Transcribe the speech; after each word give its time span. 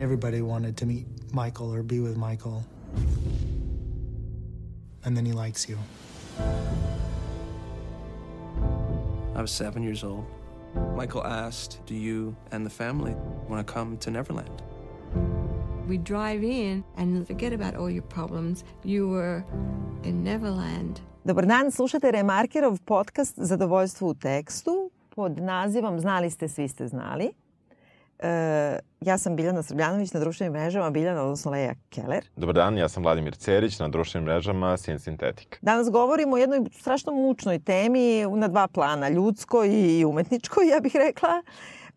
Everybody 0.00 0.42
wanted 0.42 0.76
to 0.78 0.86
meet 0.86 1.06
Michael 1.32 1.72
or 1.72 1.82
be 1.82 2.00
with 2.00 2.16
Michael. 2.16 2.64
And 5.04 5.16
then 5.16 5.24
he 5.24 5.32
likes 5.32 5.68
you. 5.68 5.78
I 9.36 9.40
was 9.40 9.52
seven 9.52 9.82
years 9.82 10.02
old. 10.02 10.24
Michael 10.96 11.24
asked, 11.24 11.80
Do 11.86 11.94
you 11.94 12.34
and 12.50 12.66
the 12.66 12.70
family 12.70 13.14
want 13.48 13.64
to 13.64 13.72
come 13.72 13.96
to 13.98 14.10
Neverland? 14.10 14.62
We 15.88 15.98
drive 15.98 16.42
in 16.42 16.82
and 16.96 17.26
forget 17.26 17.52
about 17.52 17.76
all 17.76 17.90
your 17.90 18.02
problems. 18.02 18.64
You 18.84 19.08
were 19.08 19.44
in 20.02 20.24
Neverland. 20.24 21.00
Dobar 21.24 21.46
dan, 21.46 21.70
slušate 21.70 22.10
Remarkerov 22.10 22.78
podcast 22.84 23.34
Zadovoljstvo 23.36 24.08
u 24.08 24.14
tekstu 24.14 24.90
pod 25.08 25.38
nazivom 25.38 26.00
Znali 26.00 26.30
ste, 26.30 26.48
svi 26.48 26.68
ste 26.68 26.88
znali. 26.88 27.43
E, 28.18 28.78
ja 29.00 29.18
sam 29.18 29.36
Biljana 29.36 29.62
Srbljanović 29.62 30.12
na 30.12 30.20
društvenim 30.20 30.52
mrežama, 30.52 30.90
Biljana, 30.90 31.22
odnosno 31.22 31.50
Leja 31.50 31.74
Keller. 31.90 32.24
Dobar 32.36 32.54
dan, 32.54 32.78
ja 32.78 32.88
sam 32.88 33.02
Vladimir 33.02 33.36
Cerić 33.36 33.78
na 33.78 33.88
društvenim 33.88 34.26
mrežama 34.26 34.76
Sin 34.76 34.98
Sintetik. 34.98 35.58
Danas 35.62 35.90
govorimo 35.90 36.34
o 36.34 36.38
jednoj 36.38 36.60
strašno 36.72 37.12
mučnoj 37.12 37.58
temi 37.58 38.26
na 38.36 38.48
dva 38.48 38.68
plana, 38.68 39.08
ljudskoj 39.08 39.68
i 39.72 40.04
umetničkoj, 40.04 40.68
ja 40.68 40.80
bih 40.80 40.96
rekla 40.96 41.42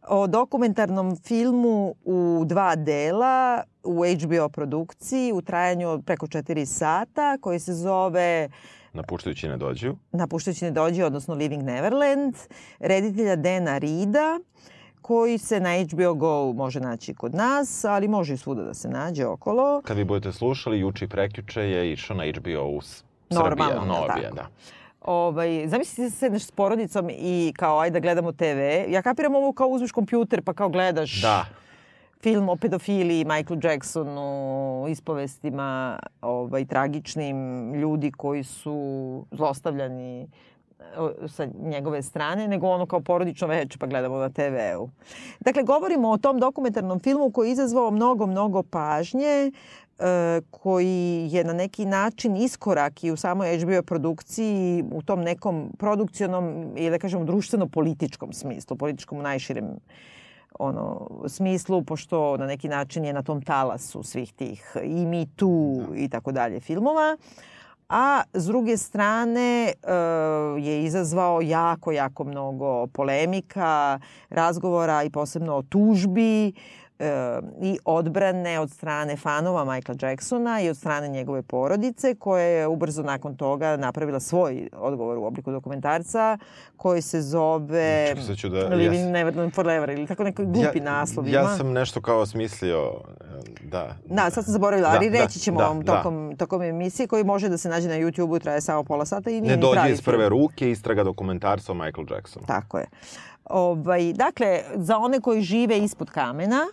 o 0.07 0.27
dokumentarnom 0.27 1.15
filmu 1.15 1.95
u 2.05 2.43
dva 2.45 2.75
dela 2.75 3.63
u 3.83 4.03
HBO 4.23 4.49
produkciji 4.49 5.33
u 5.33 5.41
trajanju 5.41 5.89
od 5.89 6.05
preko 6.05 6.27
4 6.27 6.65
sata 6.65 7.37
koji 7.41 7.59
se 7.59 7.73
zove 7.73 8.49
Napuštajući 8.93 9.47
ne 9.47 9.57
dođu. 9.57 9.95
Napuštajući 10.11 10.65
ne 10.65 10.71
dođu, 10.71 11.05
odnosno 11.05 11.33
Living 11.33 11.63
Neverland, 11.63 12.35
reditelja 12.79 13.35
Dena 13.35 13.77
Rida 13.77 14.39
koji 15.07 15.37
se 15.37 15.59
na 15.59 15.69
HBO 15.83 16.13
Go 16.13 16.53
može 16.53 16.79
naći 16.79 17.13
kod 17.13 17.35
nas, 17.35 17.85
ali 17.85 18.07
može 18.07 18.33
i 18.33 18.37
svuda 18.37 18.63
da 18.63 18.73
se 18.73 18.89
nađe 18.89 19.25
okolo. 19.25 19.81
Kad 19.81 19.97
vi 19.97 20.03
budete 20.03 20.31
slušali, 20.31 20.79
juče 20.79 21.05
i 21.05 21.07
prekjuče 21.07 21.61
je 21.61 21.91
išao 21.91 22.17
na 22.17 22.23
HBO 22.23 22.63
u 22.67 22.81
Normalno, 23.29 23.95
Srbija, 23.95 24.29
tako. 24.29 24.35
da. 24.35 24.47
Ovaj, 25.01 25.67
zamisli 25.67 26.03
da 26.03 26.09
sedneš 26.09 26.43
s 26.45 26.51
porodicom 26.51 27.09
i 27.09 27.53
kao 27.55 27.79
ajde 27.79 27.93
da 27.93 27.99
gledamo 27.99 28.31
TV. 28.31 28.59
Ja 28.89 29.01
kapiram 29.01 29.35
ovo 29.35 29.53
kao 29.53 29.67
uzmeš 29.67 29.91
kompjuter 29.91 30.41
pa 30.41 30.53
kao 30.53 30.69
gledaš 30.69 31.21
Da, 31.21 31.45
film 32.21 32.49
o 32.49 32.55
pedofiliji, 32.55 33.25
Michaelu 33.25 33.61
Jacksonu, 33.63 34.85
ispovestima 34.89 35.99
ovaj, 36.21 36.65
tragičnim 36.65 37.73
ljudi 37.73 38.11
koji 38.11 38.43
su 38.43 38.77
zlostavljani 39.31 40.27
sa 41.27 41.47
njegove 41.63 42.01
strane, 42.03 42.47
nego 42.47 42.67
ono 42.67 42.85
kao 42.85 43.01
porodično 43.01 43.47
veče 43.47 43.77
pa 43.77 43.87
gledamo 43.87 44.17
na 44.17 44.29
TV-u. 44.29 44.89
Dakle, 45.39 45.63
govorimo 45.63 46.09
o 46.09 46.17
tom 46.17 46.39
dokumentarnom 46.39 46.99
filmu 46.99 47.31
koji 47.31 47.47
je 47.47 47.51
izazvao 47.51 47.91
mnogo, 47.91 48.25
mnogo 48.25 48.63
pažnje, 48.63 49.51
e, 49.99 50.41
koji 50.51 51.29
je 51.31 51.43
na 51.43 51.53
neki 51.53 51.85
način 51.85 52.37
iskorak 52.37 53.03
i 53.03 53.11
u 53.11 53.17
samoj 53.17 53.57
HBO 53.57 53.81
produkciji 53.81 54.83
u 54.91 55.01
tom 55.01 55.21
nekom 55.21 55.71
produkcionom 55.77 56.73
ili 56.75 56.89
da 56.89 56.99
kažemo 56.99 57.25
društveno-političkom 57.25 58.33
smislu, 58.33 58.77
političkom 58.77 59.19
u 59.19 59.21
najširem 59.21 59.65
ono, 60.59 61.09
smislu, 61.27 61.83
pošto 61.83 62.37
na 62.37 62.45
neki 62.45 62.69
način 62.69 63.05
je 63.05 63.13
na 63.13 63.23
tom 63.23 63.41
talasu 63.41 64.03
svih 64.03 64.33
tih 64.33 64.75
i 64.83 65.05
Me 65.05 65.25
Too 65.35 65.95
i 65.95 66.09
tako 66.09 66.31
dalje 66.31 66.59
filmova. 66.59 67.17
A 67.89 68.23
s 68.33 68.45
druge 68.45 68.77
strane 68.77 69.67
e, 69.67 69.73
je 70.59 70.83
izazvao 70.83 71.41
jako, 71.41 71.91
jako 71.91 72.23
mnogo 72.23 72.87
polemika, 72.87 73.99
razgovora 74.29 75.03
i 75.03 75.09
posebno 75.09 75.55
o 75.55 75.61
tužbi 75.61 76.53
e, 76.99 77.11
i 77.61 77.77
odbrane 77.85 78.59
od 78.59 78.71
strane 78.71 79.17
fanova 79.17 79.65
Michaela 79.65 79.97
Jacksona 80.01 80.61
i 80.61 80.69
od 80.69 80.77
strane 80.77 81.07
njegove 81.07 81.41
porodice 81.41 82.15
koja 82.15 82.43
je 82.43 82.67
ubrzo 82.67 83.03
nakon 83.03 83.35
toga 83.35 83.77
napravila 83.77 84.19
svoj 84.19 84.69
odgovor 84.73 85.17
u 85.17 85.25
obliku 85.25 85.51
dokumentarca 85.51 86.37
koji 86.77 87.01
se 87.01 87.21
zove 87.21 88.13
Čekaj, 88.35 88.49
da- 88.49 88.75
Living 88.75 89.03
ja- 89.05 89.09
Never 89.09 89.51
Forever 89.51 89.89
ili 89.89 90.07
tako 90.07 90.23
neki 90.23 90.45
glupi 90.45 90.79
naslov 90.79 91.27
ima. 91.27 91.37
Ja 91.37 91.57
sam 91.57 91.71
nešto 91.71 92.01
kao 92.01 92.25
smislio, 92.25 92.91
da. 93.61 93.95
Da, 94.05 94.29
sad 94.29 94.43
sam 94.43 94.53
zaboravila, 94.53 94.89
ali 94.89 95.09
Da, 95.09 95.17
da, 95.17 95.23
reći 95.23 95.39
ćemo 95.39 95.59
da, 95.59 95.67
vam 95.67 95.81
da. 95.81 95.95
tokom, 95.95 96.35
tokom 96.37 96.61
emisije 96.61 97.07
koji 97.07 97.23
može 97.23 97.49
da 97.49 97.57
se 97.57 97.69
nađe 97.69 97.87
na 97.87 97.95
YouTube-u, 97.95 98.39
traje 98.39 98.61
samo 98.61 98.83
pola 98.83 99.05
sata 99.05 99.29
i 99.29 99.41
nije 99.41 99.55
Ne 99.55 99.57
dođe 99.57 99.89
iz 99.89 100.01
prve 100.01 100.29
ruke, 100.29 100.71
istraga 100.71 101.03
dokumentarca 101.03 101.71
o 101.71 101.75
Michael 101.75 102.05
Jacksonu. 102.11 102.45
Tako 102.45 102.77
je. 102.77 102.85
Ovaj, 103.45 104.13
dakle, 104.13 104.61
za 104.75 104.97
one 104.97 105.19
koji 105.19 105.41
žive 105.41 105.77
ispod 105.77 106.09
kamena, 106.09 106.67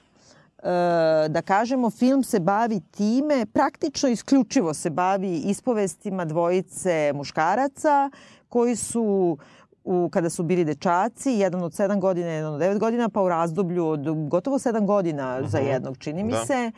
da 1.28 1.42
kažemo, 1.44 1.90
film 1.90 2.22
se 2.22 2.40
bavi 2.40 2.80
time, 2.80 3.46
praktično 3.46 4.08
isključivo 4.08 4.74
se 4.74 4.90
bavi 4.90 5.36
ispovestima 5.36 6.24
dvojice 6.24 7.12
muškaraca 7.14 8.10
koji 8.48 8.76
su 8.76 9.38
u, 9.84 10.08
kada 10.12 10.30
su 10.30 10.42
bili 10.42 10.64
dečaci, 10.64 11.30
jedan 11.30 11.62
od 11.62 11.72
7 11.72 12.00
godina, 12.00 12.28
jedan 12.28 12.54
od 12.54 12.60
9 12.60 12.78
godina, 12.78 13.08
pa 13.08 13.22
u 13.22 13.28
razdoblju 13.28 13.86
od 13.86 14.28
gotovo 14.28 14.58
7 14.58 14.86
godina 14.86 15.42
za 15.42 15.58
jednog, 15.58 15.98
čini 15.98 16.24
mi 16.24 16.32
Da. 16.32 16.44
se, 16.44 16.72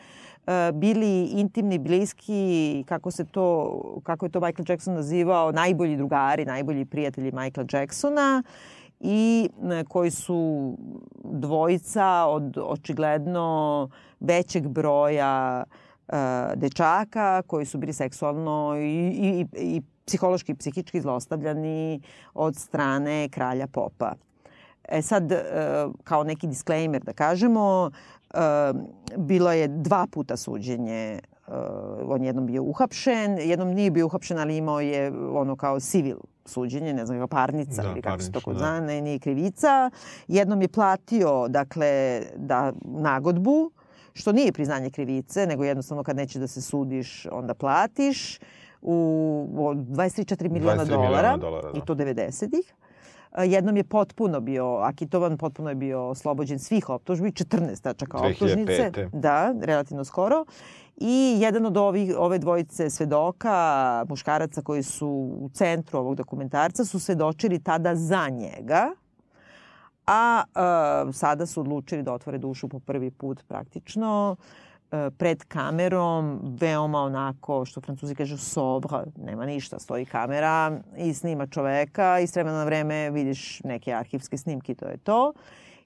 e, 0.47 0.71
bili 0.73 1.25
intimni, 1.25 1.77
bliski, 1.77 2.83
kako 2.87 3.11
se 3.11 3.25
to, 3.25 3.81
kako 4.03 4.25
je 4.25 4.29
to 4.29 4.39
Michael 4.39 4.65
Jackson 4.69 4.93
nazivao, 4.93 5.51
najbolji 5.51 5.97
drugari, 5.97 6.45
najbolji 6.45 6.85
prijatelji 6.85 7.31
Michaela 7.31 7.67
Jacksona 7.73 8.43
i 8.99 9.49
koji 9.87 10.11
su 10.11 10.73
dvojica 11.23 12.25
od 12.27 12.57
očigledno 12.57 13.89
većeg 14.19 14.67
broja 14.67 15.63
e, 16.07 16.13
dečaka 16.55 17.41
koji 17.41 17.65
su 17.65 17.77
bili 17.77 17.93
seksualno 17.93 18.75
i, 18.77 19.07
i, 19.07 19.45
i 19.53 19.81
psihološki 20.05 20.51
i 20.51 20.55
psihički 20.55 21.01
zlostavljani 21.01 22.01
od 22.33 22.55
strane 22.55 23.29
kralja 23.29 23.67
popa. 23.67 24.13
E 24.83 25.01
sad, 25.01 25.31
e, 25.31 25.43
kao 26.03 26.23
neki 26.23 26.47
disclaimer 26.47 27.03
da 27.03 27.13
kažemo, 27.13 27.91
e, 28.33 28.37
bilo 29.17 29.51
je 29.51 29.67
dva 29.67 30.07
puta 30.11 30.37
suđenje 30.37 31.19
on 32.07 32.23
jednom 32.23 32.45
bio 32.45 32.63
uhapšen, 32.63 33.37
jednom 33.37 33.69
nije 33.69 33.91
bio 33.91 34.05
uhapšen, 34.05 34.39
ali 34.39 34.57
imao 34.57 34.79
je 34.79 35.11
ono 35.33 35.55
kao 35.55 35.79
civil 35.79 36.17
suđenje, 36.47 36.93
ne 36.93 37.05
znam, 37.05 37.17
kao 37.17 37.27
parnica 37.27 37.81
Da, 37.81 37.91
ili 37.91 38.01
kako 38.01 38.21
se 38.21 38.31
to 38.31 38.41
kod 38.41 38.53
da. 38.55 38.59
zna, 38.59 38.79
ne, 38.79 39.01
nije 39.01 39.19
krivica. 39.19 39.91
Jednom 40.27 40.61
je 40.61 40.67
platio, 40.67 41.47
dakle, 41.47 42.21
da 42.35 42.73
nagodbu, 42.83 43.71
što 44.13 44.31
nije 44.31 44.51
priznanje 44.51 44.89
krivice, 44.89 45.45
nego 45.45 45.63
jednostavno 45.63 46.03
kad 46.03 46.15
nećeš 46.15 46.35
da 46.35 46.47
se 46.47 46.61
sudiš, 46.61 47.25
onda 47.31 47.53
platiš 47.53 48.39
u 48.81 49.47
o, 49.57 49.73
23-4 49.73 50.49
miliona 50.49 50.85
23 50.85 50.89
dolara, 50.89 51.09
miliona 51.09 51.37
dolara, 51.37 51.71
da. 51.71 51.77
i 51.77 51.81
to 51.85 51.95
90-ih. 51.95 52.73
A, 53.37 53.43
Jednom 53.43 53.77
je 53.77 53.83
potpuno 53.83 54.39
bio 54.39 54.65
akitovan, 54.65 55.37
potpuno 55.37 55.69
je 55.69 55.75
bio 55.75 56.07
oslobođen 56.09 56.59
svih 56.59 56.89
optužbi, 56.89 57.31
14 57.31 57.81
tačaka 57.81 58.17
2005. 58.17 58.31
optužnice. 58.31 58.91
Da, 59.13 59.53
relativno 59.61 60.03
skoro. 60.03 60.45
I 60.97 61.35
jedan 61.39 61.65
od 61.65 61.77
ovih, 61.77 62.15
ove 62.17 62.39
dvojice 62.39 62.89
svedoka, 62.89 64.05
muškaraca 64.09 64.61
koji 64.61 64.83
su 64.83 65.07
u 65.39 65.49
centru 65.53 65.99
ovog 65.99 66.15
dokumentarca, 66.15 66.85
su 66.85 66.99
svedočili 66.99 67.63
tada 67.63 67.95
za 67.95 68.29
njega, 68.29 68.91
a 70.07 70.43
e, 71.09 71.13
sada 71.13 71.45
su 71.45 71.59
odlučili 71.61 72.03
da 72.03 72.13
otvore 72.13 72.37
dušu 72.37 72.67
po 72.67 72.79
prvi 72.79 73.11
put 73.11 73.43
praktično 73.47 74.35
e, 74.39 74.66
pred 75.17 75.43
kamerom, 75.43 76.39
veoma 76.59 76.99
onako, 76.99 77.65
što 77.65 77.81
francuzi 77.81 78.15
kažu 78.15 78.37
sobre, 78.37 78.89
nema 79.17 79.45
ništa, 79.45 79.79
stoji 79.79 80.05
kamera 80.05 80.79
i 80.97 81.13
snima 81.13 81.47
čoveka 81.47 82.19
i 82.19 82.27
s 82.27 82.35
vremena 82.35 82.57
na 82.57 82.63
vreme 82.63 83.09
vidiš 83.11 83.61
neke 83.63 83.93
arhivske 83.93 84.37
snimke 84.37 84.75
to 84.75 84.85
je 84.85 84.97
to. 84.97 85.33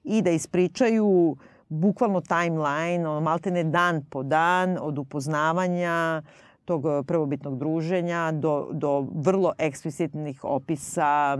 I 0.04 0.22
da 0.22 0.30
ispričaju 0.30 1.36
bukvalno 1.68 2.20
timeline, 2.20 3.08
ono, 3.08 3.20
maltene 3.20 3.64
dan 3.64 4.04
po 4.10 4.22
dan 4.22 4.78
od 4.80 4.98
upoznavanja 4.98 6.22
tog 6.64 6.86
e, 6.86 7.02
prvobitnog 7.02 7.58
druženja 7.58 8.32
do, 8.32 8.68
do 8.72 9.06
vrlo 9.14 9.52
eksplicitnih 9.58 10.44
opisa 10.44 11.38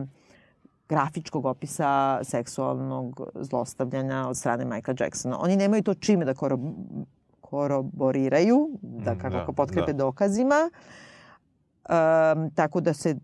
grafičkog 0.88 1.46
opisa 1.46 2.20
seksualnog 2.24 3.20
zlostavljanja 3.34 4.28
od 4.28 4.36
strane 4.36 4.64
Michaela 4.64 4.96
Jacksona. 5.00 5.38
Oni 5.40 5.56
nemaju 5.56 5.82
to 5.82 5.94
čime 5.94 6.24
da 6.24 6.34
koroboriraju, 7.52 8.68
da 8.82 9.14
Mm, 9.14 9.18
kako 9.18 9.52
da, 9.52 9.56
potkrepe 9.56 9.92
da. 9.92 9.98
dokazima. 9.98 10.70
Um, 11.88 12.50
tako 12.50 12.80
da 12.80 12.92
se 12.92 13.16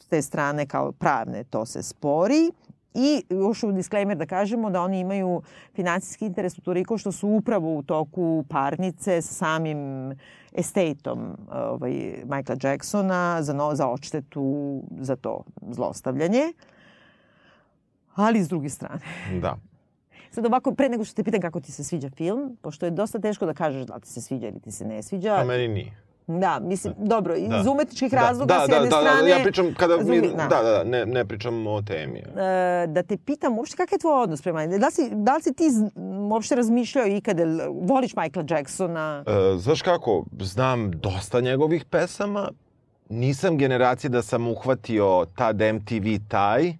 s 0.00 0.06
te 0.08 0.22
strane 0.22 0.66
kao 0.66 0.92
pravne 0.92 1.44
to 1.44 1.66
se 1.66 1.82
spori. 1.82 2.50
I 2.94 3.22
još 3.30 3.62
u 3.62 3.72
disclaimer 3.72 4.16
da 4.16 4.26
kažemo 4.26 4.70
da 4.70 4.82
oni 4.82 5.00
imaju 5.00 5.42
finansijski 5.74 6.26
interes 6.26 6.58
u 6.58 6.60
toliko 6.60 6.98
što 6.98 7.12
su 7.12 7.28
upravo 7.28 7.76
u 7.76 7.82
toku 7.82 8.44
parnice 8.48 9.22
sa 9.22 9.34
samim 9.34 9.78
estateom 10.52 11.36
ovaj, 11.52 11.92
Michaela 12.24 12.58
Jacksona 12.62 13.42
za, 13.42 13.52
no, 13.52 13.74
za 13.74 13.88
odštetu 13.88 14.82
za 15.00 15.16
to 15.16 15.44
zlostavljanje. 15.70 16.52
Ali 18.14 18.42
s 18.42 18.48
druge 18.48 18.68
strane, 18.68 19.00
Da. 19.40 19.56
Sad 20.30 20.46
ovako, 20.46 20.74
pre 20.74 20.88
nego 20.88 21.04
što 21.04 21.14
te 21.14 21.24
pitam 21.24 21.40
kako 21.40 21.60
ti 21.60 21.72
se 21.72 21.84
sviđa 21.84 22.10
film, 22.10 22.56
pošto 22.62 22.86
je 22.86 22.90
dosta 22.90 23.18
teško 23.18 23.46
da 23.46 23.54
kažeš 23.54 23.86
da 23.86 23.94
li 23.94 24.00
ti 24.00 24.08
se 24.08 24.20
sviđa 24.20 24.48
ili 24.48 24.60
ti 24.60 24.70
se 24.70 24.84
ne 24.84 25.02
sviđa. 25.02 25.34
A 25.34 25.44
meni 25.44 25.68
nije. 25.68 25.92
Da, 26.38 26.58
mislim, 26.60 26.94
dobro, 26.98 27.36
iz 27.36 27.48
Da. 27.48 27.70
umetničkih 27.70 28.10
Da, 28.10 28.16
razloga 28.16 28.54
da, 28.54 28.64
s 28.66 28.68
da, 28.68 28.74
jedne 28.74 28.88
da, 28.90 28.96
strane... 28.96 29.22
Da, 29.22 29.28
ja 29.28 29.42
pričam 29.42 29.74
kada 29.74 29.96
mi, 29.96 30.20
da, 30.20 30.46
da, 30.50 30.62
da, 30.62 30.84
ne, 30.84 31.06
ne 31.06 31.24
pričam 31.24 31.66
o 31.66 31.82
temi. 31.82 32.18
E, 32.18 32.86
da 32.86 33.02
te 33.02 33.16
pitam 33.16 33.58
uopšte 33.58 33.76
kakav 33.76 33.94
je 33.96 34.00
tvoj 34.00 34.22
odnos 34.22 34.42
prema 34.42 34.66
Da 34.66 34.86
li 34.86 34.92
si, 34.92 35.10
da 35.12 35.36
li 35.36 35.42
si 35.42 35.54
ti 35.54 35.64
uopšte 36.30 36.54
razmišljao 36.54 37.06
ikada, 37.06 37.42
voliš 37.82 38.16
Michaela 38.16 38.46
Jacksona? 38.50 39.24
E, 39.26 39.58
znaš 39.58 39.82
kako, 39.82 40.24
znam 40.40 40.90
dosta 40.90 41.40
njegovih 41.40 41.84
pesama, 41.84 42.50
nisam 43.08 43.58
generacija 43.58 44.10
da 44.10 44.22
sam 44.22 44.48
uhvatio 44.48 45.26
tad 45.36 45.60
MTV 45.74 46.06
taj, 46.28 46.72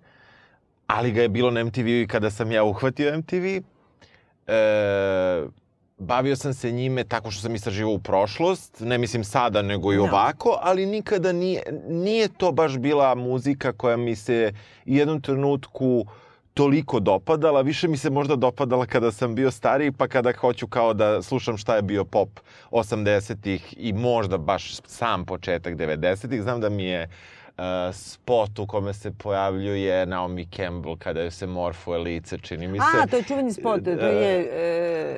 ali 0.94 1.12
ga 1.12 1.22
je 1.22 1.28
bilo 1.28 1.50
na 1.50 1.64
MTV 1.64 1.88
i 1.88 2.06
kada 2.06 2.30
sam 2.30 2.52
ja 2.52 2.64
uhvatio 2.64 3.18
MTV. 3.18 3.44
E, 4.46 5.46
bavio 5.98 6.36
sam 6.36 6.54
se 6.54 6.72
njime 6.72 7.04
tako 7.04 7.30
što 7.30 7.42
sam 7.42 7.54
istraživao 7.54 7.92
u 7.92 7.98
prošlost, 7.98 8.80
ne 8.80 8.98
mislim 8.98 9.24
sada 9.24 9.62
nego 9.62 9.92
i 9.92 9.96
Da. 9.96 10.02
ovako, 10.02 10.58
ali 10.62 10.86
nikada 10.86 11.32
nije, 11.32 11.62
nije 11.88 12.28
to 12.28 12.52
baš 12.52 12.78
bila 12.78 13.14
muzika 13.14 13.72
koja 13.72 13.96
mi 13.96 14.16
se 14.16 14.52
u 14.86 14.90
jednom 14.90 15.20
trenutku 15.20 16.06
toliko 16.54 17.00
dopadala, 17.00 17.60
više 17.60 17.88
mi 17.88 17.96
se 17.96 18.10
možda 18.10 18.36
dopadala 18.36 18.86
kada 18.86 19.12
sam 19.12 19.34
bio 19.34 19.50
stariji, 19.50 19.92
pa 19.92 20.08
kada 20.08 20.32
hoću 20.32 20.66
kao 20.66 20.94
da 20.94 21.22
slušam 21.22 21.56
šta 21.56 21.76
je 21.76 21.82
bio 21.82 22.04
pop 22.04 22.28
80-ih 22.70 23.74
i 23.76 23.92
možda 23.92 24.38
baš 24.38 24.76
sam 24.86 25.24
početak 25.26 25.74
90-ih. 25.74 26.42
Znam 26.42 26.60
da 26.60 26.68
mi 26.68 26.84
je 26.84 27.04
uh, 27.04 27.39
spot 27.92 28.58
u 28.58 28.66
kome 28.66 28.92
se 28.92 29.10
pojavljuje 29.10 30.06
Naomi 30.06 30.46
Campbell 30.56 30.96
kada 30.96 31.20
joj 31.20 31.30
se 31.30 31.46
morfuje 31.46 31.98
lice, 31.98 32.38
čini 32.38 32.68
mi 32.68 32.78
se. 32.78 32.84
A, 33.02 33.06
to 33.06 33.16
je 33.16 33.22
čuveni 33.22 33.52
spot, 33.52 33.84
to 33.84 33.90
je... 33.90 34.48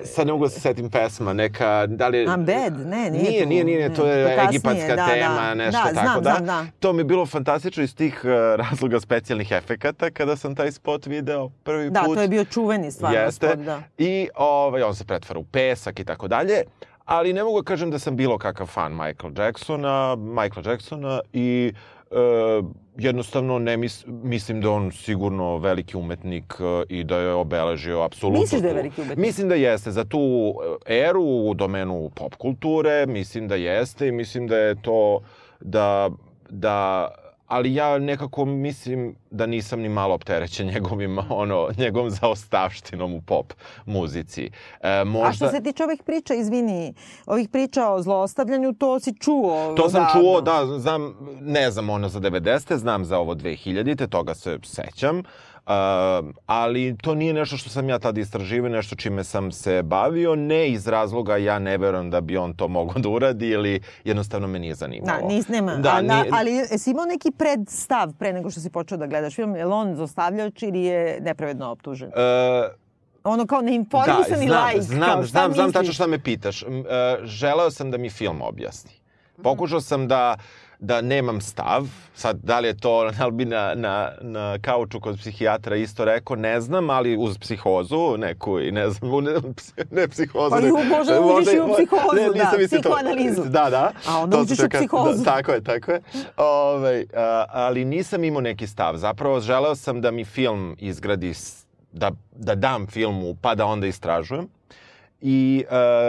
E, 0.03 0.07
Sad 0.07 0.27
ne 0.27 0.33
mogu 0.33 0.45
da 0.45 0.51
se 0.51 0.61
setim 0.61 0.91
pesma, 0.91 1.33
neka, 1.33 1.87
da 1.87 2.09
li 2.09 2.19
je... 2.19 2.27
I'm 2.27 2.45
bad, 2.45 2.87
ne, 2.87 3.11
nije 3.11 3.23
nije, 3.23 3.43
to, 3.43 3.49
nije, 3.49 3.65
nije, 3.65 3.89
ne, 3.89 3.95
to 3.95 4.07
je 4.07 4.25
to 4.25 4.43
kasnije, 4.43 4.49
egipatska 4.49 4.97
da, 4.97 5.07
tema, 5.07 5.49
da. 5.49 5.55
nešto 5.55 5.81
Da, 5.85 5.95
tako 5.95 6.21
znam, 6.21 6.23
da. 6.23 6.31
znam, 6.31 6.47
da. 6.47 6.71
To 6.81 6.93
mi 6.93 7.01
je 7.01 7.05
bilo 7.05 7.27
fantastično 7.27 7.83
iz 7.83 7.97
tih 7.97 8.21
uh, 8.25 8.31
razloga 8.57 9.01
specijalnih 9.01 9.51
efekata 9.53 10.11
kada 10.11 10.37
sam 10.37 10.55
taj 10.55 10.73
spot 10.73 11.07
video 11.07 11.51
prvi 11.63 11.91
da, 11.91 12.03
put. 12.07 12.17
to 12.17 12.23
je 12.23 12.29
bio 12.29 12.45
čuveni 12.45 12.91
stvarno 12.91 13.19
Jeste. 13.19 13.47
spot, 13.47 13.59
da. 13.59 13.83
I 13.99 14.29
ovaj, 14.35 14.83
on 14.83 14.95
se 14.95 15.05
pretvara 15.05 15.41
u 15.41 15.45
pesak 15.45 16.01
i 16.01 16.05
tako 16.05 16.29
dalje. 16.29 16.63
Ali 17.05 17.33
ne 17.33 17.45
mogu 17.45 17.63
da 17.63 17.65
kažem 17.65 17.91
da 17.91 17.99
sam 17.99 18.17
bilo 18.17 18.39
kakav 18.39 18.67
fan 18.67 18.93
Michael 18.93 19.33
Jacksona, 19.39 20.17
Michaela 20.17 20.71
Jacksona 20.71 21.21
i 21.33 21.73
e, 22.13 22.63
jednostavno 22.97 23.59
ne 23.59 23.77
mis, 23.77 24.05
mislim 24.07 24.61
da 24.61 24.71
on 24.71 24.93
sigurno 24.93 25.59
veliki 25.59 25.97
umetnik 25.97 26.55
e, 26.61 26.85
i 26.89 27.05
da 27.05 27.19
je 27.19 27.33
obeležio 27.33 28.01
apsolutno 28.01 28.41
Misliš 28.41 28.63
da 28.63 28.69
je 28.69 28.75
veliki 28.75 29.01
umetnik? 29.01 29.27
Mislim 29.27 29.49
da 29.49 29.55
jeste. 29.55 29.91
Za 29.91 30.05
tu 30.05 30.55
eru 30.87 31.23
u 31.23 31.55
domenu 31.55 32.11
pop 32.15 32.35
kulture, 32.35 33.07
mislim 33.07 33.49
da 33.49 33.55
jeste 33.55 34.09
i 34.09 34.13
mislim 34.13 34.47
da 34.47 34.57
je 34.57 34.83
to 34.83 35.21
da, 35.61 36.11
da 36.51 37.09
ali 37.53 37.75
ja 37.75 37.99
nekako 37.99 38.45
mislim 38.45 39.17
da 39.31 39.47
nisam 39.47 39.81
ni 39.81 39.89
malo 39.89 40.15
opterećen 40.15 40.67
njegovim, 40.67 41.19
ono, 41.43 41.69
njegovom 41.79 42.11
zaostavštinom 42.11 43.15
u 43.15 43.21
pop 43.21 43.53
muzici. 43.87 44.51
E, 44.81 45.05
možda... 45.05 45.29
A 45.29 45.33
što 45.33 45.49
se 45.49 45.63
tiče 45.63 45.85
ovih 45.85 46.03
priča, 46.07 46.35
izvini, 46.35 46.95
ovih 47.27 47.49
priča 47.49 47.89
o 47.89 48.03
zlostavljanju, 48.03 48.73
to 48.73 49.01
si 49.01 49.15
čuo 49.21 49.75
To 49.77 49.89
sam 49.89 50.07
čuo, 50.13 50.41
da, 50.41 50.79
znam, 50.79 51.15
ne 51.41 51.71
znam 51.71 51.91
ono 51.91 52.09
za 52.09 52.21
90. 52.21 52.77
znam 52.77 53.05
za 53.05 53.19
ovo 53.19 53.35
2000. 53.35 54.09
Toga 54.09 54.35
se 54.35 54.59
sećam. 54.63 55.19
Uh, 55.19 55.25
ali 56.47 56.97
to 56.97 57.15
nije 57.15 57.33
nešto 57.33 57.57
što 57.57 57.71
sam 57.71 57.89
ja 57.89 57.99
tada 57.99 58.21
istraživao, 58.21 58.69
nešto 58.71 58.97
čime 58.97 59.25
sam 59.25 59.53
se 59.53 59.83
bavio, 59.83 60.35
ne 60.35 60.69
iz 60.69 60.87
razloga 60.89 61.37
ja 61.37 61.59
ne 61.59 61.79
verujem 61.79 62.11
da 62.11 62.21
bi 62.21 62.37
on 62.37 62.55
to 62.55 62.69
mogao 62.69 62.95
da 62.95 63.09
uradi 63.09 63.49
ili 63.49 63.73
jednostavno 64.05 64.49
me 64.49 64.59
nije 64.59 64.75
zanimalo. 64.75 65.21
Da, 65.21 65.27
nis, 65.27 65.49
nema. 65.49 65.73
Da, 65.73 65.81
Da, 65.83 65.91
A, 65.91 66.01
nije- 66.03 66.31
ali 66.33 66.53
jesi 66.53 66.91
imao 66.91 67.05
neki 67.05 67.31
predstav 67.31 68.13
pre 68.13 68.33
nego 68.33 68.51
što 68.51 68.61
si 68.61 68.71
počeo 68.71 68.99
da 68.99 69.07
gledaš 69.07 69.35
film? 69.35 69.57
Je 69.57 69.65
li 69.65 69.73
on 69.73 69.95
zostavljač 69.97 70.63
ili 70.63 70.83
je 70.83 71.19
nepravedno 71.21 71.67
optužen? 71.69 72.09
Uh, 72.09 72.15
Ono 73.25 73.47
kao 73.47 73.61
neinformisani 73.61 74.47
znam, 74.47 74.65
lajk. 74.65 74.81
znam, 74.83 75.09
kao, 75.09 75.23
znam, 75.25 75.53
znam 75.53 75.73
tačno 75.73 75.93
šta 75.93 76.07
me 76.07 76.19
pitaš. 76.21 76.63
E, 76.63 76.67
želeo 77.23 77.71
sam 77.71 77.91
da 77.91 77.99
mi 77.99 78.11
film 78.11 78.43
objasni. 78.43 78.91
Pokušao 79.43 79.81
sam 79.81 80.09
da 80.09 80.37
da 80.83 81.01
nemam 81.01 81.41
stav, 81.41 81.83
sad 82.15 82.39
da 82.39 82.61
li 82.61 82.69
je 82.69 82.77
to, 82.77 83.11
da 83.19 83.27
li 83.27 83.33
bi 83.33 83.45
na, 83.45 83.75
na, 83.75 84.13
na 84.21 84.59
kauču 84.59 85.01
kod 85.01 85.19
psihijatra 85.19 85.77
isto 85.77 86.05
rekao, 86.05 86.37
ne 86.37 86.61
znam, 86.61 86.91
ali 86.91 87.17
uz 87.17 87.39
psihozu 87.39 88.17
neku 88.19 88.61
i 88.61 88.73
ne 88.73 88.91
znam, 88.91 89.11
ne, 89.25 89.33
ne 89.97 90.09
psihozu. 90.09 90.51
Pa 90.51 90.59
i 90.59 90.63
ne- 90.63 90.73
u- 90.73 90.85
možda 90.87 91.21
uđeš 91.21 91.55
i 91.55 91.61
u 91.61 91.75
psihozu, 91.75 92.15
ne, 92.15 92.23
nisam 92.25 92.51
da, 92.53 92.59
mislio 92.59 92.81
to. 92.81 92.83
psihoanalizu. 92.83 93.43
Da, 93.45 93.71
da. 93.71 93.93
A 94.09 94.19
onda 94.19 94.39
uđeš 94.39 94.59
u 94.59 94.63
čekao- 94.63 94.81
psihozu. 94.81 95.19
Da, 95.19 95.25
tako 95.27 95.53
je, 95.53 95.63
tako 95.63 95.93
je. 95.93 96.01
Ove, 96.39 97.05
a, 97.15 97.45
ali 97.49 97.85
nisam 97.85 98.25
imao 98.25 98.41
neki 98.41 98.67
stav. 98.67 98.97
Zapravo 98.97 99.41
želeo 99.41 99.75
sam 99.75 100.01
da 100.01 100.11
mi 100.11 100.25
film 100.25 100.77
izgradi, 100.79 101.33
da, 101.93 102.11
da 102.33 102.55
dam 102.55 102.87
filmu, 102.87 103.35
pa 103.35 103.55
da 103.55 103.67
onda 103.67 103.87
istražujem. 103.87 104.49
I 105.21 105.65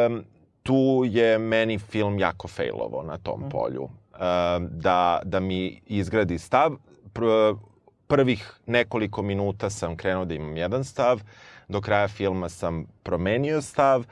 um, 0.07 0.23
tu 0.63 0.75
je 1.05 1.37
meni 1.39 1.79
film 1.79 2.19
jako 2.19 2.47
failovo 2.47 3.03
na 3.03 3.17
tom 3.17 3.43
polju. 3.51 3.89
Um, 4.13 4.69
da, 4.71 5.21
da 5.25 5.39
mi 5.39 5.81
izgradi 5.85 6.39
stav. 6.39 6.75
Pr 7.13 7.23
prvih 8.07 8.59
nekoliko 8.65 9.21
minuta 9.21 9.69
sam 9.69 9.97
krenuo 9.97 10.25
da 10.25 10.33
imam 10.33 10.57
jedan 10.57 10.83
stav, 10.83 11.21
do 11.67 11.81
kraja 11.81 12.07
filma 12.07 12.49
sam 12.49 12.85
promenio 13.03 13.61
stav 13.61 14.05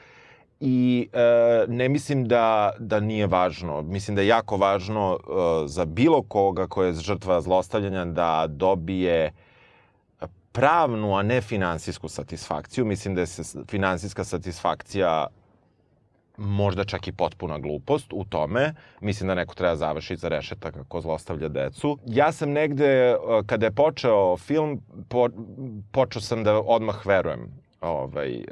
i 0.60 1.08
e, 1.12 1.64
ne 1.68 1.88
mislim 1.88 2.24
da, 2.28 2.72
da 2.78 3.00
nije 3.00 3.26
važno. 3.26 3.82
Mislim 3.82 4.14
da 4.14 4.22
je 4.22 4.28
jako 4.28 4.56
važno 4.56 5.18
e, 5.18 5.68
za 5.68 5.84
bilo 5.84 6.22
koga 6.22 6.66
ko 6.66 6.84
je 6.84 6.92
žrtva 6.92 7.40
zlostavljanja 7.40 8.04
da 8.04 8.46
dobije 8.48 9.32
pravnu, 10.52 11.16
a 11.16 11.22
ne 11.22 11.40
finansijsku 11.40 12.08
satisfakciju. 12.08 12.84
Mislim 12.84 13.14
da 13.14 13.20
je 13.20 13.26
se 13.26 13.58
finansijska 13.68 14.24
satisfakcija 14.24 15.26
možda 16.36 16.84
čak 16.84 17.08
i 17.08 17.12
potpuna 17.12 17.58
glupost 17.58 18.12
u 18.12 18.24
tome. 18.24 18.74
Mislim 19.00 19.28
da 19.28 19.34
neko 19.34 19.54
treba 19.54 19.76
završiti 19.76 20.20
za 20.20 20.28
rešetak 20.28 20.76
ako 20.76 21.00
zlostavlja 21.00 21.48
decu. 21.48 21.98
Ja 22.06 22.32
sam 22.32 22.50
negde, 22.50 22.86
e, 22.86 23.16
kada 23.46 23.66
je 23.66 23.72
počeo 23.72 24.36
film, 24.36 24.80
po, 25.08 25.28
počeo 25.92 26.22
sam 26.22 26.44
da 26.44 26.60
odmah 26.60 27.06
verujem 27.06 27.62
ovaj, 27.82 28.34
e, 28.34 28.42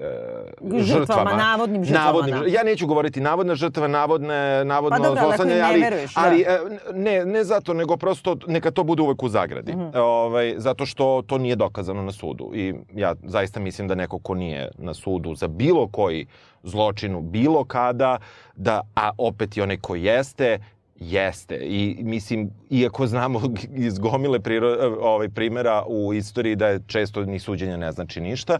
Žrtvama, 0.79 1.33
navodnim 1.33 1.85
žrtvama, 1.85 2.07
Navodnim, 2.07 2.41
da. 2.41 2.47
ja 2.47 2.63
neću 2.63 2.87
govoriti 2.87 3.21
navodne 3.21 3.55
žrtve, 3.55 3.89
navodne, 3.89 4.65
navodno 4.65 4.99
Pa 4.99 5.05
dobro, 5.05 5.23
zlostavljanje, 5.23 5.63
ali, 5.63 5.81
veruješ, 5.81 6.15
da. 6.15 6.21
ali 6.25 6.41
e, 6.41 6.59
ne, 6.95 7.25
ne 7.25 7.45
zato, 7.45 7.75
nego 7.75 7.97
prosto 7.97 8.37
neka 8.47 8.71
to 8.71 8.85
bude 8.85 9.03
uvek 9.03 9.23
u 9.23 9.29
zagradi. 9.29 9.73
Mhm. 9.73 9.89
ovaj, 9.95 10.55
zato 10.57 10.87
što 10.87 11.23
to 11.27 11.39
nije 11.39 11.57
dokazano 11.57 12.03
na 12.03 12.13
sudu. 12.13 12.51
I 12.55 12.75
ja 12.95 13.15
zaista 13.23 13.61
mislim 13.61 13.89
da 13.89 13.95
neko 13.95 14.19
ko 14.19 14.35
nije 14.35 14.71
na 14.79 14.95
sudu 14.95 15.35
za 15.35 15.49
bilo 15.49 15.89
koji 15.89 16.27
zločinu, 16.63 17.21
bilo 17.21 17.65
kada, 17.65 18.19
da, 18.55 18.81
a 18.95 19.11
opet 19.19 19.57
i 19.57 19.63
onaj 19.63 19.77
ko 19.77 19.95
jeste, 19.95 20.59
jeste. 21.01 21.57
I 21.57 21.99
mislim, 22.03 22.51
iako 22.71 23.07
znamo 23.07 23.41
iz 23.87 23.99
gomile 23.99 24.41
priro, 24.41 24.97
ovaj, 25.01 25.29
primera 25.29 25.85
u 25.89 26.15
istoriji 26.15 26.57
da 26.57 26.69
je 26.69 26.81
često 26.87 27.25
ni 27.25 27.39
suđenje 27.39 27.77
ne 27.77 27.93
znači 27.93 28.21
ništa 28.21 28.59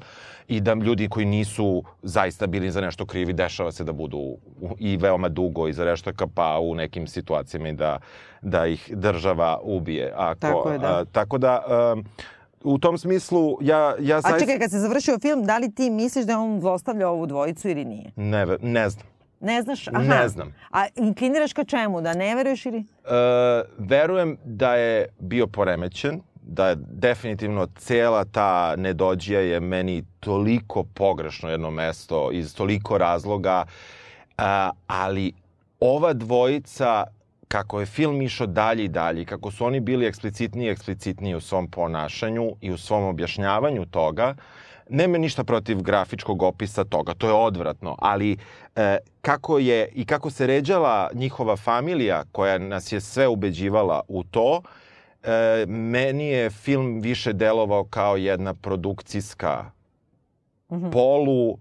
i 0.49 0.61
da 0.61 0.75
ljudi 0.75 1.09
koji 1.09 1.27
nisu 1.27 1.83
zaista 2.03 2.47
bili 2.47 2.71
za 2.71 2.81
nešto 2.81 3.07
krivi, 3.07 3.33
dešava 3.33 3.73
se 3.73 3.85
da 3.85 3.93
budu 3.93 4.37
i 4.79 4.97
veoma 4.97 5.29
dugo 5.29 5.69
iza 5.69 5.85
reštaka, 5.85 6.27
pa 6.27 6.59
u 6.59 6.75
nekim 6.75 7.07
situacijama 7.07 7.69
i 7.69 7.73
da, 7.73 7.99
da 8.43 8.67
ih 8.67 8.91
država 8.95 9.61
ubije. 9.63 10.13
Ako, 10.17 10.41
Tako 10.41 10.71
je, 10.71 10.79
da. 10.79 10.99
a, 10.99 11.05
tako 11.05 11.39
da, 11.39 11.63
um, 11.95 12.05
u 12.65 12.79
tom 12.79 12.99
smislu, 12.99 13.59
ja, 13.61 13.95
ja 14.01 14.17
A 14.17 14.21
zaista... 14.21 14.39
čekaj, 14.39 14.59
kad 14.59 14.71
se 14.71 14.79
završio 14.79 15.19
film, 15.19 15.45
da 15.45 15.59
li 15.59 15.75
ti 15.75 15.91
misliš 15.91 16.25
da 16.25 16.39
on 16.39 16.61
zlostavljao 16.61 17.13
ovu 17.13 17.27
dvojicu 17.27 17.69
ili 17.69 17.85
nije? 17.85 18.11
Ne, 18.17 18.47
ne 18.63 18.89
znam. 18.89 19.10
Ne 19.41 19.63
znaš? 19.63 19.89
Aha. 19.89 20.03
Ne 20.03 20.29
znam. 20.29 20.55
A 20.71 20.87
inkliniraš 20.97 21.53
ka 21.53 21.65
čemu? 21.65 22.01
Da 22.01 22.15
ne 22.15 22.35
veruješ 22.35 22.67
ili? 22.67 22.79
E, 22.79 22.85
verujem 23.79 24.37
da 24.45 24.75
je 24.75 25.07
bio 25.19 25.47
poremećen, 25.47 26.21
da 26.43 26.69
je 26.69 26.77
definitivno 26.79 27.67
cela 27.77 28.25
ta 28.25 28.77
nedođija 28.77 29.41
je 29.41 29.61
meni 29.61 30.05
toliko 30.21 30.85
pogrešno 30.85 31.51
jedno 31.51 31.71
mesto 31.71 32.31
iz 32.33 32.55
toliko 32.55 32.99
razloga, 32.99 33.65
a, 34.39 34.71
ali 34.87 35.33
ova 35.81 36.13
dvojica 36.13 37.05
kako 37.49 37.81
je 37.81 37.87
film 37.87 38.23
išao 38.23 38.47
dalje 38.47 38.85
i 38.85 38.89
dalje, 38.89 39.25
kako 39.25 39.51
su 39.51 39.65
oni 39.65 39.81
bili 39.81 40.07
eksplicitniji 40.07 40.67
i 40.67 40.71
eksplicitniji 40.71 41.35
u 41.35 41.41
svom 41.41 41.71
ponašanju 41.71 42.57
i 42.61 42.71
u 42.71 42.79
svom 42.79 43.05
objašnjavanju 43.05 43.87
toga, 43.87 44.35
nema 44.91 45.19
ništa 45.19 45.45
protiv 45.45 45.83
grafičkog 45.83 46.43
opisa 46.43 46.85
toga, 46.85 47.15
to 47.15 47.27
je 47.27 47.33
odvratno, 47.33 47.97
ali 47.99 48.37
e, 48.77 48.99
kako 49.21 49.59
je 49.59 49.89
i 49.95 50.05
kako 50.05 50.31
se 50.31 50.47
ređala 50.47 51.11
njihova 51.15 51.57
familija 51.57 52.25
koja 52.33 52.59
nas 52.59 52.93
je 52.93 53.01
sve 53.01 53.29
ubeđivala 53.29 54.01
u 54.09 54.25
to, 54.25 54.63
e, 55.23 55.67
meni 55.67 56.27
je 56.27 56.51
film 56.51 57.01
više 57.01 57.33
delovao 57.33 57.85
kao 57.85 58.17
jedna 58.17 58.55
produkcijska 58.55 59.71
polu 60.93 61.51
uh, 61.51 61.57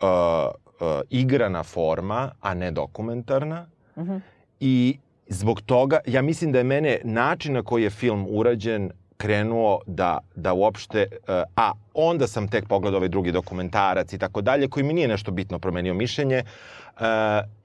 uh, 0.00 1.00
igrana 1.10 1.62
forma, 1.62 2.30
a 2.40 2.54
ne 2.54 2.70
dokumentarna. 2.70 3.66
I 4.60 4.98
zbog 5.28 5.60
toga, 5.60 5.98
ja 6.06 6.22
mislim 6.22 6.52
da 6.52 6.58
je 6.58 6.64
mene 6.64 6.98
način 7.04 7.52
na 7.52 7.62
koji 7.62 7.82
je 7.82 7.90
film 7.90 8.26
urađen 8.28 8.90
krenuo 9.16 9.80
da, 9.86 10.18
da 10.34 10.52
uopšte, 10.52 11.06
uh, 11.12 11.42
a 11.56 11.72
onda 11.94 12.26
sam 12.26 12.48
tek 12.48 12.68
pogledao 12.68 12.98
ovaj 12.98 13.08
drugi 13.08 13.32
dokumentarac 13.32 14.12
i 14.12 14.18
tako 14.18 14.40
dalje, 14.40 14.68
koji 14.68 14.84
mi 14.84 14.92
nije 14.92 15.08
nešto 15.08 15.30
bitno 15.30 15.58
promenio 15.58 15.94
mišljenje, 15.94 16.42
uh, 16.44 17.02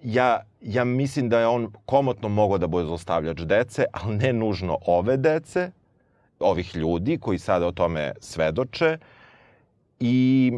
ja, 0.04 0.42
ja 0.62 0.84
mislim 0.84 1.30
da 1.30 1.40
je 1.40 1.48
on 1.48 1.72
komotno 1.86 2.30
mogao 2.30 2.58
da 2.58 2.68
bude 2.68 2.86
zlostavljač 2.86 3.42
dece, 3.42 3.86
ali 3.92 4.16
ne 4.16 4.34
nužno 4.34 4.78
ove 4.86 5.18
dece, 5.18 5.72
ovih 6.40 6.76
ljudi 6.76 7.18
koji 7.18 7.40
sada 7.40 7.68
o 7.68 7.72
tome 7.72 8.12
svedoče. 8.20 8.98
I 10.00 10.52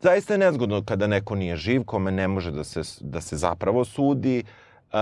zaista 0.00 0.34
je 0.34 0.38
nezgodno 0.38 0.82
kada 0.84 1.06
neko 1.06 1.34
nije 1.34 1.56
živ, 1.56 1.84
kome 1.84 2.10
ne 2.10 2.28
može 2.28 2.50
da 2.50 2.64
se, 2.64 2.82
da 3.00 3.20
se 3.20 3.36
zapravo 3.36 3.84
sudi. 3.84 4.42
Uh, 4.92 4.98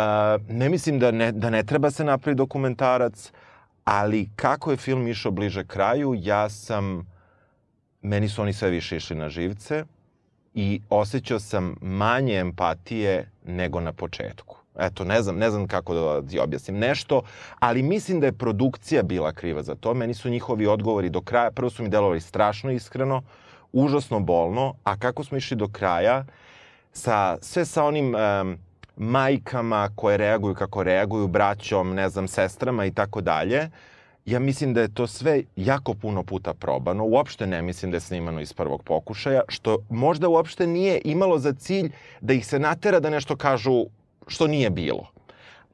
ne 0.49 0.69
mislim 0.69 0.99
da 0.99 1.11
ne, 1.11 1.33
da 1.33 1.51
ne 1.51 1.63
treba 1.63 1.91
se 1.91 2.05
napravi 2.05 2.35
dokumentarac, 2.35 3.33
ali 3.91 4.29
kako 4.37 4.71
je 4.71 4.77
film 4.77 5.09
išao 5.09 5.33
bliže 5.33 5.65
kraju, 5.67 6.15
ja 6.17 6.49
sam, 6.49 7.07
meni 8.03 8.29
su 8.29 8.43
oni 8.43 8.53
sve 8.53 8.71
više 8.71 8.97
išli 8.97 9.17
na 9.17 9.29
živce 9.29 9.85
i 10.55 10.81
osjećao 10.91 11.41
sam 11.41 11.77
manje 11.81 12.35
empatije 12.35 13.31
nego 13.45 13.81
na 13.81 13.93
početku. 13.93 14.57
Eto, 14.79 15.05
ne 15.05 15.23
znam, 15.23 15.37
ne 15.37 15.51
znam 15.51 15.67
kako 15.67 15.95
da 15.95 16.23
ti 16.23 16.39
objasnim 16.39 16.79
nešto, 16.79 17.23
ali 17.59 17.83
mislim 17.83 18.21
da 18.21 18.27
je 18.27 18.33
produkcija 18.39 19.03
bila 19.03 19.33
kriva 19.33 19.63
za 19.63 19.75
to. 19.75 19.95
Meni 19.95 20.15
su 20.15 20.31
njihovi 20.31 20.67
odgovori 20.67 21.11
do 21.11 21.21
kraja, 21.21 21.51
prvo 21.51 21.71
su 21.71 21.83
mi 21.83 21.89
delovali 21.89 22.21
strašno 22.21 22.71
iskreno, 22.71 23.23
užasno 23.73 24.21
bolno, 24.21 24.75
a 24.85 24.97
kako 24.97 25.25
smo 25.25 25.39
išli 25.39 25.57
do 25.57 25.69
kraja, 25.69 26.25
sa, 26.93 27.39
sve 27.41 27.65
sa 27.65 27.85
onim 27.85 28.15
um, 28.15 28.59
majkama 28.99 29.91
koje 29.95 30.17
reaguju 30.17 30.55
kako 30.55 30.83
reaguju, 30.83 31.29
braćom, 31.29 31.95
ne 31.95 32.09
znam, 32.09 32.29
sestrama 32.29 32.85
i 32.85 32.91
tako 32.91 33.21
dalje, 33.21 33.71
ja 34.27 34.39
mislim 34.39 34.75
da 34.75 34.81
je 34.81 34.95
to 34.95 35.07
sve 35.07 35.43
jako 35.57 35.95
puno 35.95 36.23
puta 36.23 36.55
probano. 36.55 37.05
Uopšte 37.05 37.47
ne 37.47 37.63
mislim 37.63 37.91
da 37.91 37.97
je 37.97 38.01
snimano 38.01 38.41
iz 38.41 38.53
prvog 38.53 38.83
pokušaja, 38.83 39.41
što 39.49 39.79
možda 39.91 40.29
uopšte 40.29 40.67
nije 40.67 41.01
imalo 41.05 41.39
za 41.39 41.53
cilj 41.53 41.91
da 42.21 42.33
ih 42.33 42.47
se 42.47 42.59
natera 42.59 43.01
da 43.01 43.11
nešto 43.11 43.37
kažu 43.37 43.87
što 44.27 44.47
nije 44.47 44.71
bilo. 44.71 45.07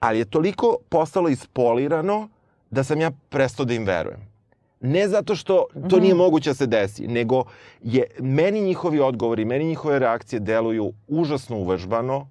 Ali 0.01 0.19
je 0.19 0.25
toliko 0.25 0.77
postalo 0.89 1.29
ispolirano 1.29 2.29
da 2.71 2.85
sam 2.85 3.01
ja 3.01 3.11
prestao 3.29 3.67
da 3.67 3.75
im 3.75 3.85
verujem. 3.85 4.35
Ne 4.81 5.09
zato 5.09 5.35
što 5.35 5.67
to 5.91 6.01
nije 6.01 6.15
moguće 6.15 6.51
da 6.51 6.55
se 6.55 6.67
desi, 6.67 7.07
nego 7.07 7.45
je 7.83 8.05
meni 8.21 8.61
njihovi 8.61 9.01
odgovori, 9.01 9.45
meni 9.45 9.65
njihove 9.65 9.99
reakcije 9.99 10.41
deluju 10.41 10.93
užasno 11.09 11.57
uvežbano, 11.57 12.29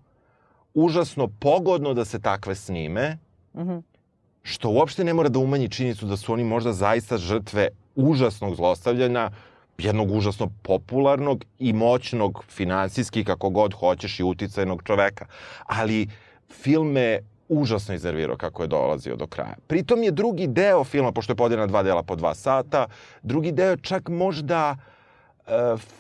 užasno 0.74 1.27
pogodno 1.27 1.94
da 1.94 2.06
se 2.06 2.20
takve 2.22 2.56
snime, 2.56 3.18
što 4.44 4.70
uopšte 4.70 5.03
ne 5.03 5.13
mora 5.13 5.30
da 5.30 5.39
umanji 5.39 5.70
činjenicu 5.70 6.06
da 6.06 6.18
su 6.18 6.34
oni 6.34 6.44
možda 6.44 6.74
zaista 6.74 7.18
žrtve 7.18 7.70
užasnog 7.96 8.56
zlostavljanja, 8.56 9.32
jednog 9.77 10.12
užasno 10.12 10.50
popularnog 10.62 11.46
i 11.60 11.74
moćnog 11.74 12.44
finansijski, 12.50 13.24
kako 13.24 13.50
god 13.50 13.74
hoćeš, 13.74 14.20
i 14.20 14.24
uticajnog 14.24 14.84
čoveka. 14.84 15.25
Ali 15.65 16.08
film 16.50 16.92
me 16.92 17.20
užasno 17.50 17.96
iznervirao 17.96 18.38
kako 18.38 18.63
je 18.63 18.68
dolazio 18.68 19.15
do 19.15 19.27
kraja. 19.27 19.56
Pritom 19.68 20.03
je 20.03 20.12
drugi 20.12 20.48
deo 20.48 20.84
filma, 20.84 21.12
pošto 21.12 21.32
je 21.32 21.38
podeljen 21.38 21.60
na 21.60 21.68
dva 21.68 21.84
dela 21.84 22.03
po 22.03 22.15
dva 22.15 22.36
sata, 22.36 22.88
drugi 23.22 23.51
deo 23.51 23.77
čak 23.77 24.10
možda 24.10 24.75
e, 24.77 24.93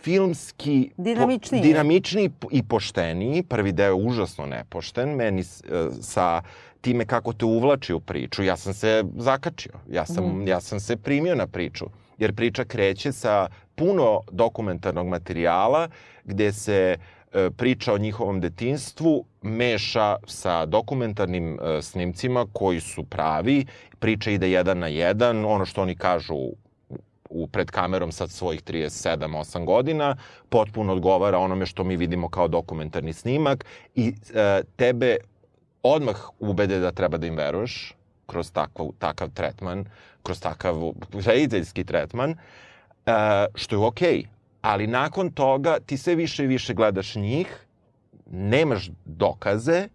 filmski 0.01 0.91
Dinamičniji. 0.97 1.61
Po, 1.61 1.67
dinamičniji 1.67 2.31
i 2.51 2.63
pošteniji. 2.63 3.43
Prvi 3.43 3.71
deo 3.71 3.87
je 3.87 3.93
užasno 3.93 4.45
nepošten. 4.45 5.09
Meni 5.15 5.41
e, 5.41 5.43
sa 6.01 6.41
time 6.81 7.05
kako 7.05 7.33
te 7.33 7.45
uvlači 7.45 7.93
u 7.93 7.99
priču, 7.99 8.43
ja 8.43 8.57
sam 8.57 8.73
se 8.73 9.03
zakačio. 9.17 9.73
Ja 9.89 10.05
sam, 10.05 10.25
mm. 10.25 10.47
ja 10.47 10.61
sam 10.61 10.79
se 10.79 10.97
primio 10.97 11.35
na 11.35 11.47
priču. 11.47 11.85
Jer 12.17 12.35
priča 12.35 12.63
kreće 12.63 13.11
sa 13.11 13.47
puno 13.75 14.21
dokumentarnog 14.31 15.07
materijala 15.07 15.87
gde 16.23 16.53
se 16.53 16.97
e, 17.33 17.49
priča 17.57 17.93
o 17.93 17.97
njihovom 17.97 18.41
detinstvu 18.41 19.25
meša 19.41 20.15
sa 20.27 20.65
dokumentarnim 20.65 21.59
e, 21.59 21.81
snimcima 21.81 22.45
koji 22.53 22.79
su 22.79 23.03
pravi, 23.03 23.65
priča 23.99 24.31
ide 24.31 24.51
jedan 24.51 24.79
na 24.79 24.87
jedan, 24.87 25.45
ono 25.45 25.65
što 25.65 25.81
oni 25.81 25.95
kažu 25.95 26.35
u, 27.33 27.47
pred 27.47 27.71
kamerom 27.71 28.11
sad 28.11 28.31
svojih 28.31 28.63
37-8 28.63 29.65
godina, 29.65 30.15
potpuno 30.49 30.93
odgovara 30.93 31.37
onome 31.37 31.65
što 31.65 31.83
mi 31.83 31.97
vidimo 31.97 32.29
kao 32.29 32.47
dokumentarni 32.47 33.13
snimak 33.13 33.65
i 33.95 34.13
e, 34.33 34.61
tebe 34.75 35.17
odmah 35.83 36.15
ubede 36.39 36.79
da 36.79 36.91
treba 36.91 37.17
da 37.17 37.27
im 37.27 37.35
veruješ 37.35 37.95
kroz 38.25 38.51
takav, 38.51 38.89
takav 38.99 39.29
tretman, 39.29 39.85
kroz 40.23 40.41
takav 40.41 40.75
rediteljski 41.25 41.83
tretman, 41.83 42.31
e, 42.31 42.35
što 43.55 43.75
je 43.75 43.85
okej. 43.85 44.17
Okay. 44.17 44.25
Ali 44.61 44.87
nakon 44.87 45.31
toga 45.31 45.77
ti 45.85 45.97
sve 45.97 46.15
više 46.15 46.43
i 46.43 46.47
više 46.47 46.73
gledaš 46.73 47.15
njih, 47.15 47.65
nemaš 48.31 48.89
dokaze 49.05 49.87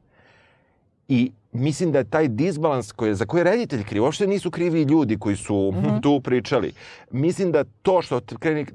i 1.09 1.33
mislim 1.53 1.93
da 1.93 1.99
je 1.99 2.05
taj 2.05 2.29
disbalans 2.29 2.93
koji, 2.93 3.15
za 3.15 3.27
koji 3.27 3.41
je 3.41 3.45
reditelj 3.45 3.85
kriv, 3.85 4.03
uopšte 4.03 4.27
nisu 4.27 4.51
krivi 4.51 4.83
ljudi 4.83 5.19
koji 5.19 5.37
su 5.37 5.73
mm 5.75 5.77
-hmm. 5.77 6.03
tu 6.03 6.21
pričali. 6.21 6.73
Mislim 7.11 7.53
da 7.53 7.65
to 7.83 8.03
što 8.03 8.21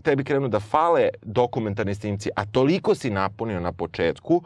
tebi 0.03 0.23
krenu 0.23 0.47
da 0.47 0.59
fale 0.59 1.09
dokumentarni 1.21 1.95
snimci, 1.95 2.29
a 2.35 2.45
toliko 2.45 2.95
si 2.95 3.09
napunio 3.09 3.59
na 3.59 3.71
početku, 3.71 4.43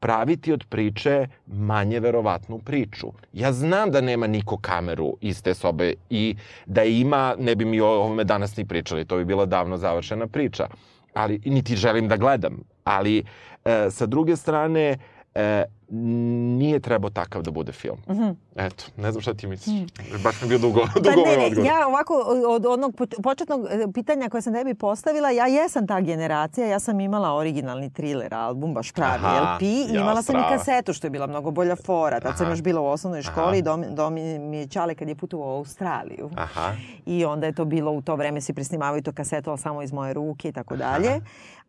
praviti 0.00 0.52
od 0.52 0.64
priče 0.68 1.26
manje 1.46 2.00
verovatnu 2.00 2.58
priču. 2.58 3.12
Ja 3.32 3.52
znam 3.52 3.90
da 3.90 4.00
nema 4.00 4.26
niko 4.26 4.56
kameru 4.56 5.16
iz 5.20 5.42
te 5.42 5.54
sobe 5.54 5.94
i 6.10 6.36
da 6.66 6.84
ima, 6.84 7.34
ne 7.38 7.54
bi 7.54 7.64
mi 7.64 7.80
o 7.80 7.86
ovome 7.86 8.24
danas 8.24 8.56
ni 8.56 8.64
pričali, 8.64 9.04
to 9.04 9.16
bi 9.16 9.24
bila 9.24 9.46
davno 9.46 9.76
završena 9.76 10.26
priča. 10.26 10.68
Ali, 11.14 11.40
niti 11.44 11.76
želim 11.76 12.08
da 12.08 12.16
gledam. 12.16 12.60
Ali, 12.84 13.24
e, 13.64 13.90
sa 13.90 14.06
druge 14.06 14.36
strane, 14.36 14.82
e, 14.82 14.98
nije 15.90 16.80
trebao 16.80 17.10
takav 17.10 17.42
da 17.42 17.50
bude 17.50 17.72
film. 17.72 17.98
Mm 18.08 18.12
-hmm. 18.12 18.34
Eto, 18.56 18.84
ne 18.96 19.12
znam 19.12 19.22
šta 19.22 19.34
ti 19.34 19.46
misliš. 19.46 19.80
Mm. 19.80 20.22
Baš 20.22 20.42
mi 20.42 20.48
bio 20.48 20.58
dugo, 20.58 20.80
dugo 20.94 21.24
pa 21.24 21.36
ne, 21.36 21.46
odgovor. 21.46 21.66
Ja 21.66 21.86
ovako, 21.88 22.14
od 22.48 22.66
onog 22.66 22.94
početnog 23.22 23.66
e, 23.70 23.86
pitanja 23.94 24.28
koje 24.28 24.42
sam 24.42 24.54
tebi 24.54 24.74
postavila, 24.74 25.30
ja 25.30 25.46
jesam 25.46 25.86
ta 25.86 26.00
generacija, 26.00 26.66
ja 26.66 26.80
sam 26.80 27.00
imala 27.00 27.34
originalni 27.34 27.90
thriller 27.92 28.34
album, 28.34 28.74
baš 28.74 28.92
pravi 28.92 29.24
Aha, 29.24 29.54
LP, 29.54 29.62
i 29.62 29.86
ja, 29.88 30.00
imala 30.00 30.22
sam 30.22 30.22
strava. 30.22 30.54
i 30.54 30.58
kasetu, 30.58 30.92
što 30.92 31.06
je 31.06 31.10
bila 31.10 31.26
mnogo 31.26 31.50
bolja 31.50 31.76
fora. 31.76 32.20
Tad 32.20 32.28
Aha. 32.28 32.38
sam 32.38 32.50
još 32.50 32.62
bila 32.62 32.80
u 32.80 32.86
osnovnoj 32.86 33.22
školi, 33.22 33.58
Aha. 33.58 33.64
dom, 33.64 33.84
dom 33.90 34.14
mi 34.50 34.56
je 34.56 34.66
Čale 34.66 34.94
kad 34.94 35.08
je 35.08 35.14
putovao 35.14 35.48
u 35.48 35.58
Australiju. 35.58 36.30
Aha. 36.36 36.72
I 37.06 37.24
onda 37.24 37.46
je 37.46 37.52
to 37.52 37.64
bilo, 37.64 37.92
u 37.92 38.02
to 38.02 38.16
vreme 38.16 38.40
si 38.40 38.52
presnimavaju 38.52 39.02
to 39.02 39.12
kasetu, 39.12 39.50
ali 39.50 39.58
samo 39.58 39.82
iz 39.82 39.92
moje 39.92 40.14
ruke 40.14 40.48
i 40.48 40.52
tako 40.52 40.76
dalje. 40.76 41.20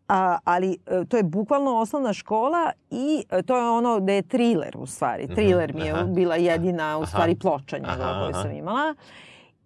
A, 0.10 0.38
ali 0.44 0.78
e, 0.88 1.06
to 1.06 1.18
je 1.18 1.24
bukvalno 1.24 1.78
osnovna 1.78 2.14
škola 2.14 2.72
i 2.92 3.24
e, 3.30 3.42
to 3.42 3.58
je 3.58 3.70
ono 3.70 4.00
da 4.00 4.14
je 4.14 4.22
thriller 4.22 4.78
u 4.78 4.86
stvari. 4.86 5.24
Mhm, 5.24 5.34
thriller 5.34 5.74
mi 5.74 5.82
je 5.82 5.92
aha. 5.92 6.04
bila 6.04 6.36
jedina 6.36 6.98
u 6.98 7.06
stvari 7.06 7.36
ploča 7.36 7.78
njegova 7.78 8.22
koju 8.22 8.34
sam 8.34 8.52
imala. 8.52 8.96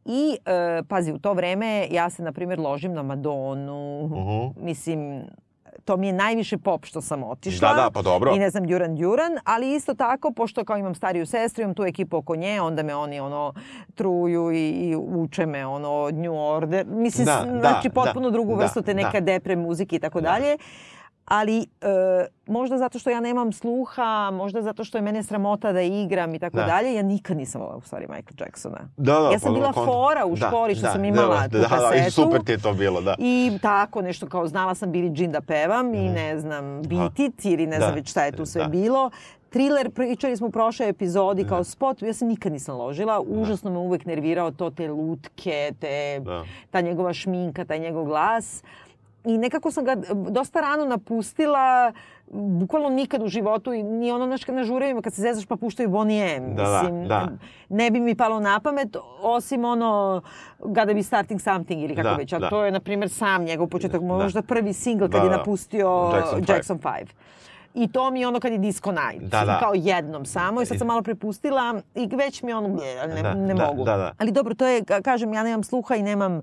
I, 0.06 0.38
e, 0.46 0.84
pazi, 0.90 1.12
u 1.12 1.20
to 1.20 1.34
vreme 1.34 1.88
ja 1.92 2.10
se, 2.10 2.24
na 2.24 2.32
primjer, 2.32 2.60
ložim 2.60 2.94
na 2.94 3.04
Madonu. 3.04 4.02
Uh. 4.04 4.12
-huh. 4.12 4.52
Mislim, 4.58 5.24
to 5.86 5.98
mi 5.98 6.08
je 6.08 6.14
najviše 6.14 6.58
pop 6.58 6.86
što 6.86 7.02
sam 7.02 7.24
otišla. 7.24 7.70
Da, 7.70 7.82
da, 7.82 7.92
pa 7.92 8.02
dobro. 8.02 8.34
I 8.36 8.40
ne 8.40 8.50
znam, 8.50 8.68
Duran 8.68 8.96
Duran, 8.96 9.32
ali 9.44 9.76
isto 9.76 9.94
tako, 9.94 10.32
pošto 10.32 10.66
kao 10.66 10.78
imam 10.78 10.96
stariju 10.96 11.26
sestru, 11.26 11.62
imam 11.64 11.76
tu 11.76 11.84
ekipu 11.84 12.18
oko 12.18 12.36
nje, 12.36 12.62
onda 12.62 12.84
me 12.84 12.96
oni 12.96 13.20
ono 13.20 13.54
truju 13.96 14.52
i, 14.52 14.70
i 14.70 14.96
uče 14.96 15.46
me 15.46 15.66
ono 15.66 16.10
New 16.12 16.36
Order. 16.38 16.86
Mislim, 16.88 17.26
da, 17.26 17.46
znači 17.60 17.90
da, 17.90 17.94
potpuno 17.94 18.30
da, 18.30 18.34
drugu 18.34 18.56
vrstu 18.56 18.80
da, 18.80 18.86
te 18.86 18.94
neke 18.94 19.22
da. 19.22 19.26
depre 19.26 19.56
muzike 19.56 19.96
i 19.96 20.00
tako 20.00 20.22
da. 20.22 20.30
dalje 20.30 20.58
ali 21.26 21.60
e, 21.62 21.66
možda 22.48 22.78
zato 22.78 23.00
što 23.00 23.10
ja 23.10 23.20
nemam 23.20 23.52
sluha, 23.52 24.32
možda 24.34 24.62
zato 24.62 24.84
što 24.84 24.98
je 24.98 25.02
mene 25.02 25.24
sramota 25.24 25.72
da 25.72 25.82
igram 25.82 26.36
i 26.36 26.40
tako 26.40 26.58
da. 26.58 26.66
dalje, 26.66 26.94
ja 26.94 27.02
nikad 27.02 27.38
nisam 27.38 27.62
volala 27.62 27.78
u 27.78 27.82
stvari 27.82 28.08
Michael 28.10 28.36
Jacksona. 28.40 28.80
Da, 28.98 29.20
da, 29.20 29.30
ja 29.32 29.40
sam 29.40 29.54
pa, 29.54 29.60
bila 29.60 29.74
kon... 29.74 29.86
fora 29.86 30.26
u 30.26 30.36
da, 30.36 30.48
školi 30.48 30.76
što 30.76 30.86
da, 30.86 30.92
sam 30.92 31.06
imala 31.06 31.42
da, 31.42 31.50
tu 31.50 31.58
da, 31.58 31.68
kasetu. 31.68 32.02
Da, 32.02 32.08
i 32.08 32.12
super 32.12 32.44
ti 32.44 32.52
je 32.52 32.58
to 32.58 32.74
bilo, 32.74 33.02
da. 33.02 33.16
I 33.20 33.58
tako 33.62 34.02
nešto 34.02 34.28
kao 34.28 34.48
znala 34.48 34.76
sam 34.76 34.92
Billie 34.92 35.12
Jean 35.16 35.32
da 35.32 35.42
pevam 35.42 35.88
mm. 35.88 35.96
i 35.96 36.06
mhm. 36.06 36.14
ne 36.14 36.40
znam 36.40 36.82
Beat 36.82 37.20
It 37.20 37.46
ili 37.46 37.68
ne 37.68 37.80
da. 37.80 37.86
znam 37.86 37.96
već 37.96 38.10
šta 38.10 38.26
je 38.26 38.32
tu 38.32 38.46
sve 38.46 38.64
da. 38.64 38.70
bilo. 38.70 39.10
Thriller, 39.50 39.92
pričali 39.92 40.38
smo 40.38 40.48
u 40.48 40.52
prošloj 40.52 40.90
epizodi 40.90 41.46
kao 41.48 41.64
spot, 41.64 42.02
ja 42.02 42.14
se 42.14 42.26
nikad 42.26 42.52
nisam 42.52 42.78
ložila, 42.78 43.20
užasno 43.20 43.72
me 43.72 43.78
uvek 43.78 44.06
nervirao 44.06 44.52
to 44.52 44.70
te 44.70 44.88
lutke, 44.88 45.74
te, 45.80 46.20
da. 46.20 46.44
ta 46.72 46.82
njegova 46.82 47.14
šminka, 47.14 47.66
taj 47.66 47.80
njegov 47.80 48.06
glas. 48.06 48.64
I 49.26 49.38
nekako 49.38 49.72
sam 49.72 49.86
ga 49.86 49.96
dosta 50.30 50.62
rano 50.62 50.86
napustila, 50.86 51.92
bukvalno 52.28 52.90
nikad 52.90 53.24
u 53.24 53.28
životu, 53.28 53.74
i 53.74 53.84
ni 53.84 54.12
ono 54.12 54.26
naš 54.26 54.48
na 54.48 54.64
žurevima 54.64 55.02
kad 55.02 55.14
se 55.14 55.22
zezaš 55.22 55.46
pa 55.46 55.56
puštaju 55.56 55.90
Bonnie 55.90 56.36
M. 56.36 56.56
Da, 56.56 56.64
da, 56.64 56.90
da. 57.08 57.28
Ne 57.70 57.92
bi 57.92 58.00
mi 58.00 58.16
palo 58.16 58.40
na 58.40 58.60
pamet, 58.60 58.88
osim 59.22 59.66
ono 59.66 60.22
Gotta 60.60 60.94
be 60.94 61.04
starting 61.04 61.42
something 61.42 61.82
ili 61.82 61.96
kako 61.96 62.04
Da, 62.04 62.16
već. 62.16 62.34
A 62.34 62.40
da. 62.40 62.50
to 62.50 62.66
je, 62.66 62.72
na 62.72 62.80
primjer, 62.80 63.10
sam 63.10 63.44
njegov 63.44 63.68
početak, 63.68 64.02
možda 64.02 64.42
prvi 64.42 64.74
singl 64.74 65.02
kad 65.02 65.12
Da, 65.12 65.18
je 65.18 65.24
da. 65.24 65.38
napustio 65.38 66.12
Jackson 66.14 66.38
Five. 66.38 66.56
Jackson 66.56 66.80
5. 66.80 67.06
I 67.76 67.88
to 67.88 68.12
mi 68.12 68.20
je 68.20 68.28
ono 68.28 68.40
kad 68.40 68.52
je 68.52 68.58
Disco 68.58 68.92
Night. 68.92 69.22
Da, 69.22 69.46
da. 69.46 69.60
Kao 69.60 69.72
jednom 69.76 70.26
samo 70.26 70.62
i 70.62 70.66
sad 70.66 70.78
sam 70.78 70.88
malo 70.88 71.02
prepustila 71.02 71.76
i 71.96 72.08
već 72.08 72.44
mi 72.44 72.54
ono, 72.54 72.68
ne, 72.68 73.22
Da, 73.22 73.34
ne 73.34 73.54
da, 73.54 73.66
mogu. 73.66 73.84
da, 73.84 73.98
da. 73.98 74.12
Ali 74.18 74.32
dobro, 74.32 74.54
to 74.54 74.66
je, 74.66 74.82
ka- 74.82 75.02
kažem, 75.02 75.34
ja 75.34 75.44
nemam 75.44 75.64
sluha 75.64 75.96
i 75.96 76.04
nemam 76.04 76.42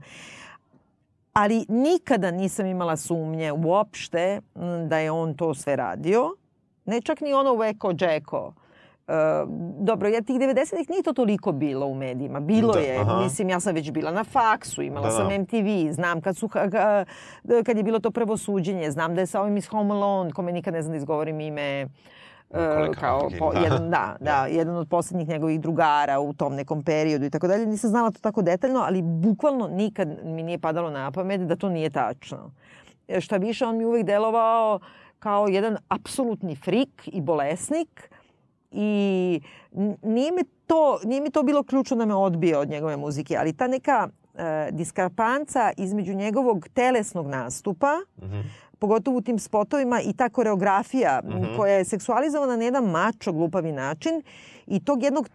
ali 1.32 1.66
nikada 1.68 2.30
nisam 2.30 2.66
imala 2.66 2.96
sumnje 2.96 3.52
uopšte 3.52 4.40
m, 4.54 4.88
da 4.88 4.98
je 4.98 5.10
on 5.10 5.34
to 5.34 5.54
sve 5.54 5.76
radio. 5.76 6.34
Ne 6.84 7.00
čak 7.00 7.20
ni 7.20 7.34
ono 7.34 7.50
Weko 7.50 7.94
Džeko. 7.96 8.54
E, 9.08 9.12
dobro, 9.78 10.08
ja 10.08 10.22
tih 10.22 10.36
90-ih 10.36 10.90
nije 10.90 11.02
to 11.02 11.12
toliko 11.12 11.52
bilo 11.52 11.86
u 11.86 11.94
medijima. 11.94 12.40
Bilo 12.40 12.72
Da, 12.72 12.78
je, 12.80 12.98
aha. 13.00 13.22
mislim, 13.22 13.48
ja 13.48 13.60
sam 13.60 13.74
već 13.74 13.90
bila 13.90 14.10
na 14.10 14.24
faksu, 14.24 14.82
imala 14.82 15.06
Da, 15.06 15.12
da. 15.12 15.16
sam 15.16 15.42
MTV, 15.42 15.92
znam 15.92 16.20
kad, 16.20 16.36
su, 16.36 16.48
kad 17.66 17.76
je 17.76 17.82
bilo 17.82 17.98
to 17.98 18.10
prvo 18.10 18.36
suđenje, 18.36 18.90
znam 18.90 19.14
da 19.14 19.20
je 19.20 19.26
sa 19.26 19.40
ovim 19.40 19.56
iz 19.56 19.66
Home 19.66 19.94
Alone, 19.94 20.32
kome 20.32 20.52
nikad 20.52 20.74
ne 20.74 20.82
znam 20.82 20.92
da 20.92 20.96
izgovorim 20.96 21.40
ime, 21.40 21.62
e, 21.62 21.86
Kao 23.00 23.30
po, 23.38 23.52
da. 23.52 23.60
jedan, 23.60 23.90
da, 23.94 24.16
da, 24.20 24.46
jedan 24.46 24.76
od 24.76 24.88
poslednjih 24.88 25.28
njegovih 25.28 25.60
drugara 25.60 26.20
u 26.20 26.32
tom 26.32 26.54
nekom 26.54 26.82
periodu 26.82 27.24
i 27.24 27.30
tako 27.30 27.46
dalje. 27.46 27.66
Nisam 27.66 27.90
znala 27.90 28.10
to 28.10 28.20
tako 28.20 28.42
detaljno, 28.42 28.80
ali 28.80 29.02
bukvalno 29.02 29.68
nikad 29.68 30.08
mi 30.24 30.42
nije 30.42 30.58
padalo 30.58 30.90
na 30.90 31.10
pamet 31.10 31.40
da 31.40 31.56
to 31.56 31.68
nije 31.68 31.90
tačno. 31.90 32.50
E, 33.08 33.20
Šta 33.20 33.36
više, 33.36 33.66
on 33.66 33.76
mi 33.76 33.84
uvek 33.84 34.06
delovao 34.06 34.80
kao 35.18 35.48
jedan 35.48 35.76
apsolutni 35.88 36.56
frik 36.56 37.08
i 37.12 37.20
bolesnik 37.20 38.10
i 38.70 39.40
nije 40.02 40.32
mi 40.32 40.44
to, 40.66 40.98
nije 41.04 41.20
mi 41.20 41.30
to 41.30 41.42
bilo 41.42 41.62
ključno 41.62 41.96
da 41.96 42.06
me 42.06 42.14
odbije 42.14 42.58
od 42.58 42.68
njegove 42.68 42.96
muzike, 42.96 43.36
ali 43.36 43.52
ta 43.52 43.66
neka 43.66 44.08
e, 44.34 44.68
diskrepanca 44.72 45.72
između 45.76 46.14
njegovog 46.14 46.68
telesnog 46.74 47.26
nastupa, 47.26 47.92
pogotovo 48.80 49.16
u 49.16 49.22
tim 49.22 49.38
spotovima 49.38 50.00
i 50.00 50.12
ta 50.12 50.28
koreografija 50.28 51.20
m, 51.24 51.56
koja 51.56 51.72
je 51.72 51.84
seksualizovana 51.84 52.56
na 52.56 52.64
jedan 52.64 52.84
mačo 52.86 53.32
glupavi 53.32 53.72
način 53.72 54.22
i 54.66 54.80
tog 54.80 55.02
jednog 55.02 55.28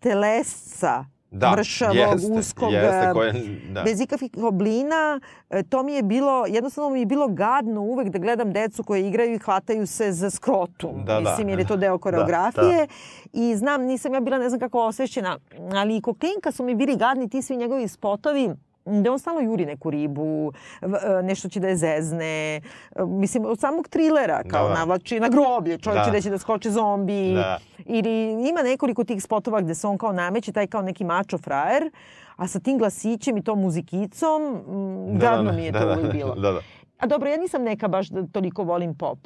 telesca 0.00 1.04
Da, 1.32 1.52
mršavog, 1.52 1.96
jeste, 1.96 2.32
uskog, 2.32 2.72
jeste, 2.72 2.88
e, 3.00 3.12
koje- 3.12 3.60
da. 3.68 3.82
bez 3.82 4.00
ikakvih 4.00 4.30
oblina. 4.38 5.20
E, 5.50 5.62
To 5.62 5.82
mi 5.82 5.92
je 5.92 6.02
bilo, 6.04 6.46
jednostavno 6.48 6.90
mi 6.90 7.00
je 7.00 7.06
bilo 7.06 7.28
gadno 7.28 7.80
uvek 7.82 8.08
da 8.08 8.18
gledam 8.18 8.52
decu 8.52 8.84
koje 8.84 9.08
igraju 9.08 9.34
i 9.34 9.38
hvataju 9.38 9.86
se 9.86 10.12
za 10.12 10.30
skrotum. 10.30 11.04
Da, 11.04 11.14
da. 11.14 11.20
Mislim, 11.20 11.48
jer 11.48 11.58
je 11.58 11.66
to 11.66 11.76
deo 11.76 11.98
koreografije. 12.04 12.86
I 13.32 13.56
znam, 13.56 13.82
nisam 13.82 14.14
ja 14.14 14.20
bila 14.20 14.38
ne 14.38 14.48
znam 14.48 14.60
kako 14.60 14.80
osvešćena, 14.80 15.38
ali 15.72 15.96
i 15.96 16.02
Koklinka 16.02 16.52
su 16.52 16.64
mi 16.64 16.74
bili 16.74 16.96
gadni 16.96 17.28
ti 17.28 17.42
svi 17.42 17.56
njegovi 17.56 17.88
spotovi 17.88 18.50
da 18.92 19.12
on 19.12 19.18
stalno 19.18 19.40
juri 19.40 19.66
neku 19.66 19.90
ribu, 19.90 20.52
e, 20.82 20.86
nešto 21.22 21.48
će 21.48 21.60
da 21.60 21.68
je 21.68 21.76
zezne. 21.76 22.56
E, 22.56 22.60
Mislim, 22.98 23.44
od 23.44 23.60
samog 23.60 23.88
trilera, 23.88 24.42
kao 24.44 24.62
Da, 24.62 24.68
da. 24.68 24.74
navlači 24.74 25.20
na 25.20 25.28
groblje, 25.28 25.78
čovjek 25.78 26.04
će 26.04 26.10
Da. 26.10 26.12
da 26.12 26.20
će 26.20 26.30
da 26.30 26.38
skoče 26.38 26.70
zombi. 26.70 27.32
Da. 27.34 27.58
Ili 27.78 28.10
ima 28.48 28.62
nekoliko 28.62 29.04
tih 29.04 29.22
spotova 29.22 29.60
gde 29.60 29.74
se 29.74 29.86
on 29.86 29.98
kao 29.98 30.12
nameće, 30.12 30.52
taj 30.52 30.66
kao 30.66 30.82
neki 30.82 31.04
mačo 31.04 31.38
frajer, 31.38 31.90
a 32.36 32.46
sa 32.48 32.60
tim 32.60 32.78
glasićem 32.78 33.36
i 33.36 33.44
tom 33.44 33.60
muzikicom, 33.60 34.42
mm, 34.42 35.18
gadno 35.18 35.52
mi 35.52 35.64
je 35.64 35.72
to 35.72 35.86
uvijek 35.88 36.12
bilo. 36.12 36.34
Da, 36.34 36.52
da. 36.52 36.60
A 36.98 37.06
dobro, 37.06 37.28
ja 37.28 37.36
nisam 37.36 37.62
neka 37.62 37.88
baš 37.88 38.08
da 38.08 38.26
toliko 38.26 38.62
volim 38.62 38.94
pop. 38.94 39.18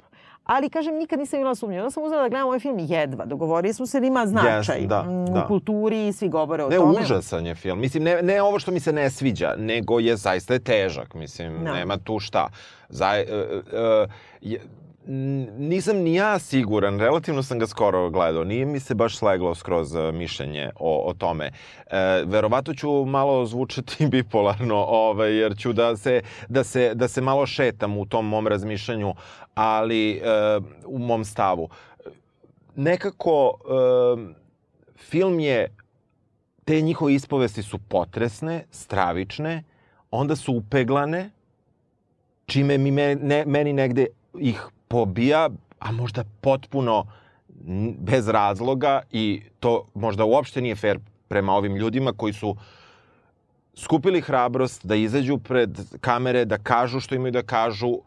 Ali, 0.45 0.71
kažem, 0.71 0.95
nikad 0.95 1.19
nisam 1.19 1.41
imala 1.41 1.55
sumnje. 1.55 1.79
Onda 1.79 1.91
sam 1.91 2.03
uzela 2.03 2.23
da 2.23 2.29
gledam 2.29 2.47
ovaj 2.47 2.59
film 2.59 2.79
jedva. 2.81 3.25
Dogovorili 3.25 3.75
smo 3.75 3.87
se 3.87 4.01
da 4.01 4.07
ima 4.07 4.27
značaj 4.27 4.81
Yes, 4.81 4.87
da, 4.87 5.05
da. 5.33 5.45
u 5.45 5.49
kulturi, 5.49 6.13
svi 6.13 6.29
govore 6.29 6.65
o 6.65 6.69
Ne, 6.69 6.77
tome. 6.77 7.01
užasan 7.01 7.47
je 7.47 7.55
film. 7.55 7.81
Mislim, 7.81 8.03
ne, 8.03 8.23
ne 8.23 8.43
ovo 8.43 8.59
što 8.59 8.71
mi 8.71 8.81
se 8.81 8.93
ne 8.93 9.11
sviđa, 9.11 9.55
nego 9.59 10.01
je 10.01 10.17
zaista 10.17 10.55
je 10.55 10.61
težak. 10.61 11.15
Mislim, 11.15 11.65
Da. 11.65 11.73
nema 11.73 11.97
tu 11.97 12.19
šta. 12.19 12.49
Za, 12.89 13.07
e, 13.09 13.21
e, 13.23 14.07
je, 14.41 14.61
nisam 15.59 15.97
ni 15.97 16.15
ja 16.15 16.39
siguran, 16.39 17.01
relativno 17.01 17.43
sam 17.43 17.59
ga 17.59 17.67
skoro 17.67 18.11
gledao, 18.11 18.45
nije 18.45 18.67
mi 18.67 18.81
se 18.81 18.95
baš 18.95 19.17
sleglo 19.17 19.55
skroz 19.55 19.97
e, 19.97 20.13
mišljenje 20.13 20.71
o, 20.77 21.09
o 21.09 21.15
tome. 21.15 21.51
E, 21.87 21.99
verovato 22.27 22.75
ću 22.75 23.05
malo 23.05 23.47
zvučati 23.47 24.07
bipolarno, 24.13 24.77
ovaj, 24.77 25.37
jer 25.37 25.57
ću 25.57 25.73
da 25.73 25.97
se, 25.97 26.21
da, 26.49 26.65
se, 26.65 26.95
da 26.95 27.09
se 27.09 27.21
malo 27.21 27.47
šetam 27.47 27.99
u 27.99 28.07
tom 28.07 28.27
mom 28.27 28.47
razmišljanju, 28.47 29.15
ali 29.55 30.11
e, 30.11 30.21
u 30.87 30.99
mom 30.99 31.25
stavu. 31.25 31.69
Nekako 32.77 33.55
e, 33.55 34.35
film 34.97 35.41
je 35.41 35.77
te 36.65 36.81
njihove 36.81 37.15
ispovesti 37.15 37.63
su 37.63 37.79
potresne, 37.79 38.65
stravične, 38.71 39.63
onda 40.11 40.37
su 40.37 40.53
upeglane, 40.53 41.31
čime 42.47 42.79
mi 42.79 42.91
me, 42.91 43.15
ne, 43.15 43.45
meni 43.47 43.73
negde 43.73 44.07
ih 44.39 44.67
pobija, 44.89 45.51
a 45.79 45.93
možda 45.93 46.25
potpuno 46.41 47.07
bez 47.99 48.29
razloga 48.29 49.03
i 49.13 49.43
to 49.61 49.87
možda 49.95 50.25
uopšte 50.25 50.61
nije 50.61 50.77
fair 50.77 50.99
prema 51.29 51.53
ovim 51.53 51.77
ljudima 51.77 52.13
koji 52.13 52.33
su 52.33 52.57
skupili 53.75 54.21
hrabrost 54.21 54.87
da 54.87 54.95
izađu 54.95 55.39
pred 55.39 55.79
kamere, 56.01 56.45
da 56.45 56.59
kažu 56.59 57.01
što 57.01 57.15
imaju 57.15 57.33
da 57.33 57.43
kažu 57.43 57.99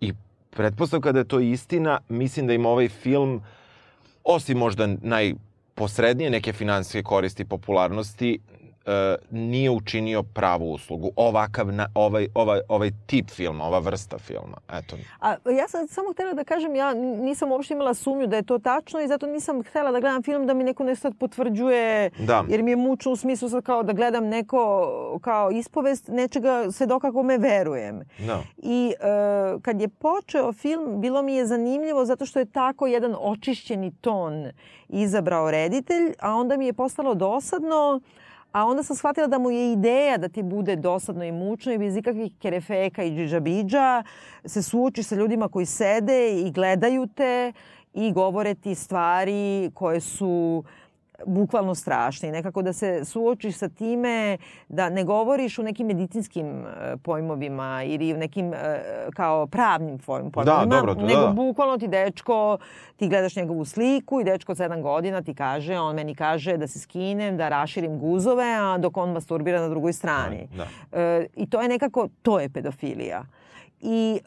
i 0.00 0.12
pretpostavka 0.50 1.12
da 1.12 1.18
je 1.18 1.24
to 1.24 1.40
istina, 1.40 2.00
mislim 2.08 2.46
da 2.46 2.52
im 2.52 2.66
ovaj 2.66 2.88
film, 2.88 3.42
osim 4.24 4.58
možda 4.58 4.86
najposrednije 5.02 6.30
neke 6.30 6.52
finansijske 6.52 7.02
koristi 7.02 7.44
popularnosti, 7.44 8.38
e, 8.86 9.16
nije 9.30 9.70
učinio 9.70 10.22
pravu 10.22 10.72
uslugu. 10.72 11.10
Ovakav, 11.16 11.72
na, 11.72 11.86
ovaj, 11.94 12.28
ovaj, 12.34 12.60
ovaj 12.68 12.90
tip 13.06 13.30
filma, 13.30 13.64
ova 13.64 13.78
vrsta 13.78 14.18
filma. 14.18 14.56
Eto. 14.72 14.96
A 15.20 15.30
ja 15.30 15.68
sam 15.68 15.88
samo 15.88 16.12
htela 16.12 16.32
da 16.32 16.44
kažem, 16.44 16.74
ja 16.74 16.94
nisam 16.94 17.52
uopšte 17.52 17.74
imala 17.74 17.94
sumnju 17.94 18.26
da 18.26 18.36
je 18.36 18.42
to 18.42 18.58
tačno 18.58 19.00
i 19.00 19.08
zato 19.08 19.26
nisam 19.26 19.62
htela 19.62 19.92
da 19.92 20.00
gledam 20.00 20.22
film 20.22 20.46
da 20.46 20.54
mi 20.54 20.64
neko 20.64 20.84
nešto 20.84 21.00
sad 21.00 21.18
potvrđuje, 21.18 22.10
Da. 22.18 22.44
jer 22.48 22.62
mi 22.62 22.70
je 22.70 22.76
mučno 22.76 23.12
u 23.12 23.16
smislu 23.16 23.48
sad 23.48 23.64
kao 23.64 23.82
da 23.82 23.92
gledam 23.92 24.26
neko 24.26 24.88
kao 25.22 25.50
ispovest 25.50 26.08
nečega 26.08 26.72
svedoka 26.72 27.12
kome 27.12 27.38
verujem. 27.38 28.00
Da. 28.26 28.42
I 28.56 28.92
e, 29.00 29.60
kad 29.62 29.80
je 29.80 29.88
počeo 29.88 30.52
film, 30.52 31.00
bilo 31.00 31.22
mi 31.22 31.34
je 31.34 31.46
zanimljivo 31.46 32.04
zato 32.04 32.26
što 32.26 32.38
je 32.38 32.44
tako 32.44 32.86
jedan 32.86 33.14
očišćeni 33.20 33.92
ton 34.00 34.50
izabrao 34.88 35.50
reditelj, 35.50 36.12
a 36.20 36.34
onda 36.34 36.56
mi 36.56 36.66
je 36.66 36.72
postalo 36.72 37.14
dosadno, 37.14 38.00
a 38.52 38.66
onda 38.66 38.82
sam 38.82 38.96
shvatila 38.96 39.26
da 39.26 39.38
mu 39.38 39.50
je 39.50 39.72
ideja 39.72 40.18
da 40.18 40.28
ti 40.28 40.42
bude 40.42 40.76
dosadno 40.76 41.24
i 41.24 41.32
mučno 41.32 41.72
i 41.72 41.78
bez 41.78 41.96
ikakvih 41.96 42.32
kerefeka 42.38 43.02
i 43.02 43.10
džiđabidža 43.10 44.02
se 44.44 44.62
suočiš 44.62 45.06
sa 45.06 45.14
ljudima 45.14 45.48
koji 45.48 45.66
sede 45.66 46.40
i 46.40 46.50
gledaju 46.50 47.06
te 47.06 47.52
i 47.94 48.12
govore 48.12 48.54
ti 48.54 48.74
stvari 48.74 49.70
koje 49.74 50.00
su 50.00 50.64
bukvalno 51.26 51.74
strašni. 51.74 52.32
Nekako 52.32 52.62
da 52.62 52.72
se 52.72 53.04
suočiš 53.04 53.56
sa 53.56 53.68
time 53.68 54.38
da 54.68 54.88
ne 54.88 55.04
govoriš 55.04 55.58
u 55.58 55.62
nekim 55.62 55.86
medicinskim 55.86 56.46
e, 56.66 56.96
pojmovima 56.96 57.82
ili 57.84 58.14
u 58.14 58.16
nekim 58.16 58.54
e, 58.54 58.82
kao 59.14 59.46
pravnim 59.46 59.98
pojm- 59.98 60.30
pojmovima. 60.30 60.76
dobro, 60.76 60.94
to 60.94 61.00
da, 61.00 61.06
nego 61.06 61.20
da. 61.20 61.28
bukvalno 61.32 61.78
ti 61.78 61.88
dečko, 61.88 62.58
ti 62.96 63.08
gledaš 63.08 63.36
njegovu 63.36 63.64
sliku 63.64 64.20
i 64.20 64.24
dečko 64.24 64.52
od 64.52 64.58
7 64.58 64.82
godina 64.82 65.22
ti 65.22 65.34
kaže, 65.34 65.78
on 65.78 65.96
meni 65.96 66.14
kaže 66.14 66.56
da 66.56 66.66
se 66.66 66.78
skinem, 66.78 67.36
da 67.36 67.48
raširim 67.48 67.98
guzove, 67.98 68.54
a 68.60 68.78
dok 68.78 68.96
on 68.96 69.12
masturbira 69.12 69.60
na 69.60 69.68
drugoj 69.68 69.92
strani. 69.92 70.48
Da. 70.56 70.66
E, 71.00 71.26
I 71.36 71.50
to 71.50 71.60
je 71.62 71.68
nekako, 71.68 72.08
to 72.22 72.40
je 72.40 72.48
pedofilija. 72.48 73.24
I, 73.80 74.20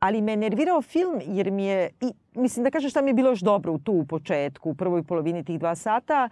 ali 0.00 0.20
me 0.20 0.32
je 0.32 0.36
nervirao 0.36 0.82
film 0.82 1.20
jer 1.26 1.50
mi 1.50 1.64
je, 1.64 1.90
i, 2.00 2.12
mislim 2.40 2.64
da 2.64 2.70
kažem 2.70 2.90
šta 2.90 3.02
mi 3.02 3.10
je 3.10 3.14
bilo 3.14 3.30
još 3.30 3.40
dobro 3.40 3.72
u 3.72 3.78
tu 3.78 3.92
u 3.92 4.06
početku, 4.06 4.70
u 4.70 4.74
prvoj 4.74 5.02
polovini 5.02 5.44
tih 5.44 5.58
dva 5.58 5.74
sata, 5.74 6.28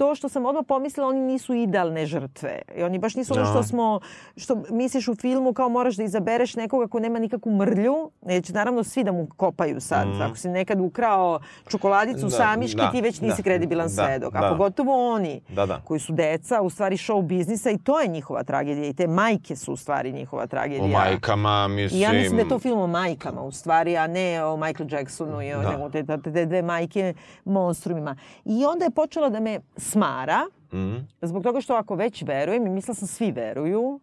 to 0.00 0.14
što 0.14 0.28
sam 0.28 0.46
odmah 0.46 0.64
pomislila 0.68 1.08
oni 1.08 1.20
nisu 1.20 1.54
idealne 1.54 2.06
žrtve. 2.06 2.62
I 2.76 2.82
oni 2.82 2.98
baš 2.98 3.14
nisu 3.14 3.34
ono 3.34 3.42
Da. 3.42 3.50
što 3.50 3.62
smo, 3.62 4.00
što 4.36 4.62
misliš 4.70 5.08
u 5.08 5.14
filmu 5.14 5.52
kao 5.52 5.68
moraš 5.68 5.96
da 5.96 6.02
izabereš 6.02 6.56
nekoga 6.56 6.88
ko 6.88 7.00
nema 7.00 7.18
nikakvu 7.18 7.52
mrlju, 7.52 8.10
jer 8.26 8.44
će 8.44 8.52
naravno 8.52 8.84
svi 8.84 9.04
da 9.04 9.12
mu 9.12 9.28
kopaju 9.36 9.80
sad. 9.80 10.08
Mhm. 10.08 10.22
Ako 10.22 10.36
si 10.36 10.48
nekad 10.48 10.80
ukrao 10.80 11.40
čokoladicu 11.68 12.20
Da, 12.26 12.30
samiški, 12.30 12.76
da, 12.76 12.90
ti 12.90 13.00
već 13.00 13.20
nisi 13.20 13.36
da, 13.36 13.42
kredibilan 13.42 13.86
da, 13.86 14.04
svedok. 14.04 14.34
A 14.34 14.40
da. 14.40 14.48
pogotovo 14.48 15.12
oni 15.12 15.40
Da, 15.48 15.66
da. 15.66 15.80
koji 15.84 16.00
su 16.00 16.12
deca, 16.12 16.60
u 16.62 16.70
stvari 16.70 16.96
show 16.96 17.22
biznisa 17.22 17.70
i 17.70 17.78
to 17.78 18.00
je 18.00 18.08
njihova 18.08 18.42
tragedija 18.42 18.86
i 18.86 18.94
te 18.94 19.06
majke 19.06 19.56
su 19.56 19.72
u 19.72 19.76
stvari 19.76 20.12
njihova 20.12 20.46
tragedija. 20.46 20.84
O 20.84 20.88
majkama, 20.88 21.68
mislim... 21.68 22.00
I 22.00 22.02
ja 22.02 22.12
mislim 22.12 22.36
da 22.36 22.42
je 22.42 22.48
to 22.48 22.58
film 22.58 22.80
o 22.80 22.86
majkama 22.86 23.42
u 23.42 23.52
stvari, 23.52 23.96
a 23.96 24.06
ne 24.06 24.44
o 24.44 24.56
Michael 24.56 24.88
Jacksonu 24.92 25.42
i 25.42 25.52
o 25.52 25.62
Da. 25.62 25.90
te, 25.90 26.06
te, 26.06 26.32
te 26.32 26.46
dve 26.46 26.62
majke 26.62 27.14
monstrumima. 27.44 28.16
I 28.44 28.64
onda 28.64 28.84
je 28.84 28.90
počelo 28.90 29.30
da 29.30 29.40
me 29.40 29.60
smara, 29.90 30.40
Mhm. 30.72 30.96
zbog 31.22 31.42
toga 31.42 31.60
što 31.60 31.74
ako 31.74 31.94
već 31.94 32.22
verujem, 32.22 32.66
i 32.66 32.70
mislila 32.70 32.94
sam 32.94 33.08
svi 33.08 33.32
veruju, 33.32 34.00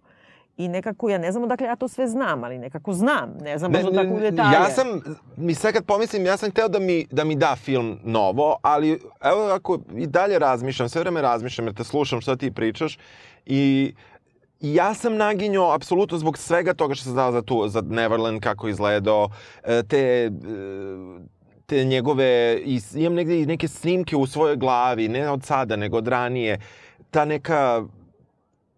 I 0.58 0.68
nekako, 0.68 1.10
ja 1.10 1.18
ne 1.18 1.32
znam 1.32 1.44
odakle 1.44 1.68
ja 1.68 1.76
to 1.76 1.88
sve 1.88 2.08
znam, 2.08 2.44
ali 2.44 2.58
nekako 2.58 2.94
znam. 2.94 3.34
Ne 3.42 3.58
znam 3.58 3.72
baš 3.72 3.82
tako 3.84 4.14
u 4.16 4.20
detalje. 4.20 4.54
Ja 4.54 4.70
sam, 4.70 4.88
mi 5.38 5.54
sve 5.54 5.74
kad 5.74 5.86
pomislim, 5.86 6.26
ja 6.26 6.38
sam 6.38 6.52
hteo 6.52 6.68
da 6.68 6.80
mi, 6.80 7.06
da 7.12 7.24
mi 7.24 7.36
da 7.36 7.56
film 7.56 8.00
novo, 8.04 8.58
ali 8.62 8.90
evo 9.22 9.42
ako 9.50 9.80
i 9.96 10.08
dalje 10.08 10.40
razmišljam, 10.40 10.90
sve 10.90 11.02
vreme 11.02 11.22
razmišljam 11.22 11.68
jer 11.68 11.76
te 11.76 11.84
slušam 11.84 12.22
šta 12.22 12.36
ti 12.36 12.52
pričaš 12.52 12.98
i 13.46 13.94
I 14.60 14.74
ja 14.74 14.94
sam 14.94 15.16
naginjao 15.16 15.74
apsolutno 15.74 16.18
zbog 16.18 16.38
svega 16.38 16.74
toga 16.74 16.96
što 16.96 17.04
sam 17.04 17.14
znao 17.14 17.32
za 17.32 17.42
tu, 17.42 17.68
za 17.68 17.82
Neverland, 17.82 18.42
kako 18.42 18.68
izgledao, 18.68 19.30
e, 19.64 19.84
te, 19.84 19.98
e, 19.98 20.30
te 21.68 21.86
njegove, 21.86 22.60
imam 22.96 23.14
negde 23.14 23.42
i 23.42 23.46
neke 23.46 23.68
snimke 23.68 24.16
u 24.16 24.28
svojoj 24.28 24.56
glavi, 24.56 25.08
ne 25.08 25.30
od 25.30 25.44
sada, 25.44 25.76
nego 25.76 25.98
od 25.98 26.08
ranije, 26.08 26.60
ta 27.12 27.26
neka 27.26 27.84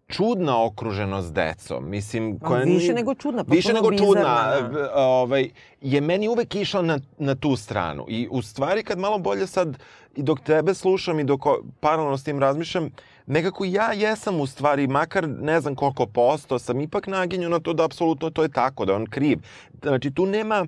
čudna 0.08 0.64
okruženost 0.64 1.32
decom. 1.32 1.90
Mislim, 1.90 2.38
koja 2.38 2.62
više 2.62 2.76
nije, 2.76 2.94
nego 2.94 3.14
čudna, 3.14 3.44
pa 3.44 3.54
više 3.54 3.72
nego 3.72 3.90
čudna, 3.98 4.52
ovaj, 4.94 5.50
je 5.80 6.00
meni 6.00 6.28
uvek 6.28 6.54
išla 6.54 6.82
na, 6.82 6.98
na 7.18 7.34
tu 7.34 7.56
stranu. 7.56 8.04
I 8.08 8.28
u 8.30 8.42
stvari 8.42 8.82
kad 8.82 8.98
malo 8.98 9.18
bolje 9.18 9.46
sad, 9.46 9.78
i 10.16 10.22
dok 10.22 10.40
tebe 10.40 10.74
slušam 10.74 11.20
i 11.20 11.24
dok 11.24 11.40
paralelno 11.80 12.18
s 12.18 12.24
tim 12.24 12.38
razmišljam, 12.38 12.90
nekako 13.26 13.64
ja 13.64 13.92
jesam 13.92 14.40
u 14.40 14.46
stvari, 14.46 14.86
makar 14.86 15.28
ne 15.28 15.60
znam 15.60 15.74
koliko 15.74 16.06
posto, 16.06 16.58
sam 16.58 16.80
ipak 16.80 17.06
naginju 17.06 17.48
na 17.48 17.60
to 17.60 17.72
da 17.72 17.84
apsolutno 17.84 18.30
to 18.30 18.42
je 18.42 18.48
tako, 18.48 18.84
da 18.84 18.94
on 18.94 19.06
kriv. 19.06 19.38
Znači, 19.82 20.10
tu 20.10 20.26
nema, 20.26 20.66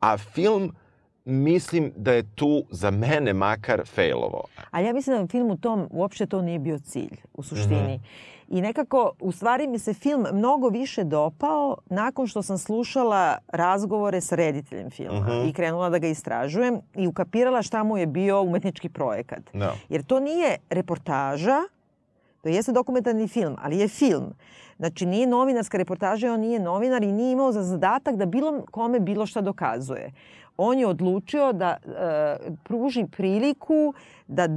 a 0.00 0.18
film 0.18 0.72
mislim 1.26 1.92
da 1.96 2.12
je 2.12 2.22
tu 2.34 2.64
za 2.70 2.90
mene 2.90 3.32
makar 3.32 3.82
failovo. 3.94 4.44
Ali 4.70 4.86
ja 4.86 4.92
mislim 4.92 5.16
da 5.16 5.22
u 5.22 5.28
filmu 5.28 5.56
tom 5.56 5.88
uopšte 5.90 6.26
to 6.26 6.42
nije 6.42 6.58
bio 6.58 6.78
cilj 6.78 7.16
u 7.34 7.42
suštini. 7.42 7.96
Mm 7.96 8.00
-hmm. 8.00 8.36
I 8.48 8.60
nekako, 8.60 9.12
u 9.20 9.32
stvari 9.32 9.66
mi 9.66 9.78
se 9.78 9.94
film 9.94 10.26
mnogo 10.32 10.68
više 10.68 11.04
dopao 11.04 11.76
nakon 11.86 12.26
što 12.26 12.42
sam 12.42 12.58
slušala 12.58 13.38
razgovore 13.48 14.20
sa 14.20 14.36
rediteljem 14.36 14.90
filma 14.90 15.20
mhm. 15.20 15.30
-huh. 15.30 15.50
i 15.50 15.52
krenula 15.52 15.90
da 15.90 15.98
ga 15.98 16.06
istražujem 16.06 16.80
i 16.94 17.06
ukapirala 17.06 17.62
šta 17.62 17.82
mu 17.82 17.98
je 17.98 18.06
bio 18.06 18.42
umetnički 18.42 18.88
projekat. 18.88 19.42
No. 19.52 19.60
Da. 19.60 19.74
Jer 19.88 20.02
to 20.02 20.20
nije 20.20 20.56
reportaža, 20.70 21.58
to 22.42 22.48
jeste 22.48 22.72
dokumentarni 22.72 23.28
film, 23.28 23.56
ali 23.62 23.78
je 23.78 23.88
film. 23.88 24.34
Znači, 24.76 25.06
nije 25.06 25.26
novinarska 25.26 25.78
reportaža, 25.78 26.32
on 26.32 26.40
nije 26.40 26.60
novinar 26.60 27.02
i 27.02 27.12
nije 27.12 27.32
imao 27.32 27.52
za 27.52 27.62
zadatak 27.62 28.16
da 28.16 28.26
bilo 28.26 28.64
kome 28.70 29.00
bilo 29.00 29.26
šta 29.26 29.40
dokazuje 29.40 30.12
on 30.56 30.78
je 30.78 30.86
odlučio 30.86 31.52
da 31.52 31.76
e, 31.76 32.36
pruži 32.64 33.06
priliku 33.16 33.94
da 34.26 34.42
e, 34.44 34.50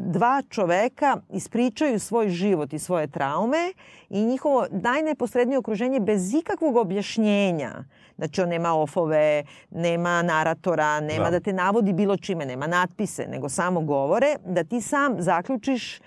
dva 0.00 0.42
čoveka 0.50 1.16
ispričaju 1.30 1.98
svoj 1.98 2.28
život 2.28 2.72
i 2.72 2.78
svoje 2.78 3.06
traume 3.06 3.72
i 4.08 4.24
njihovo 4.24 4.66
najneposrednije 4.70 5.58
okruženje 5.58 6.00
bez 6.00 6.34
ikakvog 6.34 6.76
objašnjenja. 6.76 7.84
Znači 8.16 8.40
on 8.40 8.48
nema 8.48 8.74
ofove, 8.74 9.44
nema 9.70 10.22
naratora, 10.22 11.00
nema 11.00 11.24
da. 11.24 11.30
da 11.30 11.40
te 11.40 11.52
navodi 11.52 11.92
bilo 11.92 12.16
čime, 12.16 12.46
nema 12.46 12.66
natpise, 12.66 13.26
nego 13.26 13.48
samo 13.48 13.80
govore, 13.80 14.36
da 14.46 14.64
ti 14.64 14.80
sam 14.80 15.22
zaključiš 15.22 16.00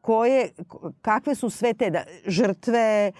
koje, 0.00 0.50
kakve 1.02 1.34
su 1.34 1.50
sve 1.50 1.74
te 1.74 1.90
da, 1.90 2.02
žrtve, 2.26 2.78
e, 3.06 3.12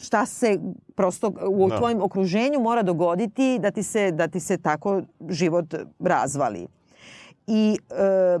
šta 0.00 0.26
se 0.26 0.58
prosto 0.94 1.32
u 1.48 1.68
da. 1.68 1.78
tvojim 1.78 2.02
okruženju 2.02 2.60
mora 2.60 2.82
dogoditi 2.82 3.58
da 3.58 3.70
ti 3.70 3.82
se, 3.82 4.10
da 4.10 4.28
ti 4.28 4.40
se 4.40 4.58
tako 4.58 5.02
život 5.28 5.74
razvali. 5.98 6.66
I 7.46 7.78
e, 7.90 8.38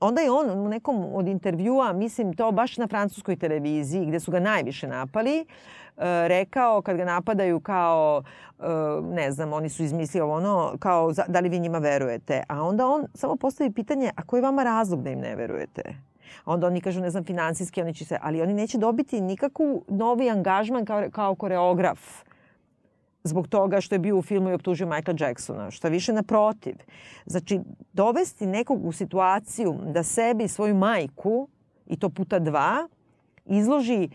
onda 0.00 0.20
je 0.20 0.30
on 0.30 0.50
u 0.50 0.68
nekom 0.68 1.04
od 1.14 1.28
intervjua, 1.28 1.92
mislim 1.92 2.34
to 2.34 2.52
baš 2.52 2.76
na 2.76 2.86
francuskoj 2.86 3.36
televiziji 3.36 4.06
gde 4.06 4.20
su 4.20 4.30
ga 4.30 4.40
najviše 4.40 4.88
napali, 4.88 5.40
e, 5.40 5.44
rekao 6.28 6.82
kad 6.82 6.96
ga 6.96 7.04
napadaju 7.04 7.60
kao 7.60 8.22
e, 8.58 8.64
ne 9.02 9.32
znam, 9.32 9.52
oni 9.52 9.68
su 9.68 9.82
izmislili 9.82 10.30
ono 10.30 10.76
kao 10.78 11.12
da 11.28 11.40
li 11.40 11.48
vi 11.48 11.58
njima 11.58 11.78
verujete. 11.78 12.42
A 12.48 12.62
onda 12.62 12.86
on 12.86 13.06
samo 13.14 13.36
postavi 13.36 13.72
pitanje 13.72 14.10
a 14.16 14.22
koji 14.22 14.38
je 14.38 14.42
vama 14.42 14.62
razlog 14.62 15.02
da 15.02 15.10
im 15.10 15.20
ne 15.20 15.36
verujete? 15.36 15.82
Onda 16.44 16.66
oni 16.66 16.80
kažu, 16.80 17.00
ne 17.00 17.10
znam, 17.10 17.24
finansijski, 17.24 17.82
oni 17.82 17.94
će 17.94 18.04
se, 18.04 18.18
ali 18.22 18.42
oni 18.42 18.54
neće 18.54 18.78
dobiti 18.78 19.20
nikakvu 19.20 19.84
novi 19.88 20.30
angažman 20.30 20.84
kao, 20.84 21.10
kao 21.10 21.34
koreograf 21.34 22.24
zbog 23.24 23.48
toga 23.48 23.80
što 23.80 23.94
je 23.94 23.98
bio 23.98 24.18
u 24.18 24.22
filmu 24.22 24.50
i 24.50 24.54
optužio 24.54 24.86
Michael 24.86 25.16
Jacksona. 25.20 25.70
Šta 25.70 25.88
više 25.88 26.12
naprotiv. 26.12 26.74
Znači, 27.26 27.60
dovesti 27.92 28.46
nekog 28.46 28.86
u 28.86 28.92
situaciju 28.92 29.74
da 29.86 30.02
sebi 30.02 30.48
svoju 30.48 30.74
majku, 30.74 31.48
i 31.86 31.96
to 31.96 32.08
puta 32.08 32.38
dva, 32.38 32.88
izloži 33.44 34.08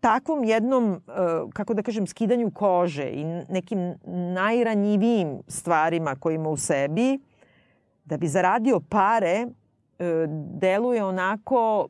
takvom 0.00 0.44
jednom, 0.44 0.92
e, 0.92 0.98
kako 1.52 1.74
da 1.74 1.82
kažem, 1.82 2.06
skidanju 2.06 2.50
kože 2.50 3.08
i 3.10 3.24
nekim 3.24 3.94
najranjivijim 4.34 5.38
stvarima 5.48 6.14
koje 6.14 6.34
ima 6.34 6.48
u 6.48 6.56
sebi, 6.56 7.18
da 8.04 8.16
bi 8.16 8.28
zaradio 8.28 8.80
pare 8.80 9.46
deluje 10.60 11.04
onako, 11.04 11.88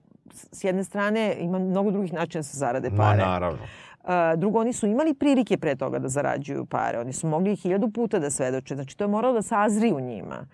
s 0.52 0.64
jedne 0.64 0.84
strane 0.84 1.36
ima 1.40 1.58
mnogo 1.58 1.90
drugih 1.90 2.12
načina 2.12 2.38
da 2.38 2.42
se 2.42 2.58
zarade 2.58 2.90
pare. 2.90 3.18
Ma, 3.18 3.24
naravno. 3.24 3.58
Uh, 4.04 4.10
drugo, 4.36 4.60
oni 4.60 4.72
su 4.72 4.86
imali 4.86 5.14
prilike 5.14 5.56
pre 5.56 5.76
toga 5.76 5.98
da 5.98 6.08
zarađuju 6.08 6.66
pare. 6.66 6.98
Oni 6.98 7.12
su 7.12 7.26
mogli 7.26 7.56
hiljadu 7.56 7.90
puta 7.90 8.18
da 8.18 8.30
svedoče. 8.30 8.74
Znači, 8.74 8.96
to 8.96 9.04
je 9.04 9.08
moralo 9.08 9.34
da 9.34 9.42
sazri 9.42 9.92
u 9.92 10.00
njima. 10.00 10.46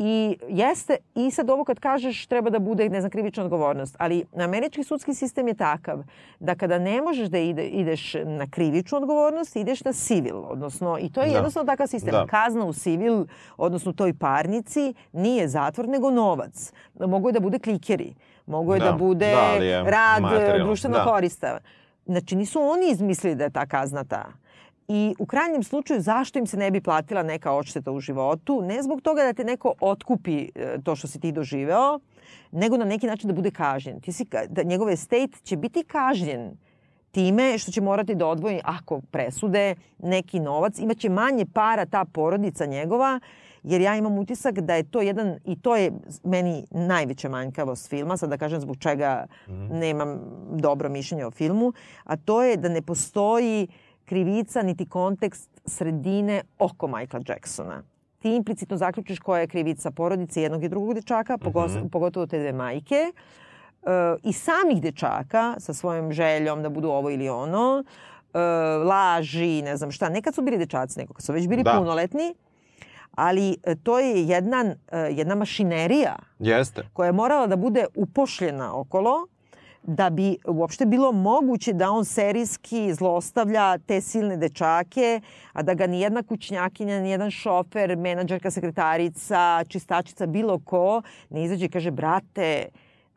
I 0.00 0.36
jeste, 0.48 0.96
i 1.14 1.30
sad 1.30 1.50
ovo 1.50 1.64
kad 1.64 1.80
kažeš 1.80 2.26
treba 2.26 2.50
da 2.50 2.58
bude, 2.58 2.88
ne 2.88 3.00
znam, 3.00 3.10
krivična 3.10 3.44
odgovornost, 3.44 3.96
ali 3.98 4.24
američki 4.36 4.84
sudski 4.84 5.14
sistem 5.14 5.48
je 5.48 5.54
takav 5.54 6.02
da 6.40 6.54
kada 6.54 6.78
ne 6.78 7.02
možeš 7.02 7.28
da 7.28 7.38
ide, 7.38 7.64
ideš 7.66 8.14
na 8.14 8.46
krivičnu 8.50 8.98
odgovornost, 8.98 9.56
ideš 9.56 9.84
na 9.84 9.92
civil, 9.92 10.36
odnosno, 10.44 10.98
i 11.00 11.12
to 11.12 11.20
je 11.20 11.28
da. 11.28 11.34
jednostavno 11.34 11.66
takav 11.66 11.86
sistem. 11.86 12.12
Da. 12.12 12.26
Kazna 12.26 12.64
u 12.64 12.72
civil, 12.72 13.26
odnosno 13.56 13.92
toj 13.92 14.14
parnici, 14.14 14.94
nije 15.12 15.48
zatvor, 15.48 15.88
nego 15.88 16.10
novac. 16.10 16.72
Mogu 17.00 17.28
je 17.28 17.32
da 17.32 17.40
bude 17.40 17.58
klikeri, 17.58 18.14
mogu 18.46 18.74
je 18.74 18.80
da, 18.80 18.86
da 18.86 18.92
bude 18.92 19.32
da, 19.60 19.82
rad 19.90 20.22
društveno 20.58 20.96
da. 20.96 21.04
korista. 21.04 21.58
Znači, 22.06 22.36
nisu 22.36 22.60
oni 22.60 22.90
izmislili 22.90 23.34
da 23.34 23.44
je 23.44 23.50
ta 23.50 23.66
kazna 23.66 24.04
ta. 24.04 24.24
I 24.88 25.14
u 25.18 25.26
krajnjem 25.26 25.62
slučaju 25.62 26.00
zašto 26.00 26.38
im 26.38 26.46
se 26.46 26.56
ne 26.56 26.70
bi 26.70 26.80
platila 26.80 27.22
neka 27.22 27.52
odšteta 27.52 27.92
u 27.92 28.00
životu? 28.00 28.62
Ne 28.62 28.82
zbog 28.82 29.00
toga 29.00 29.22
da 29.22 29.32
te 29.32 29.44
neko 29.44 29.74
otkupi 29.80 30.48
e, 30.54 30.78
to 30.84 30.96
što 30.96 31.06
si 31.08 31.20
ti 31.20 31.32
doživeo, 31.32 31.98
nego 32.52 32.76
na 32.76 32.84
neki 32.84 33.06
način 33.06 33.28
da 33.28 33.34
bude 33.34 33.50
kažnjen. 33.50 34.00
Ti 34.00 34.12
si, 34.12 34.26
da 34.48 34.62
njegov 34.62 34.90
estate 34.90 35.38
će 35.42 35.56
biti 35.56 35.84
kažnjen 35.84 36.56
time 37.10 37.58
što 37.58 37.72
će 37.72 37.80
morati 37.80 38.14
da 38.14 38.26
odvoji, 38.26 38.60
ako 38.64 39.00
presude, 39.10 39.74
neki 39.98 40.40
novac. 40.40 40.78
Imaće 40.78 41.08
manje 41.08 41.46
para 41.54 41.86
ta 41.86 42.04
porodica 42.04 42.66
njegova, 42.66 43.20
jer 43.62 43.80
ja 43.80 43.96
imam 43.96 44.18
utisak 44.18 44.60
da 44.60 44.74
je 44.74 44.90
to 44.90 45.00
jedan, 45.00 45.38
i 45.44 45.60
to 45.60 45.76
je 45.76 45.92
meni 46.24 46.64
najveća 46.70 47.28
manjkavost 47.28 47.88
filma, 47.88 48.16
sad 48.16 48.30
da 48.30 48.36
kažem 48.36 48.60
zbog 48.60 48.76
čega 48.76 49.26
mm. 49.48 49.52
nemam 49.78 50.20
dobro 50.52 50.88
mišljenje 50.88 51.26
o 51.26 51.30
filmu, 51.30 51.72
a 52.04 52.16
to 52.16 52.42
je 52.42 52.56
da 52.56 52.68
ne 52.68 52.82
postoji 52.82 53.68
uh, 53.68 53.87
krivica 54.08 54.62
niti 54.62 54.88
kontekst 54.88 55.50
sredine 55.64 56.42
oko 56.58 56.86
Michaela 56.86 57.24
Jacksona. 57.28 57.82
Ti 58.18 58.34
implicitno 58.34 58.76
zaključiš 58.76 59.18
koja 59.18 59.40
je 59.40 59.46
krivica 59.46 59.90
porodice 59.90 60.42
jednog 60.42 60.64
i 60.64 60.68
drugog 60.68 60.94
dečaka, 60.94 61.36
mm 61.36 61.40
-hmm. 61.40 61.90
pogotovo 61.90 62.26
te 62.26 62.38
dve 62.38 62.52
majke, 62.52 63.12
uh, 63.82 63.88
i 64.22 64.32
samih 64.32 64.82
dečaka 64.82 65.54
sa 65.58 65.74
svojom 65.74 66.12
željom 66.12 66.62
da 66.62 66.68
budu 66.68 66.88
ovo 66.88 67.10
ili 67.10 67.28
ono, 67.28 67.84
uh, 67.84 68.40
laži, 68.88 69.62
ne 69.62 69.76
znam 69.76 69.90
šta. 69.90 70.08
Nekad 70.08 70.34
su 70.34 70.42
bili 70.42 70.58
dečaci, 70.58 70.98
neko 71.00 71.14
kad 71.14 71.24
su 71.24 71.32
već 71.32 71.48
bili 71.48 71.62
da. 71.62 71.76
punoletni, 71.78 72.34
ali 73.14 73.56
e, 73.64 73.74
to 73.74 73.98
je 73.98 74.28
jedna, 74.28 74.74
jedna 75.10 75.34
mašinerija 75.34 76.16
Jeste. 76.38 76.82
koja 76.92 77.06
je 77.06 77.12
morala 77.12 77.46
da 77.46 77.56
bude 77.56 77.86
upošljena 77.94 78.80
okolo 78.80 79.26
da 79.88 80.10
bi 80.10 80.36
uopšte 80.46 80.86
bilo 80.86 81.12
moguće 81.12 81.72
da 81.72 81.90
on 81.90 82.04
serijski 82.04 82.94
zlostavlja 82.94 83.78
te 83.78 84.00
silne 84.00 84.36
dečake, 84.36 85.20
a 85.52 85.62
da 85.62 85.74
ga 85.74 85.86
ni 85.86 86.00
jedna 86.00 86.22
kućnjakinja, 86.22 87.00
ni 87.00 87.10
jedan 87.10 87.30
šofer, 87.30 87.96
menadžerka, 87.96 88.50
sekretarica, 88.50 89.64
čistačica, 89.68 90.26
bilo 90.26 90.58
ko 90.58 91.02
ne 91.30 91.44
izađe 91.44 91.64
i 91.64 91.68
kaže, 91.68 91.90
brate, 91.90 92.68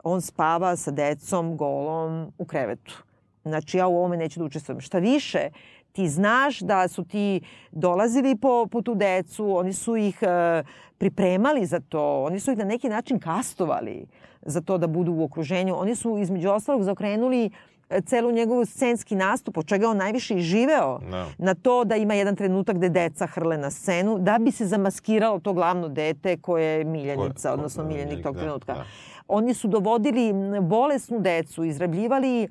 on 0.04 0.22
spava 0.22 0.76
sa 0.76 0.92
decom 0.92 1.58
golom 1.58 2.32
u 2.38 2.46
krevetu. 2.46 3.04
Znači, 3.44 3.78
ja 3.78 3.88
u 3.88 3.98
ovome 3.98 4.18
neću 4.18 4.40
da 4.40 4.46
učestvujem. 4.46 4.82
Šta 4.82 5.00
više, 5.00 5.50
ti 5.92 6.10
znaš 6.10 6.60
da 6.60 6.88
su 6.88 7.04
ti 7.04 7.42
dolazili 7.72 8.36
po, 8.36 8.68
po 8.72 8.82
tu 8.82 8.96
decu, 8.96 9.58
oni 9.58 9.74
su 9.74 9.96
ih 9.96 10.18
e, 10.22 10.64
pripremali 10.98 11.66
za 11.66 11.80
to, 11.80 12.24
oni 12.24 12.40
su 12.40 12.52
ih 12.52 12.58
na 12.58 12.66
neki 12.66 12.90
način 12.90 13.20
kastovali 13.20 14.06
za 14.42 14.62
to 14.62 14.78
da 14.78 14.88
budu 14.88 15.12
u 15.12 15.24
okruženju. 15.24 15.76
Oni 15.78 15.96
su 15.96 16.18
između 16.18 16.50
ostalog 16.50 16.84
zaokrenuli 16.84 17.50
e, 17.90 18.02
celu 18.02 18.32
njegovu 18.32 18.66
scenski 18.66 19.16
nastup, 19.16 19.58
od 19.58 19.66
čega 19.66 19.90
on 19.90 19.98
najviše 19.98 20.36
i 20.36 20.42
živeo, 20.42 21.00
no. 21.00 21.10
Da. 21.10 21.26
na 21.38 21.54
to 21.54 21.84
da 21.84 21.96
ima 21.96 22.14
jedan 22.14 22.36
trenutak 22.36 22.76
gde 22.76 22.90
deca 22.90 23.28
hrle 23.28 23.58
na 23.58 23.72
scenu, 23.72 24.18
da 24.20 24.38
bi 24.40 24.52
se 24.52 24.66
zamaskiralo 24.66 25.40
to 25.40 25.54
glavno 25.54 25.90
dete 25.90 26.38
koje 26.38 26.78
je 26.78 26.84
miljenica, 26.84 27.50
ko, 27.50 27.54
odnosno 27.54 27.84
miljenik 27.84 28.24
tog 28.24 28.36
da, 28.36 28.42
trenutka. 28.42 28.74
Da. 28.74 28.86
Oni 29.28 29.54
su 29.54 29.68
dovodili 29.68 30.34
bolesnu 30.62 31.20
decu, 31.20 31.64
izrabljivali 31.64 32.48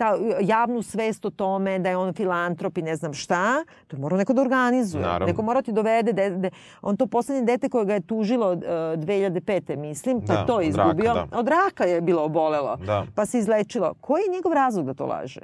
ta 0.00 0.14
javnu 0.40 0.82
svest 0.82 1.24
o 1.24 1.30
tome 1.30 1.78
da 1.78 1.88
je 1.88 1.96
on 1.96 2.12
filantrop 2.12 2.78
i 2.78 2.82
ne 2.82 2.96
znam 2.96 3.12
šta, 3.14 3.64
to 3.86 3.96
je 3.96 4.00
morao 4.00 4.18
neko 4.18 4.32
da 4.32 4.42
organizuje. 4.42 5.02
Naravno. 5.02 5.26
Neko 5.26 5.42
mora 5.42 5.62
ti 5.62 5.72
dovede, 5.72 6.12
de, 6.12 6.30
de, 6.30 6.50
on 6.82 6.96
to 6.96 7.06
poslednje 7.06 7.42
dete 7.44 7.68
koje 7.68 7.84
ga 7.84 7.94
je 7.94 8.00
tužilo 8.02 8.52
uh, 8.52 8.58
2005. 8.58 9.76
mislim, 9.76 10.20
pa 10.20 10.26
Da, 10.26 10.40
je 10.40 10.46
to 10.46 10.56
od 10.56 10.64
izgubio. 10.64 11.14
raka, 11.14 11.26
da. 11.26 11.38
Od 11.38 11.48
raka 11.48 11.84
je 11.84 12.00
bilo 12.00 12.24
obolelo, 12.24 12.76
Da. 12.76 13.04
pa 13.14 13.26
se 13.26 13.38
izlečilo. 13.38 13.94
Koji 14.00 14.22
je 14.22 14.32
njegov 14.32 14.52
razlog 14.52 14.86
da 14.86 14.94
to 14.94 15.06
laže? 15.06 15.40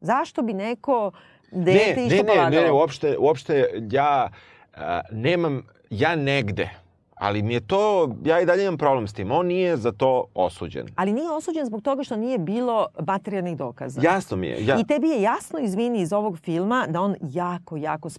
Zašto 0.00 0.42
bi 0.42 0.52
neko 0.52 1.10
dete 1.50 1.94
ne, 1.96 2.06
išlo 2.06 2.16
ne, 2.18 2.34
ne, 2.34 2.40
lagalo? 2.40 2.62
ne, 2.62 2.72
uopšte, 2.72 3.16
uopšte 3.18 3.54
ja 3.90 4.28
a, 4.74 5.00
nemam, 5.12 5.62
ja 5.90 6.16
negde, 6.16 6.70
ali 7.20 7.42
mi 7.42 7.54
je 7.54 7.60
to, 7.60 8.14
ja 8.24 8.40
i 8.40 8.46
dalje 8.46 8.64
imam 8.64 8.78
problem 8.78 9.08
s 9.08 9.12
tim. 9.12 9.30
On 9.30 9.46
nije 9.46 9.76
za 9.76 9.92
to 9.92 10.24
osuđen. 10.34 10.86
Ali 10.96 11.12
nije 11.12 11.30
osuđen 11.30 11.66
zbog 11.66 11.82
toga 11.82 12.04
što 12.04 12.16
nije 12.16 12.38
bilo 12.38 12.86
materijalnih 13.06 13.56
dokaza. 13.56 14.00
Jasno 14.04 14.36
mi 14.36 14.46
je. 14.46 14.66
Ja, 14.66 14.78
I 14.80 14.86
tebi 14.86 15.08
je 15.08 15.22
jasno, 15.22 15.58
izvini, 15.58 16.00
iz 16.00 16.12
ovog 16.12 16.38
filma 16.38 16.86
da 16.88 17.00
on 17.00 17.14
jako, 17.20 17.76
jako 17.76 18.10
s 18.10 18.18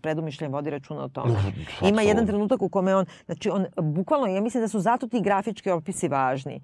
vodi 0.49 0.69
računa 0.69 1.03
o 1.03 1.09
tome. 1.09 1.35
Ima 1.81 2.01
jedan 2.01 2.27
trenutak 2.27 2.61
u 2.61 2.69
kome 2.69 2.95
on, 2.95 3.05
znači 3.25 3.49
on 3.49 3.65
bukvalno, 3.77 4.27
ja 4.27 4.41
mislim 4.41 4.63
da 4.63 4.67
su 4.67 4.79
zato 4.79 5.07
ti 5.07 5.21
grafički 5.21 5.71
opisi 5.71 6.07
važni. 6.07 6.61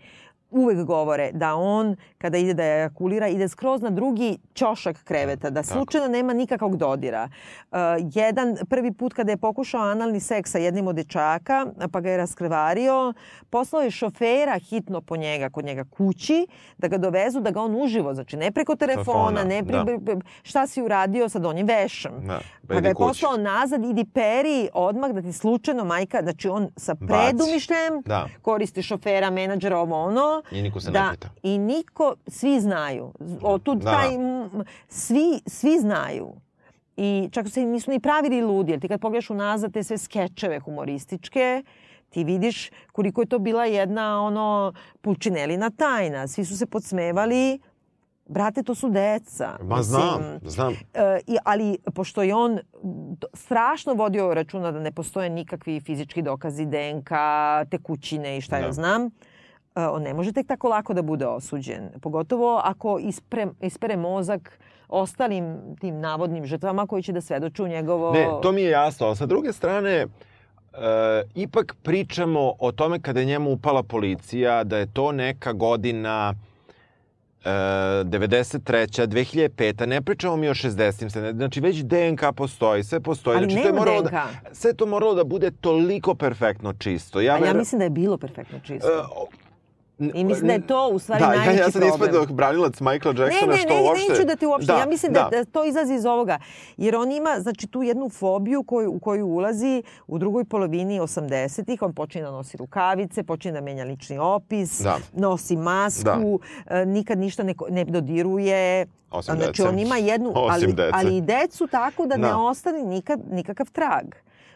Uvek 0.56 0.86
govore 0.86 1.32
da 1.34 1.56
on, 1.56 1.96
kada 2.18 2.38
ide 2.38 2.54
da 2.54 2.64
ejakulira, 2.64 3.28
ide 3.28 3.48
skroz 3.48 3.82
na 3.82 3.90
drugi 3.90 4.38
ćošak 4.54 5.04
kreveta, 5.04 5.50
da 5.50 5.64
slučajno 5.64 6.08
nema 6.08 6.34
nikakvog 6.34 6.78
dodira. 6.78 7.30
Uh, 7.72 7.78
jedan, 8.14 8.58
prvi 8.70 8.92
put 8.94 9.14
kada 9.14 9.32
je 9.32 9.38
pokušao 9.38 9.82
analni 9.82 10.20
seks 10.20 10.52
sa 10.52 10.58
jednim 10.58 10.88
od 10.88 10.96
dečaka, 10.96 11.66
pa 11.92 12.00
ga 12.00 12.10
je 12.10 12.18
raskrvario, 12.18 13.14
poslao 13.50 13.82
je 13.82 13.92
šofera 13.92 14.60
hitno 14.60 15.02
po 15.02 15.18
njega, 15.18 15.50
kod 15.50 15.66
njega 15.66 15.84
kući, 15.84 16.48
da 16.78 16.88
ga 16.88 16.98
dovezu, 16.98 17.40
da 17.40 17.52
ga 17.52 17.62
on 17.62 17.76
uživo, 17.84 18.14
znači 18.14 18.38
ne 18.38 18.52
preko 18.52 18.76
telefona, 18.76 19.44
ne 19.44 19.64
pri, 19.64 19.78
da. 20.00 20.16
šta 20.44 20.68
si 20.68 20.82
uradio 20.82 21.30
sa 21.30 21.40
donjim 21.40 21.68
vešom. 21.68 22.12
Da, 22.28 22.40
pa 22.68 22.74
ga 22.74 22.80
idi 22.80 22.88
je 22.88 22.94
kući. 22.94 23.08
poslao 23.08 23.38
nazad, 23.38 23.84
idi 23.86 24.06
peri 24.14 24.70
odmah 24.74 25.12
da 25.12 25.22
ti 25.22 25.34
slučajno 25.34 25.86
majka, 25.86 26.22
znači 26.22 26.50
on 26.50 26.70
sa 26.78 26.96
predumišljem 26.96 28.02
Da. 28.06 28.28
koristi 28.42 28.82
šofera, 28.84 29.30
menadžera, 29.30 29.78
ovo 29.80 30.04
ono. 30.04 30.42
I 30.52 30.62
niko 30.62 30.80
se 30.80 30.88
ne 30.88 30.94
da, 30.94 31.10
pita. 31.12 31.30
I 31.44 31.58
niko, 31.58 32.16
svi 32.28 32.60
znaju. 32.60 33.12
O, 33.42 33.58
tu, 33.58 33.76
Da. 33.76 33.92
taj, 33.92 34.16
m, 34.16 34.50
svi, 34.88 35.42
svi 35.48 35.80
znaju. 35.80 36.34
I 36.98 37.30
čak 37.32 37.50
se 37.50 37.62
nisu 37.62 37.92
ni 37.92 38.00
pravili 38.00 38.42
ludi, 38.42 38.72
jer 38.72 38.80
ti 38.80 38.88
kad 38.88 39.02
pogledaš 39.02 39.30
unazad 39.30 39.74
te 39.74 39.84
sve 39.84 39.98
skečeve 39.98 40.60
humorističke, 40.60 41.64
ti 42.10 42.24
vidiš 42.24 42.70
koliko 42.92 43.22
je 43.22 43.28
to 43.28 43.40
bila 43.40 43.66
jedna 43.66 44.22
ono 44.22 44.74
pulčinelina 45.02 45.70
tajna. 45.70 46.28
Svi 46.28 46.46
su 46.46 46.58
se 46.58 46.66
podsmevali, 46.66 47.60
brate, 48.26 48.64
to 48.64 48.76
su 48.76 48.90
deca. 48.90 49.58
Ma 49.62 49.82
znam, 49.82 50.40
znam. 50.44 50.74
E, 50.74 50.78
i, 51.28 51.38
ali 51.44 51.78
pošto 51.96 52.24
je 52.24 52.36
on 52.36 52.60
strašno 53.34 53.94
vodio 53.94 54.34
računa 54.34 54.72
da 54.72 54.80
ne 54.80 54.92
postoje 54.92 55.30
nikakvi 55.30 55.82
fizički 55.82 56.22
dokazi 56.22 56.66
DNK, 56.66 57.10
tekućine 57.72 58.38
i 58.38 58.42
šta 58.42 58.58
ja 58.58 58.66
Da. 58.66 58.72
znam, 58.74 59.02
e, 59.04 59.10
on 59.76 60.04
ne 60.04 60.14
može 60.14 60.32
tek 60.32 60.48
tako 60.48 60.70
lako 60.70 60.94
da 60.94 61.02
bude 61.02 61.28
osuđen. 61.28 61.90
Pogotovo 62.02 62.62
ako 62.64 63.00
ispre, 63.00 63.48
ispere 63.62 63.98
mozak 63.98 64.60
ostalim 64.90 65.46
tim 65.80 66.00
navodnim 66.00 66.46
žrtvama 66.46 66.88
koji 66.88 67.04
će 67.04 67.12
da 67.12 67.22
svedoče 67.22 67.64
u 67.64 67.68
njegovo... 67.68 68.12
Ne, 68.12 68.28
to 68.42 68.52
mi 68.52 68.62
je 68.62 68.70
jasno, 68.70 69.16
sa 69.16 69.26
druge 69.26 69.54
strane, 69.54 69.92
e, 69.92 70.08
ipak 71.36 71.76
pričamo 71.84 72.54
o 72.60 72.72
tome 72.72 73.02
kada 73.02 73.20
je 73.20 73.26
njemu 73.26 73.52
upala 73.52 73.84
policija, 73.84 74.64
da 74.64 74.78
je 74.78 74.88
to 74.88 75.12
neka 75.12 75.54
godina 75.54 76.34
e, 77.46 77.50
93. 77.50 78.60
2005. 79.08 79.86
Ne 79.86 80.02
pričamo 80.02 80.36
mi 80.36 80.50
o 80.50 80.54
60. 80.54 81.10
se, 81.10 81.34
Znači, 81.34 81.62
već 81.62 81.78
DNK 81.78 82.36
postoji, 82.36 82.84
sve 82.84 83.00
postoji. 83.00 83.38
Ali 83.38 83.44
znači, 83.44 83.56
to 83.56 83.60
je 83.60 83.66
nema 83.66 83.80
moralo 83.80 84.02
DNK. 84.02 84.12
Da, 84.12 84.28
sve 84.52 84.74
to 84.74 84.86
moralo 84.86 85.14
da 85.14 85.24
bude 85.24 85.52
toliko 85.52 86.16
perfektno 86.16 86.74
čisto. 86.74 87.22
Ja, 87.22 87.34
A 87.34 87.36
ja 87.36 87.42
verujem- 87.42 87.58
mislim 87.58 87.80
da 87.80 87.84
je 87.84 87.90
bilo 87.90 88.18
perfektno 88.18 88.60
čisto. 88.60 88.88
E, 88.88 88.92
I 90.00 90.24
mislim 90.24 90.48
da 90.48 90.54
je 90.54 90.68
to 90.68 90.90
u 90.90 91.00
stvari 91.00 91.20
da, 91.22 91.28
najveći 91.28 91.50
ja, 91.50 91.64
ja 91.66 91.72
sam 91.72 91.82
problem. 91.82 92.10
ispadao 92.10 92.36
branilac 92.36 92.80
Michaela 92.80 93.14
Ne, 93.14 93.22
Jacksona, 93.24 93.52
ne, 93.52 93.58
što 93.58 93.74
ne, 93.74 93.82
uopšte... 93.82 94.14
neću 94.14 94.26
da 94.26 94.36
ti 94.36 94.46
uopšte. 94.46 94.72
ja 94.74 94.86
mislim 94.86 95.14
da, 95.14 95.30
da 95.32 95.46
to 95.46 95.66
izlazi 95.66 95.94
iz 95.94 96.06
ovoga. 96.06 96.40
Jer 96.78 96.96
on 96.96 97.12
ima, 97.12 97.36
znači, 97.40 97.68
tu 97.68 97.84
jednu 97.84 98.10
fobiju 98.10 98.64
koju, 98.64 98.92
u 98.92 99.00
koju 99.00 99.28
ulazi 99.28 99.84
u 100.08 100.18
drugoj 100.18 100.46
polovini 100.46 101.00
80-ih. 101.00 101.82
On 101.82 101.94
počinje 101.94 102.24
da 102.24 102.32
nosi 102.32 102.58
rukavice, 102.58 103.24
počinje 103.24 103.54
da 103.54 103.62
menja 103.62 103.84
lični 103.84 104.18
opis, 104.18 104.82
Da. 104.82 104.98
nosi 105.14 105.56
masku, 105.56 106.40
e, 106.66 106.86
nikad 106.86 107.18
ništa 107.20 107.44
ne, 107.44 107.54
ne 107.70 107.84
dodiruje. 107.86 108.86
Osim 109.12 109.36
znači, 109.36 109.62
dece. 109.62 109.70
on 109.70 109.80
ima 109.80 109.98
jednu, 109.98 110.32
Osim 110.36 110.50
ali, 110.52 110.74
dece. 110.74 110.92
ali 110.94 111.18
i 111.18 111.22
decu 111.22 111.68
tako 111.68 112.06
da, 112.06 112.18
ne 112.18 112.28
Da. 112.28 112.38
ostane 112.38 112.84
nikad, 112.84 113.20
nikakav 113.32 113.72
trag. 113.72 114.06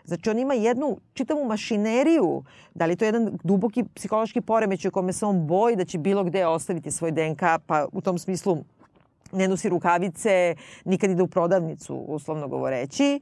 Znači, 0.05 0.29
on 0.29 0.39
ima 0.39 0.53
jednu 0.53 0.97
čitavu 1.13 1.45
mašineriju. 1.45 2.43
Da 2.73 2.85
li 2.85 2.91
je 2.91 2.95
to 2.95 3.05
jedan 3.05 3.37
duboki 3.43 3.83
psihološki 3.95 4.41
poremeć 4.41 4.85
u 4.85 4.91
kome 4.91 5.13
se 5.13 5.25
on 5.25 5.47
boji 5.47 5.75
da 5.75 5.85
će 5.85 5.97
bilo 5.97 6.23
gde 6.23 6.45
ostaviti 6.45 6.91
svoj 6.91 7.11
DNK, 7.11 7.41
pa 7.65 7.87
u 7.91 8.01
tom 8.01 8.17
smislu 8.17 8.57
ne 9.31 9.47
nosi 9.47 9.69
rukavice, 9.69 10.55
nikad 10.85 11.09
ide 11.09 11.23
u 11.23 11.27
prodavnicu, 11.27 11.95
uslovno 11.95 12.47
govoreći. 12.47 13.19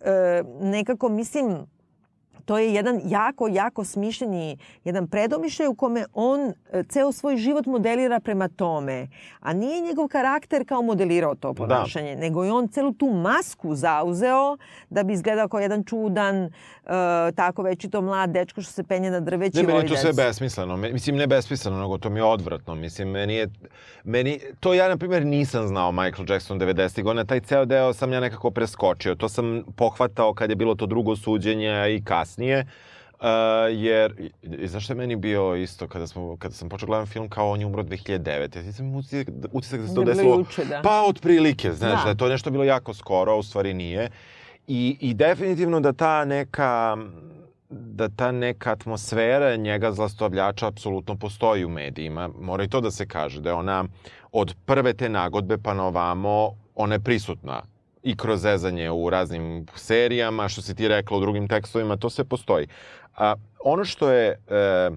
E, 0.00 0.42
nekako, 0.60 1.08
mislim, 1.08 1.66
to 2.44 2.58
je 2.58 2.74
jedan 2.74 3.00
jako, 3.04 3.48
jako 3.48 3.84
smišljeni, 3.84 4.58
jedan 4.84 5.08
predomišljaj 5.08 5.68
u 5.68 5.74
kome 5.74 6.04
on 6.14 6.40
e, 6.72 6.82
ceo 6.88 7.12
svoj 7.12 7.36
život 7.36 7.66
modelira 7.66 8.20
prema 8.20 8.48
tome. 8.48 9.08
A 9.40 9.52
nije 9.52 9.80
njegov 9.80 10.08
karakter 10.08 10.66
kao 10.66 10.82
modelirao 10.82 11.34
to 11.34 11.54
ponašanje, 11.54 12.14
da. 12.14 12.20
nego 12.20 12.44
je 12.44 12.52
on 12.52 12.68
celu 12.68 12.92
tu 12.92 13.06
masku 13.06 13.74
zauzeo 13.74 14.56
da 14.90 15.02
bi 15.02 15.12
izgledao 15.12 15.48
kao 15.48 15.60
jedan 15.60 15.84
čudan, 15.84 16.36
e, 16.36 16.50
tako 17.34 17.62
večito 17.62 18.00
mlad 18.00 18.30
dečko 18.30 18.62
što 18.62 18.72
se 18.72 18.82
penje 18.84 19.10
na 19.10 19.20
drveći. 19.20 19.56
Ne, 19.56 19.62
meni 19.62 19.72
je 19.72 19.76
voli 19.76 19.88
to 19.88 19.94
da- 19.94 20.00
sve 20.00 20.12
besmisleno. 20.12 20.76
Mislim, 20.76 21.16
ne 21.16 21.26
besmisleno, 21.26 21.80
nego 21.80 21.98
to 21.98 22.10
mi 22.10 22.18
je 22.18 22.24
odvratno. 22.24 22.74
Mislim, 22.74 23.08
meni 23.08 23.34
je... 23.34 23.48
Meni, 24.04 24.40
to 24.60 24.74
ja, 24.74 24.88
na 24.88 24.96
primjer, 24.96 25.26
nisam 25.26 25.66
znao 25.66 25.92
Michael 25.92 26.30
Jackson 26.30 26.60
90. 26.60 27.02
godina. 27.02 27.24
Taj 27.24 27.40
ceo 27.40 27.64
deo 27.64 27.92
sam 27.92 28.12
ja 28.12 28.20
nekako 28.20 28.50
preskočio. 28.50 29.14
To 29.14 29.28
sam 29.28 29.62
pohvatao 29.76 30.34
kad 30.34 30.50
je 30.50 30.56
bilo 30.56 30.74
to 30.74 30.86
drugo 30.86 31.16
suđenje 31.16 31.94
i 31.96 32.04
kasnije. 32.30 32.66
Uh, 33.20 33.26
jer, 33.70 34.30
šta 34.80 34.92
je 34.92 34.96
meni 34.96 35.16
bio 35.16 35.56
isto 35.56 35.88
kada, 35.88 36.06
smo, 36.06 36.36
kada 36.36 36.54
sam 36.54 36.68
počeo 36.68 36.86
gledam 36.86 37.06
film 37.06 37.28
kao 37.28 37.50
on 37.50 37.60
je 37.60 37.66
umro 37.66 37.82
2009. 37.82 38.66
Ja 38.66 38.72
sam 38.72 38.94
utisak, 38.94 39.28
utisak 39.52 39.80
da 39.80 39.88
se 39.88 39.94
to 39.94 40.04
desilo... 40.04 40.38
juče, 40.38 40.64
da. 40.64 40.80
Pa, 40.82 41.02
otprilike, 41.02 41.72
znaš, 41.72 41.98
Da. 41.98 42.04
da. 42.04 42.10
je 42.10 42.16
to 42.16 42.28
nešto 42.28 42.50
bilo 42.50 42.64
jako 42.64 42.94
skoro, 42.94 43.32
a 43.32 43.36
u 43.36 43.42
stvari 43.42 43.74
nije. 43.74 44.10
I, 44.66 44.96
I 45.00 45.14
definitivno 45.14 45.80
da 45.80 45.92
ta 45.92 46.24
neka 46.24 46.96
da 47.70 48.08
ta 48.08 48.32
neka 48.32 48.72
atmosfera 48.72 49.56
njega 49.56 49.92
zlastavljača 49.92 50.66
apsolutno 50.66 51.16
postoji 51.16 51.64
u 51.64 51.68
medijima. 51.68 52.28
Mora 52.40 52.64
i 52.64 52.68
to 52.68 52.80
da 52.80 52.90
se 52.90 53.06
kaže, 53.06 53.40
da 53.40 53.50
je 53.50 53.54
ona 53.54 53.84
od 54.32 54.54
prve 54.64 54.92
te 54.92 55.08
nagodbe 55.08 55.58
pa 55.58 55.74
na 55.74 55.84
ovamo, 55.86 56.56
ona 56.74 56.94
je 56.94 57.00
prisutna 57.00 57.62
i 58.02 58.16
kroz 58.16 58.40
zezanje 58.40 58.90
u 58.90 59.10
raznim 59.10 59.66
serijama, 59.74 60.48
što 60.48 60.62
si 60.62 60.74
ti 60.74 60.88
rekla 60.88 61.16
u 61.16 61.20
drugim 61.20 61.48
tekstovima, 61.48 61.96
to 61.96 62.10
sve 62.10 62.24
postoji. 62.24 62.66
A, 63.16 63.34
ono 63.64 63.84
što 63.84 64.10
je 64.10 64.28
e, 64.28 64.90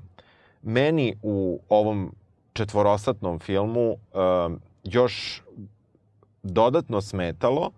meni 0.61 1.15
u 1.21 1.59
ovom 1.69 2.15
četvorosatnom 2.53 3.39
filmu 3.39 3.91
e, 3.91 3.95
još 4.83 5.43
dodatno 6.43 7.01
smetalo, 7.01 7.71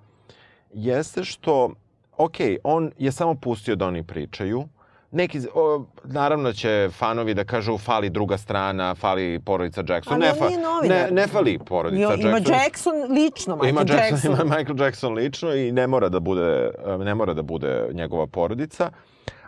jeste 0.74 1.24
što, 1.24 1.72
ok, 2.18 2.36
on 2.64 2.92
je 2.98 3.12
samo 3.12 3.36
pustio 3.36 3.76
da 3.76 3.88
oni 3.88 4.04
pričaju, 4.04 4.68
neki, 5.16 5.40
o, 5.54 5.84
naravno 6.04 6.54
će 6.54 6.90
fanovi 6.92 7.34
da 7.34 7.44
kažu 7.44 7.78
fali 7.78 8.10
druga 8.10 8.38
strana, 8.38 8.96
fali 8.96 9.40
porodica 9.40 9.84
Jackson. 9.88 10.14
Ali 10.14 10.24
ne, 10.24 10.64
novinar. 10.64 10.90
ne, 10.90 11.12
ne 11.12 11.28
fali 11.28 11.60
porodica 11.60 12.02
Jo, 12.02 12.10
Jackson. 12.10 12.30
ima 12.30 12.38
Jackson 12.38 12.94
lično, 13.10 13.56
Michael 13.56 13.70
Ima 13.70 13.82
Jackson, 13.82 13.98
Jackson. 13.98 14.32
ima 14.32 14.58
Michael 14.58 14.80
Jackson 14.80 15.14
lično 15.14 15.54
i 15.54 15.72
ne 15.72 15.88
mora 15.88 16.10
da 16.10 16.20
bude, 16.20 16.72
ne 17.00 17.16
mora 17.16 17.34
da 17.34 17.42
bude 17.42 17.90
njegova 17.94 18.28
porodica. 18.28 18.92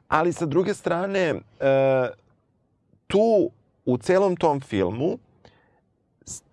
Ali 0.07 0.33
sa 0.33 0.45
druge 0.45 0.73
strane, 0.73 1.19
e, 1.59 2.07
tu 3.07 3.49
u 3.85 3.97
celom 3.97 4.35
tom 4.35 4.59
filmu 4.61 5.17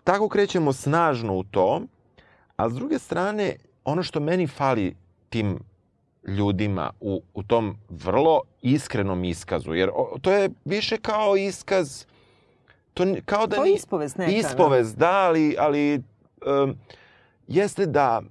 tako 0.03 0.29
krećemo 0.29 0.73
snažno 0.73 1.33
u 1.33 1.43
to, 1.43 1.81
a 2.55 2.69
s 2.69 2.73
druge 2.73 2.99
strane, 2.99 3.55
ono 3.85 4.03
što 4.03 4.19
meni 4.19 4.47
fali 4.47 4.95
tim 5.29 5.59
ljudima 6.27 6.91
u, 6.99 7.21
u 7.33 7.43
tom 7.43 7.77
vrlo 7.89 8.41
iskrenom 8.61 9.23
iskazu, 9.23 9.73
jer 9.73 9.89
to 10.21 10.31
je 10.31 10.49
više 10.65 10.97
kao 10.97 11.37
iskaz, 11.37 12.05
to 12.93 13.05
kao 13.25 13.47
da 13.47 13.55
To 13.55 13.65
je 13.65 13.73
ispovest 13.73 14.17
neka. 14.17 14.31
da. 14.31 14.37
Ispovest, 14.37 14.97
da, 14.97 15.11
ali, 15.11 15.55
ali 15.59 16.03
um, 16.63 16.75
jeste 17.47 17.85
da 17.85 18.21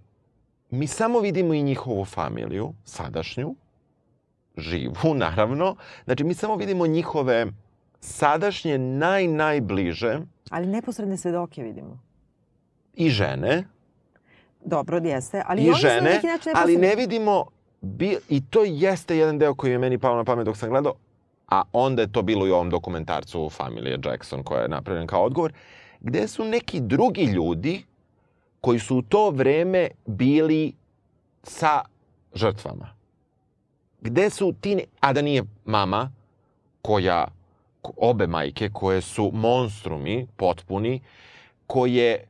mi 0.71 0.87
samo 0.87 1.21
vidimo 1.21 1.55
i 1.55 1.63
njihovu 1.63 2.05
familiju, 2.05 2.73
sadašnju, 2.85 3.55
živu, 4.59 5.15
naravno. 5.27 5.77
Znači, 6.05 6.25
mi 6.25 6.35
samo 6.35 6.57
vidimo 6.57 6.87
njihove 6.87 7.47
sadašnje 8.01 8.79
naj, 8.79 9.27
najbliže. 9.27 10.21
Ali 10.51 10.67
neposredne 10.67 11.17
svedoke 11.17 11.63
vidimo. 11.63 11.99
i 12.95 13.11
žene, 13.11 13.65
Dobro, 14.65 14.99
jeste. 14.99 15.43
Ali 15.47 15.63
i 15.63 15.73
žene, 15.73 16.21
ali 16.55 16.77
ne 16.77 16.95
vidimo, 16.97 17.45
bi, 17.85 18.19
i 18.29 18.41
to 18.41 18.65
jeste 18.65 19.17
jedan 19.17 19.39
deo 19.39 19.55
koji 19.55 19.71
je 19.71 19.79
meni 19.79 19.99
pao 19.99 20.17
na 20.17 20.25
pamet 20.25 20.45
dok 20.47 20.57
sam 20.57 20.69
gledao, 20.71 20.95
a 21.49 21.63
onda 21.73 22.03
je 22.03 22.13
to 22.13 22.23
bilo 22.23 22.47
i 22.47 22.51
u 22.51 22.55
ovom 22.55 22.71
dokumentarcu 22.71 23.51
Familije 23.51 23.99
Jackson 24.05 24.43
koja 24.43 24.63
je 24.63 24.69
napravljen 24.69 25.07
kao 25.07 25.25
odgovor, 25.25 25.53
gde 26.01 26.29
su 26.29 26.45
neki 26.45 26.81
drugi 26.81 27.25
ljudi 27.25 27.83
koji 28.61 28.79
su 28.79 28.97
u 28.97 29.03
to 29.03 29.31
vreme 29.31 29.89
bili 30.07 30.73
sa 31.43 31.83
žrtvama. 32.35 32.89
Gde 34.01 34.31
su 34.31 34.55
ti, 34.61 34.75
ne- 34.75 34.85
a 35.01 35.13
da 35.13 35.23
nije 35.23 35.43
mama 35.65 36.11
koja, 36.83 37.27
ko- 37.83 37.93
obe 37.97 38.27
majke 38.27 38.71
koje 38.73 39.01
su 39.01 39.31
monstrumi 39.35 40.27
potpuni, 40.37 41.01
koje, 41.67 42.25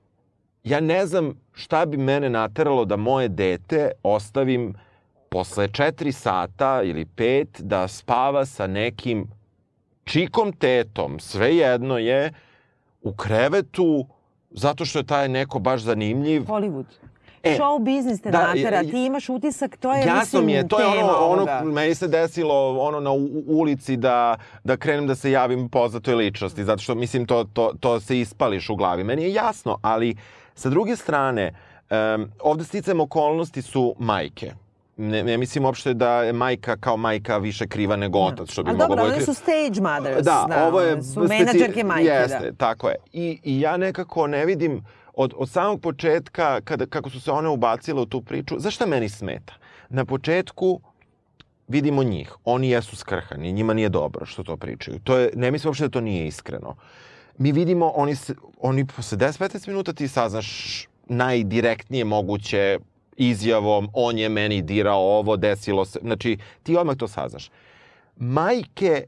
ja 0.64 0.80
ne 0.80 1.06
znam 1.06 1.40
šta 1.52 1.86
bi 1.86 1.96
mene 1.96 2.30
nateralo 2.30 2.84
da 2.84 2.96
moje 2.96 3.28
dete 3.28 3.90
ostavim 4.02 4.74
posle 5.34 5.68
četiri 5.68 6.12
sata 6.12 6.82
ili 6.82 7.04
pet 7.04 7.60
da 7.60 7.88
spava 7.88 8.46
sa 8.46 8.66
nekim 8.66 9.26
čikom 10.04 10.52
tetom, 10.52 11.20
svejedno 11.20 11.98
je, 11.98 12.32
u 13.02 13.12
krevetu, 13.12 14.06
zato 14.50 14.84
što 14.84 14.98
je 14.98 15.06
taj 15.06 15.28
neko 15.28 15.58
baš 15.58 15.80
zanimljiv. 15.80 16.42
Hollywood. 16.42 16.84
E, 17.42 17.56
Show 17.58 17.82
biznis 17.82 18.20
te 18.20 18.30
da, 18.30 18.46
natera, 18.46 18.82
ti 18.82 19.04
imaš 19.06 19.28
utisak, 19.28 19.76
to 19.76 19.92
je, 19.94 19.98
Jasno 20.00 20.20
mislim, 20.20 20.46
mi 20.46 20.52
je, 20.52 20.68
to 20.68 20.80
je 20.80 20.86
ono, 20.86 21.12
ono, 21.18 21.72
meni 21.72 21.94
se 21.94 22.08
desilo 22.08 22.78
ono 22.80 23.00
na 23.00 23.12
u- 23.12 23.44
ulici 23.46 23.96
da, 23.96 24.36
da 24.64 24.76
krenem 24.76 25.06
da 25.06 25.14
se 25.14 25.30
javim 25.30 25.68
poznatoj 25.68 26.14
ličnosti, 26.14 26.64
zato 26.64 26.82
što 26.82 26.94
mislim 26.94 27.26
to, 27.26 27.44
to, 27.44 27.72
to 27.80 28.00
se 28.00 28.20
ispališ 28.20 28.70
u 28.70 28.76
glavi. 28.76 29.04
Meni 29.04 29.22
je 29.22 29.32
jasno, 29.32 29.78
ali 29.82 30.16
sa 30.54 30.70
druge 30.70 30.96
strane, 30.96 31.54
um, 31.90 32.30
ovde 32.40 32.64
sticam 32.64 33.00
okolnosti 33.00 33.62
su 33.62 33.94
majke. 33.98 34.63
Ne, 34.96 35.24
ne 35.24 35.38
mislim 35.38 35.64
uopšte 35.64 35.94
da 35.94 36.22
je 36.22 36.32
majka 36.32 36.76
kao 36.76 36.96
majka 36.96 37.38
više 37.38 37.66
kriva 37.66 37.96
nego 37.96 38.18
otac, 38.18 38.50
što 38.50 38.62
bi 38.62 38.70
Ali 38.70 38.78
moglo 38.78 38.96
dobro, 38.96 39.12
one 39.12 39.24
su 39.24 39.34
stage 39.34 39.80
mothers. 39.80 40.24
Da, 40.24 40.68
ovo 40.68 40.80
je... 40.80 41.02
Su 41.02 41.20
speci- 41.20 41.28
menadžerke 41.28 41.84
majke, 41.84 42.08
Jeste, 42.08 42.50
da. 42.50 42.56
tako 42.56 42.88
je. 42.88 42.94
I, 43.12 43.40
I 43.42 43.60
ja 43.60 43.76
nekako 43.76 44.26
ne 44.26 44.44
vidim 44.46 44.84
od, 45.14 45.34
od 45.36 45.50
samog 45.50 45.80
početka, 45.80 46.60
kada, 46.60 46.86
kako 46.86 47.10
su 47.10 47.20
se 47.20 47.30
one 47.30 47.48
ubacile 47.48 48.00
u 48.00 48.06
tu 48.06 48.22
priču, 48.22 48.54
zašto 48.58 48.86
meni 48.86 49.08
smeta? 49.08 49.54
Na 49.88 50.04
početku 50.04 50.80
vidimo 51.68 52.02
njih. 52.02 52.32
Oni 52.44 52.70
jesu 52.70 52.96
skrhani, 52.96 53.52
njima 53.52 53.74
nije 53.74 53.88
dobro 53.88 54.26
što 54.26 54.42
to 54.42 54.56
pričaju. 54.56 54.98
To 54.98 55.16
je, 55.16 55.30
ne 55.34 55.50
mislim 55.50 55.68
uopšte 55.68 55.84
da 55.84 55.90
to 55.90 56.00
nije 56.00 56.26
iskreno. 56.26 56.76
Mi 57.38 57.52
vidimo, 57.52 57.92
oni, 57.94 58.16
se, 58.16 58.34
oni 58.60 58.86
posle 58.86 59.18
10-15 59.18 59.68
minuta 59.68 59.92
ti 59.92 60.08
saznaš 60.08 60.88
najdirektnije 61.08 62.04
moguće 62.04 62.78
izjavom, 63.16 63.88
on 63.92 64.18
je 64.18 64.28
meni 64.28 64.62
dirao 64.62 65.18
ovo, 65.18 65.36
desilo 65.36 65.84
se. 65.84 65.98
Znači, 66.02 66.38
ti 66.62 66.76
odmah 66.76 66.96
to 66.96 67.08
saznaš. 67.08 67.50
Majke 68.16 69.04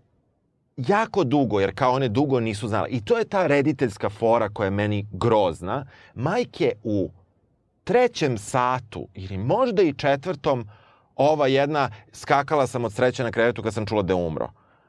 jako 0.76 1.24
dugo, 1.24 1.60
jer 1.60 1.74
kao 1.74 1.92
one 1.92 2.08
dugo 2.08 2.40
nisu 2.40 2.68
znale. 2.68 2.88
I 2.88 3.04
to 3.04 3.18
je 3.18 3.24
ta 3.24 3.46
rediteljska 3.46 4.10
fora 4.10 4.48
koja 4.48 4.64
je 4.64 4.70
meni 4.70 5.06
grozna. 5.12 5.86
Majke 6.14 6.72
u 6.84 7.10
trećem 7.84 8.38
satu 8.38 9.08
ili 9.14 9.38
možda 9.38 9.82
i 9.82 9.94
četvrtom 9.94 10.68
ova 11.16 11.46
jedna 11.46 11.90
skakala 12.12 12.66
sam 12.66 12.84
od 12.84 12.92
sreće 12.92 13.22
na 13.22 13.30
krevetu 13.30 13.62
kad 13.62 13.74
sam 13.74 13.86
čula 13.86 14.02
da 14.02 14.12
je 14.12 14.26
umro. 14.26 14.48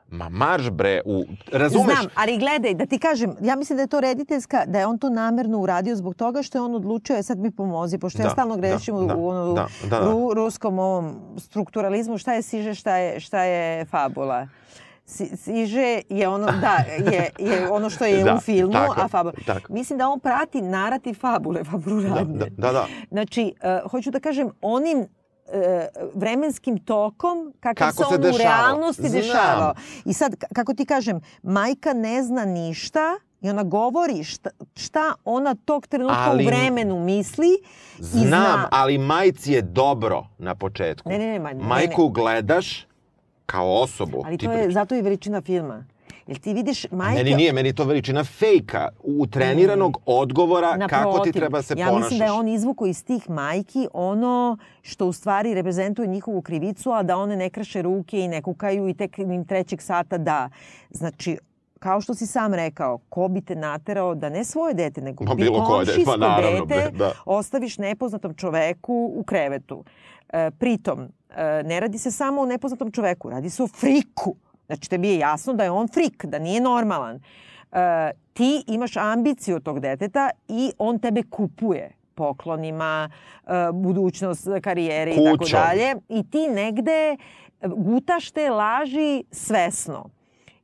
Ma 0.09 0.29
marš 0.29 0.69
bre, 0.69 1.01
u, 1.05 1.23
razumeš? 1.51 1.95
Znam, 1.95 2.07
ali 2.15 2.37
gledaj, 2.37 2.73
da 2.73 2.85
ti 2.85 2.99
kažem, 2.99 3.35
ja 3.41 3.55
mislim 3.55 3.75
da 3.75 3.83
je 3.83 3.87
to 3.87 3.99
rediteljska, 3.99 4.63
da 4.67 4.79
je 4.79 4.85
on 4.85 4.97
to 4.97 5.09
namerno 5.09 5.59
uradio 5.59 5.95
zbog 5.95 6.15
toga 6.15 6.43
što 6.43 6.57
je 6.57 6.61
on 6.61 6.75
odlučio, 6.75 7.15
e 7.15 7.23
sad 7.23 7.37
mi 7.39 7.51
pomozi, 7.51 7.97
pošto 7.97 8.21
ja 8.21 8.23
Da, 8.23 8.29
stalno 8.29 8.57
grešim 8.57 8.95
da, 8.97 9.01
u, 9.01 9.07
da, 9.07 9.15
u 9.15 9.27
ono, 9.27 9.53
da, 9.53 9.67
da, 9.83 9.89
da. 9.91 9.99
ru, 10.01 10.33
ruskom 10.33 10.79
ovom 10.79 11.15
strukturalizmu, 11.37 12.17
šta 12.17 12.33
je 12.33 12.41
siže, 12.41 12.73
šta 12.73 12.95
je, 12.95 13.19
šta 13.19 13.41
je 13.41 13.85
fabula. 13.85 14.47
Si- 15.05 15.37
Siže 15.37 16.01
je 16.09 16.27
ono, 16.27 16.45
da, 16.45 16.77
je, 17.05 17.29
je 17.39 17.69
ono 17.69 17.89
što 17.89 18.05
je 18.05 18.23
Da, 18.23 18.35
u 18.35 18.39
filmu, 18.39 18.73
tako 18.73 18.93
je, 18.93 19.03
a 19.03 19.07
fabula. 19.07 19.33
tako. 19.45 19.73
Mislim 19.73 19.99
da 19.99 20.09
on 20.09 20.19
prati 20.19 20.61
narativ 20.61 21.13
fabule, 21.13 21.63
fabulu 21.63 22.01
Da, 22.01 22.07
radnje. 22.09 22.33
da, 22.35 22.45
da, 22.57 22.71
da. 22.71 22.85
Znači, 23.11 23.53
uh, 23.83 23.91
hoću 23.91 24.11
da 24.11 24.19
kažem, 24.19 24.49
onim 24.61 25.07
e, 25.49 25.87
vremenskim 26.13 26.77
tokom 26.77 27.53
kakav 27.59 27.87
Kako 27.87 28.03
se 28.03 28.03
se 28.05 28.15
on 28.15 28.19
u 28.19 28.23
dešavao. 28.23 28.47
realnosti 28.57 29.01
Znam. 29.01 29.11
dešavao. 29.13 29.73
I 30.05 30.13
sad, 30.13 30.35
kako 30.53 30.73
ti 30.73 30.85
kažem, 30.85 31.21
majka 31.43 31.93
ne 31.93 32.23
zna 32.23 32.45
ništa 32.45 33.01
i 33.41 33.49
ona 33.49 33.63
govori 33.63 34.23
šta, 34.23 34.49
šta 34.75 35.13
ona 35.25 35.55
tog 35.55 35.87
trenutka 35.87 36.17
Ali- 36.19 36.43
u 36.43 36.47
vremenu 36.47 36.99
misli 36.99 37.47
i 37.47 38.03
Znam, 38.03 38.27
zna... 38.27 38.67
ali 38.71 38.97
majci 38.97 39.51
je 39.51 39.61
dobro 39.61 40.25
na 40.37 40.55
početku. 40.55 41.09
Ne, 41.09 41.17
ne, 41.17 41.27
ne, 41.27 41.39
ma- 41.39 41.53
ne, 41.53 41.63
Majku 41.63 42.09
gledaš 42.09 42.87
kao 43.45 43.71
osobu. 43.73 44.21
Ali 44.25 44.37
to 44.37 44.51
je, 44.51 44.71
zato 44.71 44.95
je 44.95 45.01
veličina 45.01 45.41
filma. 45.41 45.83
Jer 46.27 46.39
ti 46.39 46.53
vidiš 46.53 46.91
majke... 46.91 47.23
Meni 47.23 47.35
nije, 47.35 47.53
meni 47.53 47.73
to 47.73 47.83
veličina 47.83 48.23
fejka, 48.23 48.89
utreniranog 49.03 49.97
odgovora 50.05 50.77
kako 50.87 50.87
ti 50.87 50.93
Naprotiv, 50.93 51.33
treba 51.33 51.61
se 51.61 51.73
ja 51.77 51.87
ponašaš. 51.87 52.03
mislim 52.03 52.19
da 52.19 52.25
je 52.25 52.31
on 52.31 52.47
izvukao 52.47 52.87
iz 52.87 53.05
tih 53.05 53.29
majki 53.29 53.87
ono 53.93 54.57
što 54.81 55.05
u 55.05 55.13
stvari 55.13 55.53
reprezentuje 55.53 56.07
njihovu 56.07 56.41
krivicu, 56.41 56.91
a 56.91 57.03
da 57.03 57.17
one 57.17 57.35
ne 57.35 57.49
kreše 57.49 57.81
ruke 57.81 58.19
i 58.19 58.27
ne 58.27 58.41
kukaju 58.41 58.87
i 58.87 58.93
tek 58.93 59.17
im 59.17 59.45
trećeg 59.45 59.81
sata 59.81 60.17
da. 60.17 60.49
Znači, 60.89 61.37
kao 61.79 62.01
što 62.01 62.13
si 62.13 62.27
sam 62.27 62.53
rekao, 62.53 62.97
ko 63.09 63.27
bi 63.27 63.41
te 63.41 63.55
naterao 63.55 64.15
da 64.15 64.29
ne 64.29 64.43
svoje 64.43 64.73
dete, 64.73 65.01
nego 65.01 65.23
Ma, 65.23 65.35
bi 65.35 65.43
bilo 65.43 65.65
koje 65.65 65.85
dete, 65.85 66.01
pa 66.05 66.17
naravno, 66.17 66.65
dete 66.65 66.91
da. 66.97 67.11
ostaviš 67.25 67.77
nepoznatom 67.77 68.33
čoveku 68.33 69.11
u 69.15 69.23
krevetu. 69.23 69.83
E, 70.29 70.51
pritom, 70.51 70.99
e, 71.35 71.63
ne 71.63 71.79
radi 71.79 71.97
se 71.97 72.11
samo 72.11 72.41
o 72.41 72.45
nepoznatom 72.45 72.91
čoveku, 72.91 73.29
radi 73.29 73.49
se 73.49 73.63
o 73.63 73.67
friku. 73.67 74.35
Znači, 74.67 74.89
tebi 74.89 75.07
je 75.07 75.17
jasno 75.17 75.53
da 75.53 75.63
je 75.63 75.71
on 75.71 75.87
frik, 75.87 76.25
da 76.25 76.39
nije 76.39 76.61
normalan. 76.61 77.15
E, 77.71 78.11
ti 78.33 78.63
imaš 78.67 78.97
ambiciju 78.97 79.59
tog 79.59 79.79
deteta 79.79 80.29
i 80.47 80.71
on 80.77 80.99
tebe 80.99 81.23
kupuje 81.23 81.91
poklonima, 82.15 83.09
e, 83.45 83.49
budućnost 83.73 84.47
karijere 84.63 85.11
i 85.11 85.23
tako 85.23 85.45
dalje. 85.51 85.95
I 86.09 86.29
ti 86.29 86.47
negde 86.47 87.17
gutaš 87.61 88.31
te 88.31 88.49
laži 88.49 89.23
svesno. 89.31 90.09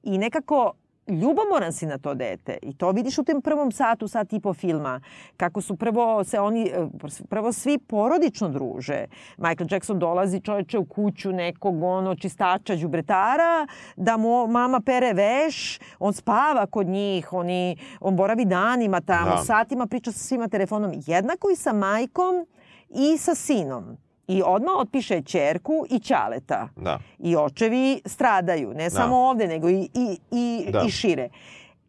I 0.03 0.17
nekako 0.17 0.73
ljubomoran 1.07 1.73
si 1.73 1.85
na 1.85 1.97
to 1.97 2.13
dete 2.13 2.57
i 2.61 2.73
to 2.73 2.91
vidiš 2.91 3.17
u 3.17 3.23
tem 3.23 3.41
prvom 3.41 3.71
satu, 3.71 4.07
sat 4.07 4.33
i 4.33 4.39
po 4.39 4.53
filma, 4.53 5.01
kako 5.37 5.61
su 5.61 5.75
prvo 5.75 6.23
se 6.23 6.39
oni, 6.39 6.65
e, 6.67 6.87
prvo 7.29 7.51
svi 7.51 7.77
porodično 7.77 8.49
druže. 8.49 9.05
Michael 9.37 9.67
Jackson 9.71 9.99
dolazi 9.99 10.41
čoveče 10.41 10.77
u 10.77 10.85
kuću 10.85 11.31
nekog 11.31 11.83
ono 11.83 12.15
čistača, 12.15 12.75
đubretara, 12.75 13.67
da 13.95 14.17
mu 14.17 14.47
mama 14.47 14.79
pere 14.79 15.13
veš, 15.13 15.79
on 15.99 16.13
spava 16.13 16.65
kod 16.65 16.87
njih, 16.87 17.33
oni, 17.33 17.77
on 17.99 18.15
boravi 18.15 18.45
danima 18.45 19.01
tamo, 19.01 19.31
Da. 19.31 19.37
satima 19.37 19.87
priča 19.87 20.11
sa 20.11 20.19
svima 20.19 20.47
telefonom, 20.47 20.91
jednako 21.05 21.49
i 21.49 21.55
sa 21.55 21.73
majkom 21.73 22.45
i 22.89 23.17
sa 23.17 23.35
sinom. 23.35 23.97
I 24.27 24.41
odmah 24.45 24.73
otpiše 24.77 25.21
čerku 25.21 25.85
i 25.89 25.99
ćaleta. 25.99 26.69
Da. 26.75 26.99
I 27.19 27.35
očevi 27.35 28.01
stradaju, 28.05 28.73
ne 28.73 28.89
samo 28.89 29.17
ovde, 29.17 29.47
nego 29.47 29.69
i, 29.69 29.89
i, 29.93 30.17
i, 30.31 30.71
Da. 30.71 30.83
i 30.87 30.91
šire. 30.91 31.29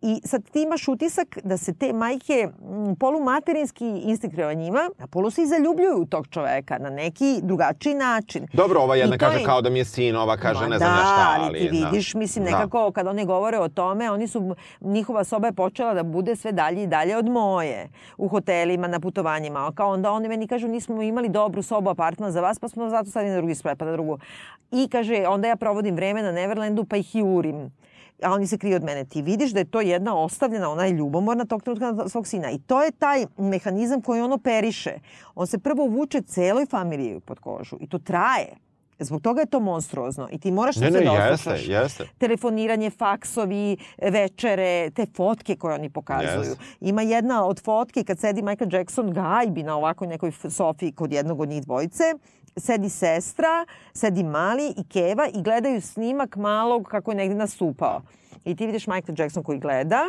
I 0.06 0.20
sad 0.24 0.42
ti 0.44 0.62
imaš 0.62 0.88
utisak 0.88 1.38
da 1.44 1.56
se 1.56 1.74
te 1.74 1.92
majke 1.92 2.48
m, 2.62 2.96
polumaterinski 2.96 3.86
instinkt 3.86 4.36
prema 4.36 4.52
njima, 4.54 4.90
a 4.98 5.06
polu 5.06 5.30
se 5.30 5.42
i 5.42 5.46
zaljubljuju 5.46 5.96
u 5.96 6.06
tog 6.06 6.26
čoveka 6.28 6.78
na 6.78 6.90
neki 6.90 7.40
drugačiji 7.42 7.94
način. 7.94 8.46
Dobro, 8.52 8.80
ova 8.80 8.96
jedna 8.96 9.14
I 9.14 9.18
kaže 9.18 9.38
je- 9.38 9.44
kao 9.44 9.62
da 9.62 9.70
mi 9.70 9.78
je 9.78 9.84
sin, 9.84 10.16
ova 10.16 10.36
kaže 10.36 10.60
Ma 10.60 10.68
ne 10.68 10.78
znam 10.78 10.90
ja 10.90 10.96
šta, 10.96 11.06
da, 11.16 11.34
ali... 11.36 11.44
ali 11.46 11.58
ti 11.60 11.68
vidiš, 11.84 12.14
mislim, 12.14 12.44
Da. 12.44 12.50
nekako 12.50 12.90
kad 12.90 13.06
oni 13.06 13.24
govore 13.24 13.58
o 13.58 13.68
tome, 13.68 14.10
oni 14.10 14.28
su, 14.28 14.42
njihova 14.82 15.24
soba 15.24 15.46
je 15.46 15.52
počela 15.54 15.94
da 15.94 16.02
bude 16.04 16.36
sve 16.36 16.52
dalje 16.52 16.82
i 16.82 16.86
dalje 16.86 17.16
od 17.16 17.26
moje. 17.26 17.88
U 18.16 18.28
hotelima, 18.28 18.86
na 18.86 19.00
putovanjima. 19.00 19.58
A 19.60 19.72
Kao 19.72 19.90
onda 19.90 20.10
oni 20.10 20.28
meni 20.28 20.46
kažu, 20.46 20.68
nismo 20.68 21.02
imali 21.02 21.28
dobru 21.28 21.62
sobu, 21.62 21.90
apartman 21.90 22.32
za 22.32 22.40
vas, 22.40 22.58
pa 22.58 22.68
smo 22.68 22.88
zato 22.88 23.10
stavili 23.10 23.30
na 23.30 23.36
drugi 23.36 23.54
sprat, 23.54 23.78
pa 23.78 23.84
na 23.84 23.92
drugu. 23.92 24.18
I 24.72 24.88
kaže, 24.88 25.24
onda 25.28 25.48
ja 25.48 25.56
provodim 25.56 25.94
vreme 25.94 26.22
na 26.22 26.32
Neverlandu, 26.32 26.84
pa 26.84 26.96
ih 26.96 27.14
jurim 27.14 27.70
a 28.24 28.32
oni 28.32 28.46
se 28.46 28.58
kriju 28.58 28.76
od 28.76 28.84
mene. 28.84 29.04
Ti 29.04 29.22
vidiš 29.22 29.50
da 29.52 29.58
je 29.58 29.64
to 29.64 29.80
jedna 29.80 30.16
ostavljena, 30.16 30.70
ona 30.70 30.84
je 30.84 30.92
ljubomorna 30.92 31.44
tog 31.44 31.62
trenutka 31.62 31.92
na 31.92 32.08
svog 32.08 32.26
sina. 32.26 32.50
I 32.50 32.58
to 32.58 32.82
je 32.82 32.90
taj 32.90 33.26
mehanizam 33.38 34.00
koji 34.00 34.20
on 34.20 34.32
operiše. 34.32 34.98
On 35.34 35.46
se 35.46 35.58
prvo 35.58 35.86
vuče 35.86 36.22
celoj 36.22 36.66
familiji 36.66 37.20
pod 37.20 37.38
kožu 37.38 37.76
i 37.80 37.88
to 37.88 37.98
traje. 37.98 38.56
Zbog 38.98 39.22
toga 39.22 39.40
je 39.40 39.46
to 39.46 39.60
monstruozno 39.60 40.28
i 40.30 40.38
ti 40.38 40.50
moraš 40.50 40.76
Ne, 40.76 40.90
da 40.90 40.98
se 40.98 41.04
ne, 41.04 41.10
doslušaš. 41.10 41.60
jeste, 41.60 41.72
jeste. 41.72 42.04
Telefoniranje, 42.18 42.90
faksovi, 42.90 43.76
večere, 44.02 44.90
te 44.90 45.06
fotke 45.06 45.56
koje 45.56 45.74
oni 45.74 45.90
pokazuju. 45.90 46.38
Jeste. 46.40 46.56
Ima 46.80 47.02
jedna 47.02 47.46
od 47.46 47.62
fotke 47.62 48.04
kad 48.04 48.18
sedi 48.18 48.42
Michael 48.42 48.68
Jackson 48.72 49.12
gajbi 49.12 49.62
na 49.62 49.76
ovakoj 49.76 50.06
nekoj 50.08 50.32
sofi 50.50 50.92
kod 50.92 51.12
jednog 51.12 51.40
od 51.40 51.48
njih 51.48 51.62
dvojice. 51.62 52.04
Sedi 52.56 52.88
sestra, 52.88 53.66
sedi 53.92 54.22
mali 54.24 54.68
i 54.68 54.84
Keva 54.84 55.28
i 55.28 55.42
gledaju 55.42 55.80
snimak 55.80 56.36
malog 56.36 56.84
kako 56.84 57.10
je 57.10 57.16
negde 57.16 57.34
nastupao. 57.34 58.02
I 58.44 58.56
ti 58.56 58.66
vidiš 58.66 58.86
Michael 58.86 59.14
Jackson 59.18 59.42
koji 59.42 59.58
gleda, 59.58 60.02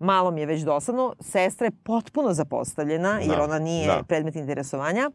malom 0.00 0.38
je 0.38 0.46
već 0.46 0.62
dosadno, 0.62 1.14
sestra 1.20 1.66
je 1.66 1.72
potpuno 1.72 2.32
zapostavljena, 2.32 3.18
jer 3.20 3.36
Da, 3.36 3.44
ona 3.44 3.58
nije 3.58 3.86
da. 3.86 4.02
predmet 4.02 4.36
interesovanja. 4.36 5.10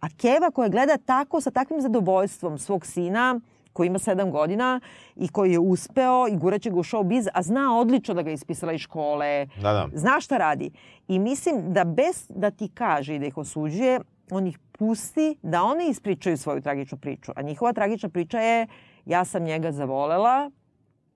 A 0.00 0.06
Keva 0.16 0.50
koja 0.50 0.68
gleda 0.68 0.96
tako, 0.96 1.40
sa 1.40 1.50
takvim 1.50 1.80
zadovoljstvom 1.80 2.58
svog 2.58 2.86
sina, 2.86 3.40
koji 3.72 3.86
ima 3.86 3.98
sedam 3.98 4.30
godina 4.30 4.80
i 5.16 5.28
koji 5.28 5.52
je 5.52 5.58
uspeo 5.58 6.28
i 6.28 6.36
guraće 6.36 6.70
ga 6.70 6.76
u 6.76 6.82
show 6.82 7.04
biz, 7.04 7.28
a 7.34 7.42
zna 7.42 7.78
odlično 7.78 8.14
da 8.14 8.22
ga 8.22 8.30
je 8.30 8.34
ispisala 8.34 8.72
iz 8.72 8.80
škole, 8.80 9.46
Da, 9.62 9.72
da. 9.72 9.88
zna 9.92 10.20
šta 10.20 10.36
radi. 10.36 10.70
I 11.08 11.18
mislim 11.18 11.72
da 11.72 11.84
bez 11.84 12.26
da 12.28 12.50
ti 12.50 12.68
kaže 12.74 13.14
i 13.14 13.18
da 13.18 13.26
ih 13.26 13.36
osuđuje, 13.36 14.00
on 14.30 14.46
ih 14.46 14.58
pusti 14.72 15.36
da 15.42 15.62
one 15.62 15.88
ispričaju 15.88 16.36
svoju 16.36 16.60
tragičnu 16.60 16.98
priču. 16.98 17.32
A 17.36 17.42
njihova 17.42 17.72
tragična 17.72 18.08
priča 18.08 18.40
je 18.40 18.66
ja 19.06 19.24
sam 19.24 19.42
njega 19.42 19.72
zavolela, 19.72 20.50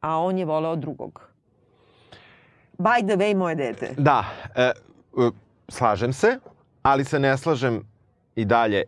a 0.00 0.18
on 0.18 0.38
je 0.38 0.44
voleo 0.44 0.76
drugog. 0.76 1.30
By 2.78 3.06
the 3.06 3.16
way, 3.16 3.36
moje 3.36 3.54
dete. 3.54 3.94
Da, 3.98 4.24
e, 4.56 4.62
e, 4.62 4.72
slažem 5.68 6.12
se, 6.12 6.38
ali 6.82 7.04
se 7.04 7.18
ne 7.18 7.36
slažem 7.38 7.82
i 8.36 8.44
dalje. 8.44 8.84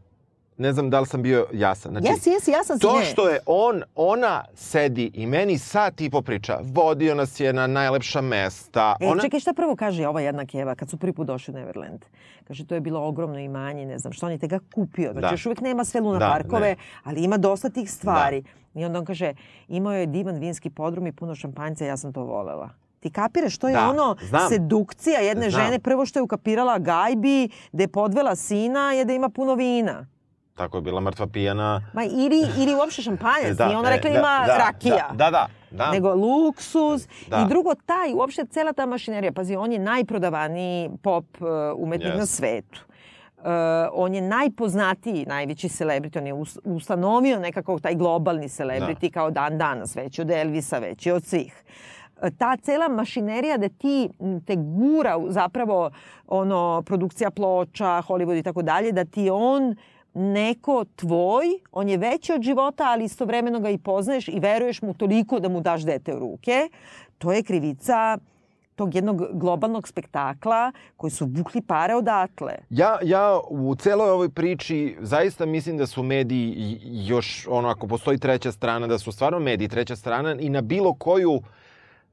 Ne 0.58 0.72
znam 0.72 0.90
da 0.90 1.00
li 1.00 1.06
sam 1.06 1.22
bio 1.22 1.46
jasan. 1.52 1.92
Znači, 1.92 2.06
Jesi, 2.06 2.30
jesi, 2.30 2.50
ja 2.50 2.64
sam 2.64 2.76
si 2.76 2.82
To 2.82 2.98
ne. 2.98 3.04
što 3.04 3.28
je 3.28 3.38
on, 3.46 3.82
ona 3.94 4.44
sedi 4.54 5.10
i 5.14 5.26
meni 5.26 5.58
sat 5.58 6.00
i 6.00 6.10
po 6.10 6.22
priča, 6.22 6.58
vodio 6.62 7.14
nas 7.14 7.40
je 7.40 7.52
na 7.52 7.66
najlepša 7.66 8.20
mesta. 8.20 8.96
E, 9.00 9.06
ona... 9.06 9.22
čekaj, 9.22 9.40
šta 9.40 9.52
prvo 9.52 9.76
kaže 9.76 10.06
ova 10.06 10.20
jedna 10.20 10.46
keva 10.46 10.74
kad 10.74 10.90
su 10.90 10.96
prvi 10.96 11.12
put 11.12 11.26
došli 11.26 11.54
u 11.54 11.56
Neverland? 11.56 12.04
Kaže, 12.48 12.66
to 12.66 12.74
je 12.74 12.80
bilo 12.80 13.00
ogromno 13.00 13.38
imanje, 13.38 13.86
ne 13.86 13.98
znam 13.98 14.12
što, 14.12 14.26
on 14.26 14.32
je 14.32 14.38
te 14.38 14.46
ga 14.46 14.58
kupio. 14.74 15.12
Znači, 15.12 15.22
Da. 15.22 15.30
još 15.30 15.46
uvijek 15.46 15.60
nema 15.60 15.84
sve 15.84 16.00
luna 16.00 16.18
Da, 16.18 16.28
parkove, 16.28 16.68
ne. 16.68 16.76
ali 17.04 17.24
ima 17.24 17.36
dosta 17.36 17.70
tih 17.70 17.90
stvari. 17.90 18.42
I 18.74 18.84
onda 18.84 18.98
on 18.98 19.04
kaže, 19.04 19.34
imao 19.68 19.92
je 19.92 20.06
divan 20.06 20.34
vinski 20.38 20.70
podrum 20.70 21.06
i 21.06 21.12
puno 21.12 21.34
šampanjca, 21.34 21.84
ja 21.84 21.96
sam 21.96 22.12
to 22.12 22.24
volela. 22.24 22.70
Ti 23.02 23.10
kapiraš, 23.10 23.58
to 23.58 23.68
je 23.68 23.74
Da, 23.74 23.88
ono 23.88 24.16
znam. 24.20 24.48
sedukcija 24.48 25.20
jedne 25.20 25.50
Znam. 25.50 25.62
žene. 25.62 25.78
Prvo 25.78 26.06
što 26.06 26.18
je 26.18 26.22
ukapirala 26.22 26.78
gajbi, 26.80 27.38
da 27.72 27.82
je 27.82 27.88
podvela 27.88 28.36
sina, 28.36 28.92
je 28.92 29.04
da 29.04 29.12
ima 29.12 29.28
puno 29.28 29.54
vina. 29.54 30.06
Tako 30.54 30.76
je 30.76 30.82
bila 30.82 31.00
mrtva 31.00 31.26
pijana. 31.26 31.82
Ma 31.92 32.04
ili, 32.04 32.36
ili 32.58 32.74
uopšte 32.74 33.02
šampanjac. 33.02 33.58
Nije 33.58 33.76
ona 33.76 33.88
e, 33.88 33.92
rekla 33.92 34.10
ima 34.10 34.44
rakija. 34.48 35.08
Da, 35.10 35.16
da, 35.16 35.30
da. 35.30 35.46
da. 35.72 35.90
nego 35.90 36.14
luksuz. 36.14 37.06
Da. 37.28 37.36
I 37.38 37.48
drugo, 37.48 37.74
taj, 37.76 38.12
uopšte 38.14 38.44
cela 38.46 38.72
ta 38.72 38.86
mašinerija, 38.86 39.32
pazi, 39.32 39.56
on 39.56 39.72
je 39.72 39.78
najprodavaniji 39.78 40.90
pop 41.02 41.24
uh, 41.34 41.48
umetnik 41.76 42.12
Yes. 42.12 42.18
na 42.18 42.26
svetu. 42.26 42.80
Uh, 43.36 43.44
on 43.92 44.14
je 44.14 44.20
najpoznatiji, 44.22 45.26
najveći 45.26 45.68
celebrity, 45.68 46.18
on 46.18 46.26
je 46.26 46.34
us- 46.34 46.58
ustanovio 46.66 47.38
nekako 47.38 47.78
taj 47.78 47.94
globalni 47.94 48.48
celebrity 48.48 49.10
kao 49.10 49.30
dan 49.30 49.58
danas, 49.58 49.96
veći 49.96 50.20
od 50.20 50.30
Elvisa, 50.30 50.78
veći 50.78 51.10
od 51.10 51.24
svih. 51.24 51.64
E, 51.64 52.01
Ta 52.38 52.56
cela 52.56 52.88
mašinerija 52.88 53.58
da 53.58 53.68
ti 53.68 54.08
te 54.46 54.56
gura 54.56 55.20
zapravo 55.28 55.90
ono 56.26 56.82
produkcija 56.86 57.30
ploča, 57.30 58.02
Hollywood 58.08 58.38
i 58.38 58.42
tako 58.42 58.62
dalje, 58.62 58.92
da 58.92 59.04
ti 59.04 59.30
on 59.30 59.76
neko 60.14 60.84
tvoj, 60.96 61.46
on 61.72 61.88
je 61.88 61.96
veći 61.96 62.32
od 62.32 62.42
života, 62.42 62.84
ali 62.86 63.04
istovremeno 63.04 63.60
ga 63.60 63.70
i 63.70 63.78
poznaješ 63.78 64.28
i 64.28 64.40
veruješ 64.40 64.82
mu 64.82 64.94
toliko 64.94 65.40
da 65.40 65.48
mu 65.48 65.60
daš 65.60 65.82
dete 65.82 66.14
u 66.14 66.18
ruke. 66.18 66.68
To 67.18 67.32
je 67.32 67.42
krivica 67.42 68.18
tog 68.74 68.94
jednog 68.94 69.22
globalnog 69.32 69.88
spektakla 69.88 70.72
koji 70.96 71.10
su 71.10 71.26
vukli 71.26 71.62
pare 71.62 71.94
odatle. 71.94 72.54
Ja, 72.70 72.98
ja 73.02 73.40
u 73.50 73.74
celoj 73.74 74.10
ovoj 74.10 74.28
priči 74.28 74.96
zaista 75.00 75.46
mislim 75.46 75.76
da 75.76 75.86
su 75.86 76.02
mediji 76.02 76.78
još, 76.82 77.46
ono, 77.50 77.68
ako 77.68 77.86
postoji 77.86 78.18
treća 78.18 78.52
strana, 78.52 78.86
da 78.86 78.98
su 78.98 79.12
stvarno 79.12 79.38
mediji 79.38 79.68
treća 79.68 79.96
strana 79.96 80.36
i 80.40 80.48
na 80.48 80.60
bilo 80.60 80.94
koju 80.94 81.40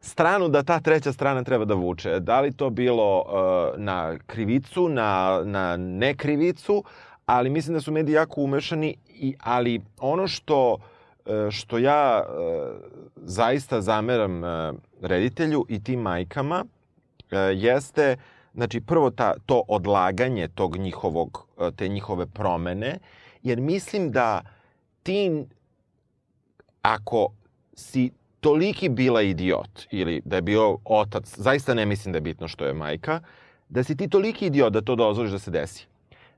stranu 0.02 0.50
da 0.50 0.64
ta 0.64 0.80
treća 0.80 1.14
strana 1.14 1.44
treba 1.44 1.66
da 1.66 1.74
vuče. 1.74 2.20
Da 2.20 2.42
li 2.42 2.54
to 2.54 2.70
bilo 2.70 3.20
uh, 3.20 3.80
na 3.80 4.18
krivicu, 4.28 4.90
na, 4.90 5.42
na 5.46 5.78
nekrivicu, 5.78 6.84
ali 7.26 7.50
mislim 7.50 7.74
da 7.74 7.82
su 7.82 7.92
mediji 7.92 8.14
jako 8.14 8.42
umešani, 8.42 8.96
i, 9.20 9.36
ali 9.40 9.82
ono 10.00 10.28
što 10.28 10.78
e, 11.26 11.52
što 11.52 11.78
ja 11.78 12.24
e, 12.24 12.26
zaista 13.16 13.82
zameram 13.82 14.42
reditelju 15.02 15.66
i 15.70 15.84
tim 15.84 16.00
majkama 16.00 16.66
jeste 17.56 18.18
znači 18.54 18.82
prvo 18.82 19.10
ta, 19.10 19.34
to 19.46 19.64
odlaganje 19.68 20.48
tog 20.48 20.78
njihovog, 20.78 21.48
te 21.76 21.88
njihove 21.88 22.26
promene, 22.26 22.98
jer 23.44 23.62
mislim 23.62 24.12
da 24.12 24.42
ti 25.04 25.46
ako 26.82 27.28
si 27.74 28.12
toliki 28.40 28.90
bila 28.90 29.22
idiot 29.22 29.88
ili 29.92 30.22
da 30.26 30.36
je 30.36 30.42
bio 30.42 30.78
otac, 30.86 31.38
zaista 31.38 31.74
ne 31.74 31.86
mislim 31.86 32.12
da 32.12 32.18
je 32.18 32.22
bitno 32.22 32.48
što 32.48 32.66
je 32.66 32.74
majka, 32.74 33.22
da 33.70 33.84
si 33.84 33.98
ti 33.98 34.10
toliki 34.10 34.46
idiot 34.46 34.74
da 34.74 34.82
to 34.82 34.96
dozvoliš 34.96 35.32
da 35.32 35.40
se 35.40 35.52
desi. 35.52 35.88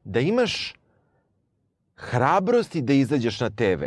Da 0.03 0.19
imaš 0.19 0.73
hrabrosti 1.95 2.81
da 2.81 2.93
izađeš 2.93 3.39
na 3.39 3.49
TV. 3.49 3.83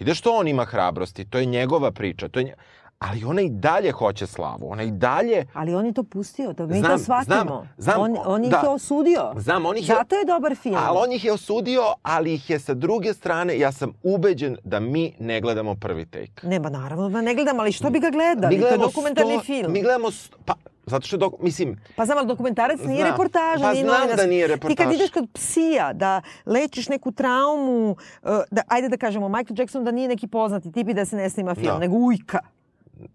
Ide 0.00 0.14
što 0.14 0.36
on 0.36 0.48
ima 0.48 0.64
hrabrosti, 0.64 1.24
to 1.24 1.38
je 1.38 1.46
njegova 1.46 1.90
priča, 1.90 2.28
to 2.28 2.40
je 2.40 2.44
nje... 2.44 2.54
ali 2.98 3.24
ona 3.24 3.40
i 3.40 3.50
dalje 3.50 3.90
hoće 3.92 4.26
slavu, 4.26 4.70
ona 4.70 4.82
i 4.82 4.90
dalje 4.90 5.46
Ali 5.52 5.74
on 5.74 5.86
je 5.86 5.92
to 5.92 6.02
pustio, 6.04 6.52
da 6.52 6.66
mi 6.66 6.78
Znam, 6.78 6.90
to 6.90 6.98
shvatimo. 6.98 7.34
znam, 7.36 7.68
znam, 7.78 8.00
on, 8.00 8.16
on 8.26 8.44
ih 8.44 8.50
da. 8.50 8.56
je 8.58 8.68
osudio. 8.68 9.32
Znam, 9.36 9.66
on 9.66 9.76
ih 9.76 9.88
je- 9.88 9.94
Zato 9.94 10.14
je 10.14 10.24
dobar 10.26 10.56
film. 10.56 10.76
Ali 10.78 10.98
on 10.98 11.12
ih 11.12 11.24
je 11.24 11.32
osudio, 11.32 11.82
ali 12.02 12.34
ih 12.34 12.50
je 12.50 12.58
sa 12.58 12.74
druge 12.74 13.14
strane, 13.14 13.58
ja 13.58 13.72
sam 13.72 13.92
ubeđen 14.02 14.56
da 14.64 14.80
mi 14.80 15.14
ne 15.18 15.40
gledamo 15.40 15.74
prvi 15.74 16.06
take. 16.06 16.32
Ne, 16.42 16.60
ba 16.60 16.70
naravno 16.70 17.08
da 17.08 17.20
ne 17.20 17.34
gledam, 17.34 17.60
ali 17.60 17.72
što 17.72 17.90
bi 17.90 18.00
ga 18.00 18.10
gledali? 18.10 18.60
To 18.60 18.66
je 18.66 18.78
dokumentarni 18.78 19.34
sto- 19.34 19.42
film. 19.42 19.72
Mi 19.72 19.82
gledamo, 19.82 20.10
sto, 20.10 20.36
pa, 20.44 20.54
zato 20.86 21.06
što 21.06 21.16
dok, 21.16 21.34
mislim, 21.40 21.80
Pa 21.96 22.04
znam, 22.04 22.18
ali 22.18 22.26
dokumentarac 22.26 22.80
nije 22.80 22.96
Znam. 22.96 23.10
reportaža, 23.10 23.62
Pa 23.62 23.72
nije 23.72 23.84
znam 23.84 23.94
novinarski. 23.94 24.16
da 24.18 24.26
nije 24.26 24.46
Ti 24.46 24.52
reportaž. 24.52 24.76
kad 24.78 24.94
ideš 24.94 25.10
kod 25.10 25.28
psija 25.32 25.92
da 25.92 26.22
lečiš 26.46 26.88
neku 26.88 27.12
traumu, 27.12 27.90
uh, 28.22 28.28
da, 28.50 28.62
ajde 28.68 28.88
da 28.88 28.96
kažemo, 28.96 29.28
Michael 29.28 29.58
Jackson 29.58 29.84
da 29.84 29.90
nije 29.90 30.08
neki 30.08 30.26
poznati 30.28 30.72
tip 30.72 30.88
i 30.88 30.94
da 30.94 31.04
se 31.04 31.16
ne 31.16 31.30
snima 31.30 31.54
film, 31.54 31.66
Da. 31.66 31.78
nego 31.78 31.96
ujka, 31.96 32.38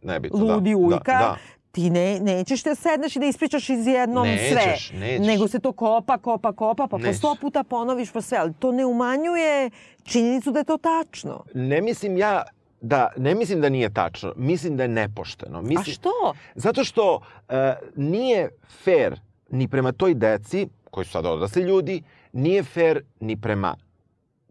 nebitno. 0.02 0.40
ludi 0.40 0.72
da, 0.72 0.78
ujka. 0.78 1.00
Da, 1.12 1.20
da. 1.20 1.38
Ti 1.72 1.90
ne, 1.90 2.20
nećeš 2.20 2.64
te 2.64 2.76
sedneš 2.76 3.16
i 3.16 3.20
da 3.20 3.26
ispričaš 3.26 3.70
iz 3.70 3.88
jednom 3.88 4.28
Nećeš, 4.28 4.50
sve. 4.88 5.00
nećeš. 5.00 5.28
Nego 5.28 5.48
se 5.48 5.60
to 5.60 5.72
kopa, 5.72 6.18
kopa, 6.18 6.52
kopa, 6.54 6.88
pa 6.88 6.98
po 6.98 7.14
sto 7.14 7.36
puta 7.42 7.64
ponoviš 7.64 8.12
po 8.12 8.22
sve. 8.22 8.38
Ali 8.38 8.54
to 8.54 8.72
ne 8.72 8.86
umanjuje 8.86 9.70
činjenicu 10.04 10.52
da 10.52 10.60
je 10.60 10.66
to 10.66 10.78
tačno. 10.78 11.44
Ne 11.54 11.82
mislim 11.82 12.18
ja 12.18 12.44
da, 12.82 13.12
ne 13.18 13.36
mislim 13.36 13.62
da 13.62 13.70
nije 13.70 13.94
tačno, 13.94 14.34
mislim 14.36 14.78
da 14.78 14.84
je 14.84 14.90
nepošteno. 14.90 15.62
Mislim, 15.62 15.80
A 15.80 15.84
što? 15.84 16.34
Zato 16.56 16.84
što 16.84 17.20
e, 17.50 17.74
nije 17.96 18.50
fair 18.84 19.20
ni 19.50 19.68
prema 19.68 19.92
toj 19.92 20.14
deci, 20.14 20.68
koji 20.92 21.06
su 21.06 21.12
sad 21.12 21.26
odrasli 21.26 21.62
ljudi, 21.62 22.04
nije 22.34 22.64
fair 22.64 23.02
ni 23.20 23.42
prema 23.42 23.76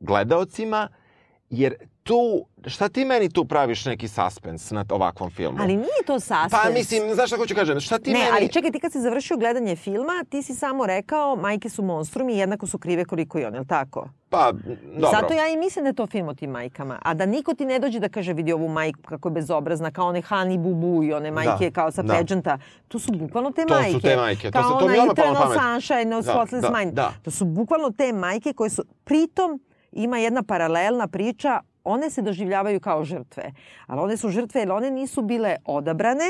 gledaocima, 0.01 0.89
jer 1.51 1.75
tu, 2.09 2.45
šta 2.67 2.89
ti 2.89 3.05
meni 3.05 3.29
tu 3.29 3.45
praviš 3.45 3.85
neki 3.85 4.09
suspens 4.09 4.71
na 4.71 4.85
ovakvom 4.91 5.31
filmu? 5.31 5.59
Ali 5.61 5.77
nije 5.77 6.03
to 6.07 6.21
suspens. 6.21 6.51
Pa 6.53 6.71
mislim, 6.71 7.15
znaš 7.15 7.29
šta 7.29 7.37
hoću 7.37 7.55
kažem, 7.55 7.81
šta 7.81 7.99
ti 7.99 8.13
ne, 8.13 8.19
meni... 8.19 8.31
ali 8.33 8.49
čekaj, 8.49 8.71
ti 8.71 8.81
kad 8.81 8.93
si 8.93 9.01
završio 9.01 9.37
gledanje 9.37 9.77
filma, 9.77 10.25
ti 10.25 10.43
si 10.43 10.55
samo 10.55 10.87
rekao 10.87 11.37
majke 11.37 11.69
su 11.69 11.83
monstrumi 11.83 12.35
i 12.35 12.39
jednako 12.39 12.67
su 12.67 12.79
krive 12.79 13.05
koliko 13.05 13.39
i 13.39 13.45
on, 13.45 13.55
je 13.55 13.61
li 13.61 13.67
tako? 13.67 14.09
Pa, 14.29 14.53
dobro. 14.85 15.11
Zato 15.13 15.35
ja 15.35 15.49
i 15.49 15.57
mislim 15.57 15.85
da 15.85 15.89
je 15.89 15.95
to 15.95 16.07
film 16.07 16.29
o 16.29 16.35
tim 16.35 16.51
majkama. 16.51 16.99
A 17.03 17.15
da 17.15 17.27
niko 17.27 17.55
ti 17.55 17.65
ne 17.65 17.79
dođe 17.79 18.01
da 18.01 18.09
kaže 18.09 18.33
vidi 18.33 18.53
ovu 18.53 18.69
majku 18.69 19.01
kako 19.03 19.29
je 19.29 19.33
bezobrazna, 19.33 19.91
kao 19.91 20.07
one 20.07 20.21
Hani 20.23 20.59
Bubu 20.59 21.03
i 21.05 21.13
one 21.13 21.31
majke 21.31 21.65
Da, 21.65 21.71
kao 21.73 21.91
sa 21.91 22.03
da. 22.03 22.15
pageanta. 22.15 22.59
To 22.89 22.99
su 22.99 23.13
bukvalno 23.13 23.51
te 23.51 23.63
To 23.63 23.75
su 23.75 23.81
majke. 23.83 24.01
te 24.01 24.17
majke, 24.17 24.51
to 24.51 24.53
Kao 24.53 24.71
se- 24.71 24.79
to 24.79 24.89
mi 24.89 24.95
ona 24.95 25.03
odmah 25.03 25.17
palo 25.17 25.33
na 25.35 25.41
Eternal. 25.41 25.73
Sunshine, 25.73 26.05
No 26.07 26.17
Da, 26.17 26.33
Spotless 26.33 26.63
da, 26.63 26.71
Mind. 26.71 26.93
da. 26.93 27.13
To 27.23 27.31
su 27.31 27.45
bukvalno 27.47 27.91
te 27.91 28.13
majke 28.15 28.53
koje 28.53 28.71
su, 28.71 28.83
pritom 29.05 29.61
ima 29.93 30.19
jedna 30.19 30.43
paralelna 30.43 31.09
priča, 31.09 31.61
one 31.89 32.11
se 32.11 32.23
doživljavaju 32.23 32.81
kao 32.81 33.05
žrtve. 33.05 33.53
Ali 33.87 34.01
one 34.01 34.17
su 34.17 34.29
žrtve 34.29 34.61
jer 34.61 34.73
one 34.73 34.91
nisu 34.91 35.23
bile 35.23 35.57
odabrane, 35.65 36.29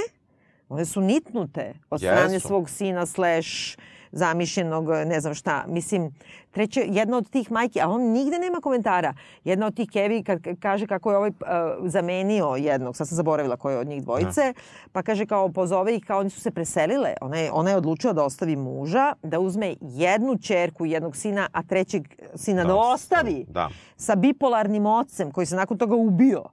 one 0.69 0.85
su 0.85 1.01
nitnute 1.01 1.75
od 1.91 2.01
strane 2.01 2.33
Jesu. 2.33 2.49
svog 2.49 2.71
sina 2.71 3.07
slash 3.07 3.79
zamišljenog, 4.13 4.89
ne 4.89 5.21
znam 5.21 5.35
šta. 5.35 5.65
Mislim, 5.69 6.15
treće, 6.51 6.85
jedna 6.87 7.17
od 7.17 7.31
tih 7.31 7.53
majki, 7.53 7.81
a 7.81 7.89
on 7.89 8.03
nigde 8.03 8.39
nema 8.39 8.61
komentara. 8.61 9.15
Jedna 9.45 9.67
od 9.67 9.75
tih 9.75 9.89
kevi 9.91 10.23
kad 10.23 10.39
ka- 10.41 10.57
kaže 10.57 10.87
kako 10.87 11.11
je 11.11 11.17
ovaj 11.17 11.31
uh, 11.31 11.37
zamenio 11.85 12.47
jednog, 12.49 12.97
sad 12.97 13.09
sam 13.09 13.17
zaboravila 13.17 13.57
ko 13.57 13.71
je 13.71 13.79
od 13.79 13.87
njih 13.87 14.03
dvojice, 14.03 14.55
pa 14.93 15.03
kaže 15.03 15.27
kao 15.27 15.49
pozove 15.49 15.97
ih, 15.97 16.05
kao 16.05 16.21
oni 16.21 16.31
su 16.31 16.41
se 16.41 16.51
preselile. 16.51 17.15
Ona 17.21 17.37
je, 17.37 17.53
ona 17.53 17.71
je 17.71 17.77
odlučila 17.77 18.13
da 18.13 18.25
ostavi 18.25 18.57
muža, 18.57 19.13
da 19.23 19.39
uzme 19.41 19.75
jednu 19.81 20.39
čerku 20.39 20.87
i 20.87 20.91
jednog 20.91 21.17
sina, 21.17 21.49
a 21.53 21.63
trećeg 21.63 22.03
sina 22.35 22.63
da, 22.63 22.69
Da, 22.69 22.75
ostavi 22.77 23.45
da. 23.49 23.69
sa 23.97 24.15
bipolarnim 24.15 24.87
ocem 24.87 25.31
koji 25.31 25.47
se 25.47 25.57
nakon 25.57 25.79
toga 25.79 25.97
ubio. 25.97 26.45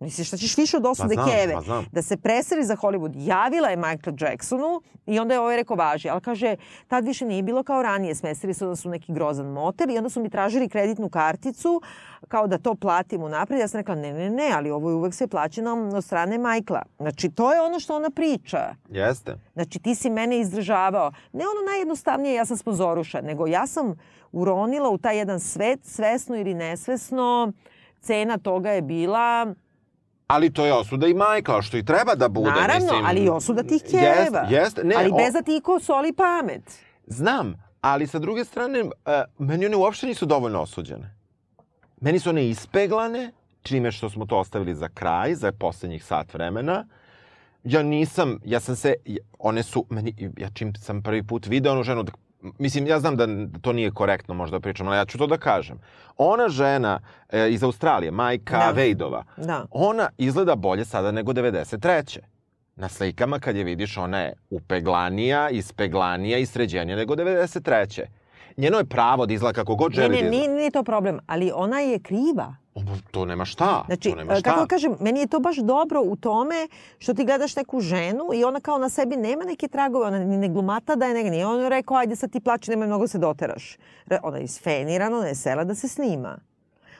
Misliš, 0.00 0.28
šta 0.28 0.36
ćeš 0.36 0.56
više 0.56 0.76
od 0.76 0.86
osude 0.86 1.16
Ma 1.16 1.22
znam, 1.22 1.30
Keve? 1.30 1.54
ma 1.54 1.60
znam. 1.60 1.86
Da 1.92 2.02
se 2.02 2.16
preseli 2.16 2.64
za 2.64 2.76
Hollywood. 2.76 3.12
Javila 3.16 3.68
je 3.68 3.76
Michael 3.76 4.16
Jacksonu 4.20 4.82
i 5.06 5.18
onda 5.18 5.34
je 5.34 5.40
ovaj 5.40 5.56
rekao 5.56 5.76
važi. 5.76 6.08
Ali 6.08 6.20
kaže, 6.20 6.56
tad 6.88 7.04
više 7.04 7.24
nije 7.24 7.42
bilo 7.42 7.62
kao 7.62 7.82
ranije. 7.82 8.14
Smestili 8.14 8.54
su 8.54 8.66
da 8.66 8.76
su 8.76 8.88
neki 8.88 9.12
grozan 9.12 9.46
motel 9.46 9.90
i 9.90 9.96
onda 9.98 10.10
su 10.10 10.22
mi 10.22 10.30
tražili 10.30 10.68
kreditnu 10.68 11.08
karticu 11.08 11.82
kao 12.28 12.46
da 12.46 12.58
to 12.58 12.74
platim 12.74 13.22
unapred. 13.22 13.60
Ja 13.60 13.68
sam 13.68 13.78
rekla, 13.78 13.94
ne, 13.94 14.12
ne, 14.12 14.30
ne, 14.30 14.50
ali 14.54 14.70
ovo 14.70 14.90
je 14.90 14.94
uvek 14.94 15.14
sve 15.14 15.26
plaćeno 15.26 15.90
od 15.94 16.04
strane 16.04 16.38
Michaela. 16.38 16.82
Znači, 16.98 17.30
to 17.30 17.52
je 17.52 17.60
ono 17.60 17.80
što 17.80 17.96
ona 17.96 18.10
priča. 18.10 18.74
Jeste. 18.90 19.36
Znači, 19.52 19.78
ti 19.78 19.94
si 19.94 20.10
mene 20.10 20.40
izdržavao. 20.40 21.12
Ne 21.32 21.44
ono 21.44 21.70
najjednostavnije, 21.70 22.34
ja 22.34 22.44
sam 22.44 22.56
sponzoruša, 22.56 23.20
nego 23.20 23.46
ja 23.46 23.66
sam 23.66 23.94
uronila 24.32 24.88
u 24.90 24.98
taj 24.98 25.18
jedan 25.18 25.40
svet, 25.40 25.84
svesno 25.84 26.36
ili 26.36 26.54
nesvesno. 26.54 27.52
Cena 28.00 28.38
toga 28.38 28.70
je 28.70 28.82
bila 28.82 29.54
Ali 30.28 30.52
to 30.52 30.66
je 30.66 30.74
osuda 30.74 31.06
i 31.06 31.14
Majkla, 31.14 31.62
što 31.62 31.76
i 31.76 31.84
treba 31.84 32.14
da 32.14 32.28
bude. 32.28 32.50
Naravno, 32.50 32.74
mislim, 32.82 33.06
ali 33.06 33.20
i 33.20 33.28
osuda 33.28 33.62
tih 33.62 33.82
Jest, 33.82 33.90
keva. 33.90 34.46
jest, 34.50 34.78
ne, 34.84 34.94
ali 34.96 35.10
o- 35.10 35.16
bez 35.16 35.32
da 35.32 35.42
ti 35.42 35.56
iko 35.56 35.80
soli 35.80 36.12
pamet. 36.12 36.78
Znam, 37.06 37.54
ali 37.80 38.06
sa 38.06 38.18
druge 38.18 38.44
strane, 38.44 38.82
uh, 38.82 38.90
meni 39.38 39.66
one 39.66 39.76
uopšte 39.76 40.06
nisu 40.06 40.26
dovoljno 40.26 40.60
osuđene. 40.60 41.14
Meni 42.00 42.18
su 42.18 42.30
one 42.30 42.48
ispeglane, 42.48 43.32
čime 43.62 43.92
što 43.92 44.10
smo 44.10 44.26
to 44.26 44.38
ostavili 44.38 44.74
za 44.74 44.88
kraj, 44.88 45.34
za 45.34 45.52
poslednjih 45.52 46.04
sat 46.04 46.34
vremena. 46.34 46.86
Ja 47.64 47.82
nisam, 47.82 48.38
ja 48.44 48.60
sam 48.60 48.76
se, 48.76 48.94
one 49.38 49.62
su, 49.62 49.86
meni, 49.90 50.14
ja 50.36 50.50
čim 50.50 50.74
sam 50.74 51.02
prvi 51.02 51.22
put 51.22 51.46
video 51.46 51.72
onu 51.72 51.82
ženu, 51.82 52.02
da- 52.02 52.12
mislim, 52.58 52.86
ja 52.86 53.00
znam 53.00 53.16
da 53.16 53.26
to 53.60 53.72
nije 53.72 53.90
korektno 53.90 54.34
možda 54.34 54.56
da 54.56 54.60
pričam, 54.60 54.88
ali 54.88 54.96
ja 54.96 55.04
ću 55.04 55.18
to 55.18 55.26
da 55.26 55.36
kažem. 55.36 55.78
Ona 56.16 56.48
žena 56.48 57.00
e, 57.28 57.50
iz 57.50 57.62
Australije, 57.62 58.10
majka 58.10 58.58
Da. 58.58 58.70
Vejdova, 58.70 59.24
Da. 59.36 59.66
ona 59.70 60.08
izgleda 60.18 60.56
bolje 60.56 60.84
sada 60.84 61.10
nego 61.10 61.32
93. 61.32 62.18
Na 62.76 62.88
slikama 62.88 63.38
kad 63.38 63.56
je 63.56 63.64
vidiš 63.64 63.96
ona 63.96 64.18
je 64.20 64.32
upeglanija, 64.50 65.50
ispeglanija 65.50 66.38
i 66.38 66.46
sređenija 66.46 66.96
nego 66.96 67.14
93. 67.14 68.04
Njeno 68.58 68.78
je 68.78 68.84
pravo 68.84 69.26
da 69.26 69.34
izgleda 69.34 69.52
kako 69.52 69.74
god 69.74 69.90
Ne, 69.90 69.94
želi 69.94 70.08
ne, 70.08 70.22
da 70.22 70.26
izgleda. 70.26 70.36
nije, 70.46 70.56
nije 70.56 70.70
to 70.70 70.82
problem, 70.82 71.18
ali 71.26 71.52
ona 71.54 71.80
je 71.80 71.98
kriva. 71.98 72.54
To 73.10 73.24
nema 73.24 73.44
šta. 73.44 73.82
Znači, 73.86 74.10
to 74.10 74.16
nema 74.16 74.34
šta. 74.34 74.42
kako 74.50 74.60
da 74.60 74.66
kažem, 74.66 74.96
meni 75.00 75.20
je 75.20 75.26
to 75.26 75.40
baš 75.40 75.56
dobro 75.56 76.00
u 76.02 76.16
tome 76.16 76.68
što 76.98 77.14
ti 77.14 77.24
gledaš 77.24 77.56
neku 77.56 77.80
ženu 77.80 78.24
i 78.34 78.44
ona 78.44 78.60
kao 78.60 78.78
na 78.78 78.88
sebi 78.88 79.16
nema 79.16 79.44
neke 79.44 79.68
tragove, 79.68 80.06
ona 80.06 80.18
ni 80.18 80.36
ne 80.36 80.48
glumata 80.48 80.96
da 80.96 81.06
je 81.06 81.14
nega. 81.14 81.30
Nije 81.30 81.46
on 81.46 81.68
rekao, 81.68 81.96
ajde 81.96 82.16
sad 82.16 82.30
ti 82.30 82.40
plači, 82.40 82.70
nemoj 82.70 82.86
mnogo 82.86 83.06
se 83.06 83.18
doteraš. 83.18 83.76
Ona 84.22 84.36
je 84.38 84.44
isfenirana, 84.44 85.16
ona 85.16 85.26
je 85.26 85.34
sela 85.34 85.64
da 85.64 85.74
se 85.74 85.88
snima. 85.88 86.38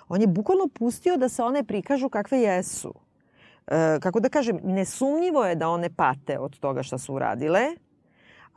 On 0.08 0.20
je 0.20 0.26
bukvalno 0.26 0.68
pustio 0.74 1.16
da 1.16 1.28
se 1.28 1.42
one 1.42 1.64
prikažu 1.64 2.08
kakve 2.08 2.38
jesu. 2.40 2.94
E, 3.66 3.98
kako 4.00 4.20
da 4.20 4.28
kažem, 4.28 4.60
nesumnjivo 4.64 5.44
je 5.44 5.54
da 5.54 5.68
one 5.68 5.90
pate 5.96 6.38
od 6.38 6.58
toga 6.58 6.82
šta 6.82 6.98
su 6.98 7.14
uradile, 7.14 7.66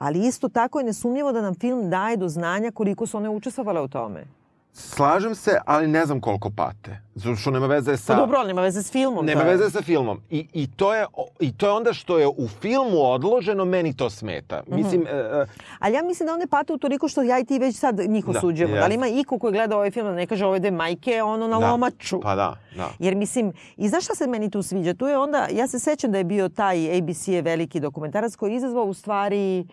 ali 0.01 0.27
isto 0.27 0.49
tako 0.49 0.79
je 0.79 0.85
nesumnjivo 0.85 1.31
da 1.31 1.41
nam 1.41 1.55
film 1.55 1.89
daje 1.89 2.17
do 2.17 2.29
znanja 2.29 2.71
koliko 2.71 3.07
su 3.07 3.17
one 3.17 3.29
učestvovale 3.29 3.81
u 3.81 3.87
tome. 3.87 4.25
Slažem 4.73 5.35
se, 5.35 5.57
ali 5.65 5.87
ne 5.87 6.05
znam 6.05 6.21
koliko 6.21 6.49
pate. 6.49 7.01
Zato 7.15 7.35
što 7.35 7.51
nema 7.51 7.67
veze 7.67 7.97
sa... 7.97 8.13
Pa 8.13 8.19
dobro, 8.19 8.37
ali 8.37 8.47
nema 8.47 8.61
veze 8.61 8.83
s 8.83 8.91
filmom. 8.91 9.25
Nema 9.25 9.41
je. 9.41 9.47
veze 9.47 9.69
sa 9.69 9.81
filmom. 9.81 10.21
I, 10.29 10.47
i, 10.53 10.67
to 10.67 10.93
je, 10.95 11.05
I 11.39 11.57
to 11.57 11.65
je 11.65 11.71
onda 11.71 11.93
što 11.93 12.19
je 12.19 12.27
u 12.27 12.47
filmu 12.47 13.01
odloženo, 13.01 13.65
meni 13.65 13.97
to 13.97 14.09
smeta. 14.09 14.63
Mhm. 14.67 14.75
Mislim, 14.75 15.07
e, 15.07 15.09
e, 15.09 15.45
Ali 15.79 15.95
ja 15.95 16.03
mislim 16.03 16.27
da 16.27 16.33
one 16.33 16.47
pate 16.47 16.73
u 16.73 16.77
toliko 16.77 17.07
što 17.07 17.21
ja 17.21 17.39
i 17.39 17.45
ti 17.45 17.59
već 17.59 17.79
sad 17.79 17.99
njih 18.07 18.25
Da, 18.25 18.31
osuđujemo. 18.31 18.75
Da, 18.75 18.85
li 18.85 18.93
jeste. 18.93 18.95
ima 18.95 19.19
iko 19.21 19.39
koji 19.39 19.53
gleda 19.53 19.75
ovaj 19.75 19.91
film 19.91 20.07
da 20.07 20.13
ne 20.13 20.27
kaže 20.27 20.45
ove 20.45 20.59
dve 20.59 20.71
majke 20.71 21.23
ono 21.23 21.47
na 21.47 21.59
da. 21.59 21.71
lomaču? 21.71 22.19
Pa 22.21 22.35
da, 22.35 22.55
da. 22.75 22.89
Jer 22.99 23.15
mislim, 23.15 23.53
i 23.77 23.89
znaš 23.89 24.03
šta 24.03 24.15
se 24.15 24.27
meni 24.27 24.49
tu 24.49 24.63
sviđa? 24.63 24.93
Tu 24.93 25.07
je 25.07 25.17
onda, 25.17 25.47
ja 25.51 25.67
se 25.67 25.79
sećam 25.79 26.11
da 26.11 26.17
je 26.17 26.23
bio 26.23 26.49
taj 26.49 26.97
ABC 26.97 27.27
je 27.27 27.41
veliki 27.41 27.79
dokumentarac 27.79 28.35
koji 28.35 28.51
je 28.51 28.57
izazvao 28.57 28.85
u 28.85 28.93
stvari, 28.93 29.65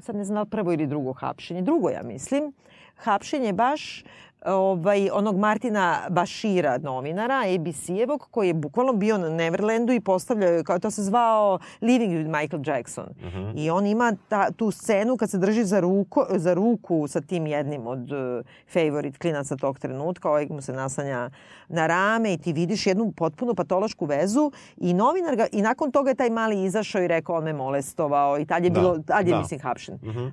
sad 0.00 0.16
ne 0.16 0.24
znam 0.24 0.44
da 0.44 0.50
prvo 0.50 0.72
ili 0.72 0.86
drugo 0.86 1.12
hapšenje, 1.12 1.62
drugo 1.62 1.90
ja 1.90 2.02
mislim, 2.02 2.52
hapšenje 2.96 3.52
baš 3.52 4.04
ovaj, 4.46 5.10
onog 5.12 5.38
Martina 5.38 5.98
Bašira, 6.10 6.78
novinara, 6.78 7.42
ABC-evog, 7.46 8.28
koji 8.30 8.48
je 8.48 8.54
bukvalno 8.54 8.92
bio 8.92 9.18
na 9.18 9.28
Neverlandu 9.28 9.92
i 9.92 10.00
postavljao, 10.00 10.62
kao 10.64 10.78
to 10.78 10.90
se 10.90 11.02
zvao 11.02 11.58
Living 11.80 12.12
with 12.12 12.40
Michael 12.40 12.62
Jackson. 12.66 13.06
I 13.56 13.70
on 13.70 13.86
ima 13.86 14.12
ta, 14.28 14.50
tu 14.50 14.70
scenu 14.70 15.16
kad 15.16 15.30
se 15.30 15.38
drži 15.38 15.64
za, 15.64 15.80
ruko, 15.80 16.26
za 16.30 16.54
ruku 16.54 17.08
sa 17.08 17.20
tim 17.20 17.46
jednim 17.46 17.86
od 17.86 18.12
uh, 18.12 18.18
favorite 18.72 19.18
klinaca 19.18 19.56
tog 19.56 19.78
trenutka, 19.78 20.28
ovaj 20.28 20.46
mu 20.50 20.62
se 20.62 20.72
nasanja 20.72 21.30
na 21.68 21.86
rame 21.86 22.32
i 22.32 22.38
ti 22.38 22.52
vidiš 22.52 22.86
jednu 22.86 23.12
potpuno 23.12 23.54
patološku 23.54 24.04
vezu 24.04 24.50
i 24.76 24.94
novinar 24.94 25.36
ga, 25.36 25.46
i 25.52 25.62
nakon 25.62 25.92
toga 25.92 26.10
je 26.10 26.14
taj 26.14 26.30
mali 26.30 26.64
izašao 26.64 27.02
i 27.02 27.08
rekao 27.08 27.36
on 27.36 27.44
me 27.44 27.52
molestovao 27.52 28.38
i 28.38 28.46
tad 28.46 28.64
je 28.64 28.70
Da, 28.70 28.80
bilo, 28.80 28.98
tad 28.98 29.26
je 29.26 29.32
da. 29.32 29.38
mislim 29.38 29.60
hapšen. 29.60 29.94
Mhm. 30.02 30.26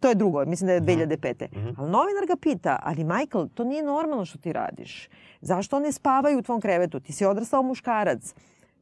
To 0.00 0.08
je 0.08 0.14
drugo, 0.14 0.44
mislim 0.44 0.66
da 0.66 0.72
je 0.72 0.80
2005. 0.80 1.46
Ali 1.76 1.90
novinar 1.90 2.26
ga 2.28 2.36
pita, 2.36 2.78
ali 2.82 3.04
Michael, 3.04 3.48
to 3.54 3.64
nije 3.64 3.82
normalno 3.82 4.24
što 4.24 4.38
ti 4.38 4.52
radiš. 4.52 5.08
Zašto 5.40 5.76
one 5.76 5.92
spavaju 5.92 6.38
u 6.38 6.42
tvom 6.42 6.60
krevetu? 6.60 7.00
Ti 7.00 7.12
si 7.12 7.26
odrastao 7.26 7.62
muškarac. 7.62 8.34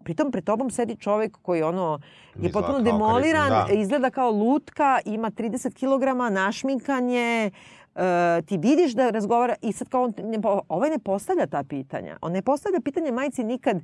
Pritom 0.04 0.32
pred 0.32 0.44
tobom 0.44 0.70
sedi 0.70 0.96
čovek 0.96 1.38
koji 1.42 1.62
ono 1.62 2.00
je 2.34 2.46
Izgleda 2.46 2.52
potpuno 2.52 2.80
demoliran, 2.80 3.48
da. 3.48 3.66
izgleda 3.72 4.10
kao 4.10 4.30
lutka, 4.30 4.98
ima 5.04 5.30
30 5.30 5.74
kg, 5.74 6.32
našminkan 6.34 7.10
je, 7.10 7.50
e, 7.94 8.42
ti 8.46 8.58
vidiš 8.58 8.92
da 8.92 9.10
razgovara 9.10 9.54
i 9.62 9.72
sad 9.72 9.88
kao 9.88 10.02
on, 10.02 10.12
ne, 10.18 10.38
ovaj 10.68 10.90
ne 10.90 10.98
postavlja 10.98 11.46
ta 11.46 11.64
pitanja. 11.64 12.18
On 12.20 12.32
ne 12.32 12.42
postavlja 12.42 12.80
pitanje 12.80 13.12
majci 13.12 13.44
nikad, 13.44 13.76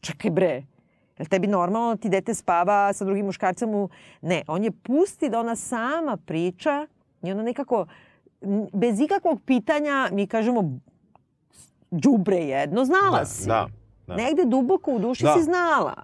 čekaj 0.00 0.30
bre, 0.30 0.62
je 1.18 1.22
li 1.22 1.26
tebi 1.26 1.46
normalno 1.46 1.88
da 1.88 1.96
ti 1.96 2.08
dete 2.08 2.34
spava 2.34 2.92
sa 2.92 3.04
drugim 3.04 3.26
muškarcem 3.26 3.70
u... 3.70 3.88
Ne, 4.22 4.42
on 4.46 4.64
je 4.64 4.70
pusti 4.70 5.28
da 5.28 5.40
ona 5.40 5.56
sama 5.56 6.16
priča 6.16 6.86
i 7.22 7.32
ona 7.32 7.42
nekako, 7.42 7.86
bez 8.72 9.00
ikakvog 9.00 9.40
pitanja, 9.42 10.08
mi 10.12 10.26
kažemo, 10.26 10.78
đubre 11.90 12.36
jedno, 12.36 12.84
znala 12.84 13.18
Da, 13.18 13.24
si. 13.24 13.48
da, 13.48 13.66
da. 14.06 14.16
Negde 14.16 14.44
duboko 14.44 14.92
u 14.92 14.98
duši 14.98 15.24
Da. 15.24 15.34
si 15.34 15.42
znala. 15.42 15.94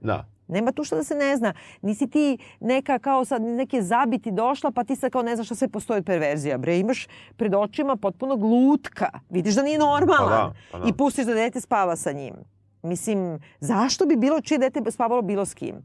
Da. 0.00 0.26
Nema 0.48 0.72
tu 0.72 0.84
što 0.84 0.96
da 0.96 1.04
se 1.04 1.14
ne 1.14 1.36
zna. 1.36 1.52
Nisi 1.82 2.10
ti 2.10 2.38
neka 2.60 2.98
kao 2.98 3.24
sad 3.24 3.42
neke 3.42 3.82
zabiti 3.82 4.30
došla 4.30 4.70
pa 4.70 4.84
ti 4.84 4.96
sad 4.96 5.12
kao 5.12 5.22
ne 5.22 5.34
znaš 5.36 5.46
šta 5.46 5.54
sve 5.54 5.68
postoji 5.68 5.98
od 5.98 6.04
perverzija. 6.04 6.58
Bre, 6.58 6.78
imaš 6.78 7.06
pred 7.36 7.54
očima 7.54 7.96
potpuno 7.96 8.36
glutka. 8.36 9.08
Vidiš 9.30 9.54
da 9.54 9.62
nije 9.62 9.78
normalan. 9.78 10.28
Pa 10.28 10.36
da, 10.36 10.52
pa 10.72 10.78
da. 10.78 10.88
I 10.88 10.92
pustiš 10.92 11.26
da 11.26 11.34
dete 11.34 11.60
spava 11.60 11.96
sa 11.96 12.12
njim. 12.12 12.34
Mislim, 12.82 13.38
zašto 13.60 14.06
bi 14.06 14.16
bilo 14.16 14.40
čije 14.40 14.58
dete 14.58 14.90
spavalo 14.90 15.22
bilo 15.22 15.44
s 15.44 15.54
kim? 15.54 15.76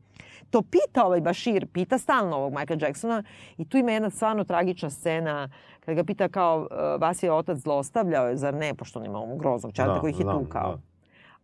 To 0.50 0.62
pita 0.62 1.06
ovaj 1.06 1.22
Bashir, 1.22 1.68
pita 1.68 1.98
stalno 1.98 2.36
ovog 2.38 2.54
Michael 2.54 2.80
Jacksona 2.82 3.24
i 3.58 3.66
tu 3.66 3.78
ima 3.78 3.92
jedna 3.92 4.10
stvarno 4.10 4.44
tragična 4.44 4.90
scena 4.90 5.50
kada 5.80 5.94
ga 5.96 6.04
pita 6.04 6.30
kao 6.30 6.60
uh, 6.60 7.02
vas 7.02 7.24
je 7.24 7.32
otac 7.32 7.58
zlostavljao, 7.58 8.36
zar 8.36 8.54
ne, 8.54 8.74
pošto 8.74 9.00
on 9.00 9.06
ima 9.06 9.20
ovu 9.20 9.38
groznog 9.38 9.74
čarta 9.74 9.94
Da, 9.94 10.00
koji 10.00 10.12
ih 10.12 10.20
je 10.20 10.26
tukao. 10.32 10.72
da. 10.72 10.82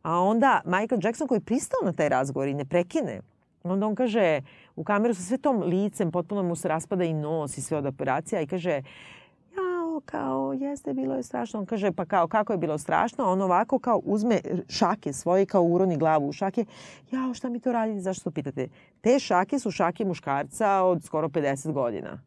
A 0.02 0.20
onda 0.20 0.62
Michael 0.66 1.00
Jackson 1.04 1.28
koji 1.28 1.40
pristao 1.40 1.80
na 1.86 1.94
taj 1.94 2.10
razgovor 2.10 2.48
i 2.48 2.54
ne 2.54 2.66
prekine, 2.66 3.22
onda 3.64 3.88
on 3.88 3.96
kaže 3.96 4.42
u 4.76 4.84
kameru 4.84 5.14
sa 5.14 5.22
sve 5.22 5.38
tom 5.38 5.62
licem, 5.64 6.12
potpuno 6.12 6.44
mu 6.44 6.56
se 6.56 6.68
raspada 6.68 7.04
i 7.04 7.14
nos 7.14 7.58
i 7.58 7.62
sve 7.62 7.78
od 7.78 7.86
operacija 7.86 8.42
i 8.42 8.48
kaže 8.48 8.82
kao, 10.06 10.54
jeste, 10.54 10.94
bilo 10.94 11.16
je 11.16 11.24
strašno. 11.24 11.60
On 11.60 11.66
kaže, 11.66 11.92
pa 11.92 12.06
kao, 12.06 12.28
kako 12.28 12.54
je 12.54 12.58
bilo 12.58 12.78
strašno? 12.78 13.32
On 13.32 13.42
ovako 13.42 13.80
kao 13.80 14.02
uzme 14.04 14.40
šake 14.70 15.14
svoje, 15.14 15.46
kao 15.46 15.64
uroni 15.64 15.98
glavu 15.98 16.28
u 16.28 16.32
šake. 16.32 16.66
Jao, 17.12 17.34
šta 17.34 17.50
mi 17.50 17.60
to 17.60 17.72
radite? 17.72 18.00
Zašto 18.02 18.24
to 18.24 18.32
pitate? 18.32 18.68
Te 19.02 19.20
šake 19.20 19.60
su 19.60 19.72
šake 19.72 20.06
muškarca 20.06 20.82
od 20.82 21.04
skoro 21.04 21.28
50 21.28 21.72
godina. 21.72 22.22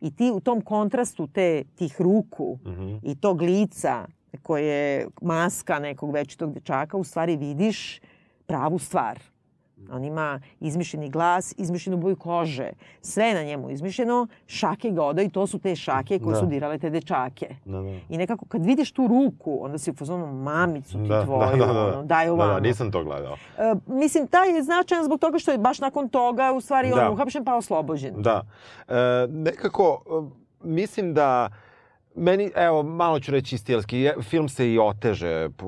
I 0.00 0.16
ti 0.16 0.30
u 0.34 0.40
tom 0.40 0.60
kontrastu 0.60 1.26
te, 1.26 1.64
tih 1.74 2.00
ruku 2.00 2.58
i 3.02 3.14
tog 3.14 3.42
lica 3.42 4.06
koje 4.42 4.64
je 4.64 5.08
maska 5.22 5.78
nekog 5.78 6.12
večitog 6.12 6.52
dečaka, 6.52 6.96
u 6.96 7.04
stvari 7.04 7.36
vidiš 7.36 8.00
pravu 8.46 8.78
stvar. 8.78 9.33
On 9.90 10.04
ima 10.04 10.40
izmišljeni 10.60 11.10
glas, 11.10 11.54
izmišljenu 11.56 11.96
boju 11.96 12.16
kože. 12.16 12.70
Sve 13.00 13.24
je 13.24 13.34
na 13.34 13.42
njemu 13.42 13.70
izmišljeno, 13.70 14.26
šake 14.46 14.90
ga 14.90 15.02
odaju, 15.04 15.30
to 15.30 15.46
su 15.46 15.58
te 15.58 15.76
šake 15.76 16.18
koje 16.18 16.32
Da. 16.32 16.40
su 16.40 16.46
dirale 16.46 16.78
te 16.78 16.90
dečake. 16.90 17.54
Da, 17.64 17.80
da. 17.80 17.88
I 18.08 18.18
nekako 18.18 18.46
kad 18.46 18.64
vidiš 18.64 18.92
tu 18.92 19.06
ruku, 19.06 19.58
onda 19.60 19.78
si 19.78 19.90
u 19.90 19.94
fazonu 19.94 20.26
mamicu 20.34 20.92
ti 20.94 21.08
Da, 21.08 21.24
tvoju, 21.24 21.40
da, 21.50 21.66
da, 21.66 21.72
da. 21.72 21.86
ono, 21.86 22.02
daj 22.04 22.26
Da, 22.26 22.32
ovamo. 22.32 22.52
da, 22.52 22.60
nisam 22.60 22.92
to 22.92 23.04
gledao. 23.04 23.36
E, 23.58 23.74
mislim, 23.88 24.26
taj 24.26 24.48
je 24.48 24.62
značajan 24.62 25.04
zbog 25.04 25.20
toga 25.20 25.38
što 25.38 25.50
je 25.50 25.58
baš 25.58 25.80
nakon 25.80 26.08
toga 26.08 26.52
u 26.52 26.60
stvari 26.60 26.90
Da. 26.90 27.06
on 27.06 27.12
uhapšen 27.12 27.44
pa 27.44 27.54
oslobođen. 27.54 28.14
Da. 28.16 28.42
E, 28.88 28.94
nekako, 29.28 30.02
e, 30.06 30.36
mislim 30.62 31.14
da 31.14 31.48
Meni, 32.16 32.50
evo, 32.56 32.82
malo 32.82 33.20
ću 33.20 33.32
reći 33.32 33.58
stilski, 33.58 34.10
film 34.22 34.48
se 34.48 34.72
i 34.72 34.78
oteže, 34.78 35.48
po, 35.56 35.66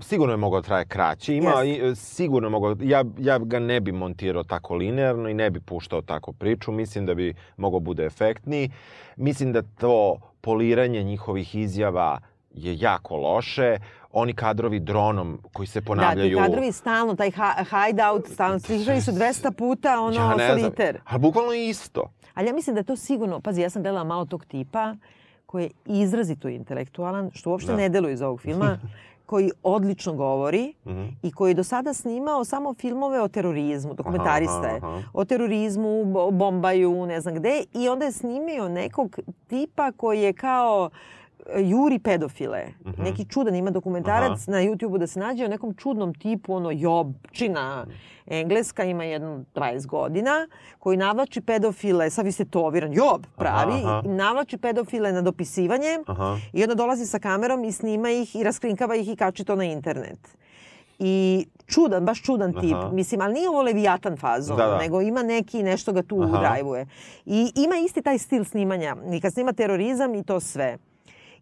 sigurno 0.00 0.32
je 0.32 0.36
mogao 0.36 0.60
da 0.60 0.66
traje 0.66 0.84
kraće, 0.84 1.36
ima, 1.36 1.64
i, 1.64 1.90
e, 1.90 1.94
sigurno 1.94 2.46
je 2.46 2.50
mogao, 2.50 2.76
ja, 2.80 3.04
ja 3.18 3.38
ga 3.38 3.58
ne 3.58 3.80
bi 3.80 3.92
montirao 3.92 4.42
tako 4.42 4.74
linearno 4.74 5.28
i 5.28 5.34
ne 5.34 5.50
bi 5.50 5.60
puštao 5.60 6.02
tako 6.02 6.32
priču, 6.32 6.72
mislim 6.72 7.06
da 7.06 7.14
bi 7.14 7.34
mogao 7.56 7.80
bude 7.80 8.04
efektniji, 8.04 8.70
mislim 9.16 9.52
da 9.52 9.62
to 9.62 10.18
poliranje 10.40 11.02
njihovih 11.02 11.54
izjava 11.54 12.18
je 12.54 12.76
jako 12.78 13.16
loše, 13.16 13.78
oni 14.12 14.32
kadrovi 14.32 14.80
dronom 14.80 15.38
koji 15.52 15.66
se 15.66 15.80
Da, 15.80 15.86
ponavljaju. 15.86 16.36
ti 16.38 16.42
kadrovi 16.44 16.72
stalno, 16.72 17.14
taj 17.14 17.30
hideout, 17.30 18.26
stalno, 18.26 18.58
slišali 18.58 19.00
su 19.00 19.10
200 19.12 19.52
puta 19.52 20.00
ono 20.00 20.14
ja 20.14 20.34
ne 20.36 20.58
znam, 20.58 20.72
ali 21.04 21.20
bukvalno 21.20 21.52
isto. 21.52 22.10
Ali 22.34 22.46
ja 22.46 22.54
mislim 22.54 22.76
da 22.76 22.82
to 22.82 22.96
sigurno, 22.96 23.40
pazi, 23.40 23.60
ja 23.60 23.70
sam 23.70 23.82
gledala 23.82 24.04
malo 24.04 24.24
tog 24.24 24.44
tipa 24.44 24.94
koji 25.50 25.64
je 25.64 25.70
izrazito 25.86 26.48
intelektualan, 26.50 27.30
što 27.32 27.50
uopšte 27.50 27.72
Da. 27.72 27.76
ne 27.76 27.88
deluje 27.88 28.14
iz 28.14 28.22
ovog 28.22 28.40
filma, 28.40 28.78
koji 29.26 29.50
odlično 29.64 30.14
govori 30.14 30.74
Mhm. 30.86 31.04
i 31.22 31.32
koji 31.32 31.50
je 31.50 31.54
do 31.54 31.64
sada 31.64 31.94
snimao 31.94 32.44
samo 32.44 32.74
filmove 32.74 33.20
o 33.20 33.28
terorizmu, 33.28 33.94
dokumentarista 33.94 34.66
je. 34.66 34.76
Aha, 34.76 34.86
aha. 34.88 35.02
O 35.12 35.24
terorizmu, 35.24 36.04
bo- 36.06 36.30
bombaju, 36.32 37.06
ne 37.06 37.20
znam 37.20 37.34
gde. 37.34 37.64
I 37.74 37.88
onda 37.88 38.04
je 38.04 38.12
snimio 38.12 38.68
nekog 38.70 39.18
tipa 39.48 39.92
koji 39.92 40.20
je 40.20 40.32
kao 40.34 40.90
juri 41.58 41.98
pedofile. 41.98 42.66
Mhm. 42.86 43.02
Neki 43.02 43.24
čudan 43.24 43.54
ima 43.54 43.70
dokumentarac 43.70 44.46
na 44.46 44.58
YouTube-u 44.58 44.98
da 44.98 45.06
se 45.06 45.20
nađe 45.20 45.44
o 45.44 45.48
nekom 45.48 45.74
čudnom 45.74 46.14
tipu, 46.14 46.54
ono 46.54 46.70
jobčina 46.70 47.86
engleska, 48.26 48.84
ima 48.84 49.04
jedno 49.04 49.44
20 49.54 49.86
godina, 49.86 50.48
koji 50.78 50.96
navlači 50.96 51.40
pedofile, 51.40 52.10
sad 52.10 52.24
vi 52.24 52.32
ste 52.32 52.44
toviran, 52.44 52.92
job 52.92 53.26
pravi, 53.36 53.72
Aha, 53.74 53.88
aha. 53.88 54.02
navlači 54.04 54.58
pedofile 54.58 55.12
na 55.12 55.22
dopisivanje 55.22 55.98
Aha. 56.06 56.36
i 56.52 56.62
onda 56.62 56.74
dolazi 56.74 57.06
sa 57.06 57.18
kamerom 57.18 57.64
i 57.64 57.72
snima 57.72 58.10
ih 58.10 58.36
i 58.36 58.42
raskrinkava 58.42 58.96
ih 58.96 59.08
i 59.08 59.16
kači 59.16 59.44
to 59.44 59.56
na 59.56 59.64
internet. 59.64 60.18
I 60.98 61.46
čudan, 61.66 62.04
baš 62.04 62.22
čudan 62.22 62.52
tip. 62.52 62.74
Aha. 62.74 62.90
Mislim, 62.90 63.20
ali 63.20 63.34
nije 63.34 63.48
ovo 63.48 63.62
Leviatan 63.62 64.16
fazon, 64.16 64.56
Da, 64.56 64.66
da. 64.66 64.78
nego 64.78 65.00
ima 65.00 65.22
neki, 65.22 65.62
nešto 65.62 65.92
ga 65.92 66.02
tu 66.02 66.22
Aha. 66.22 66.38
udrajvuje. 66.38 66.86
I 67.26 67.52
ima 67.56 67.76
isti 67.76 68.02
taj 68.02 68.18
stil 68.18 68.44
snimanja. 68.44 68.96
I 69.12 69.20
kad 69.20 69.32
snima 69.32 69.52
terorizam 69.52 70.14
i 70.14 70.24
to 70.24 70.40
sve. 70.40 70.78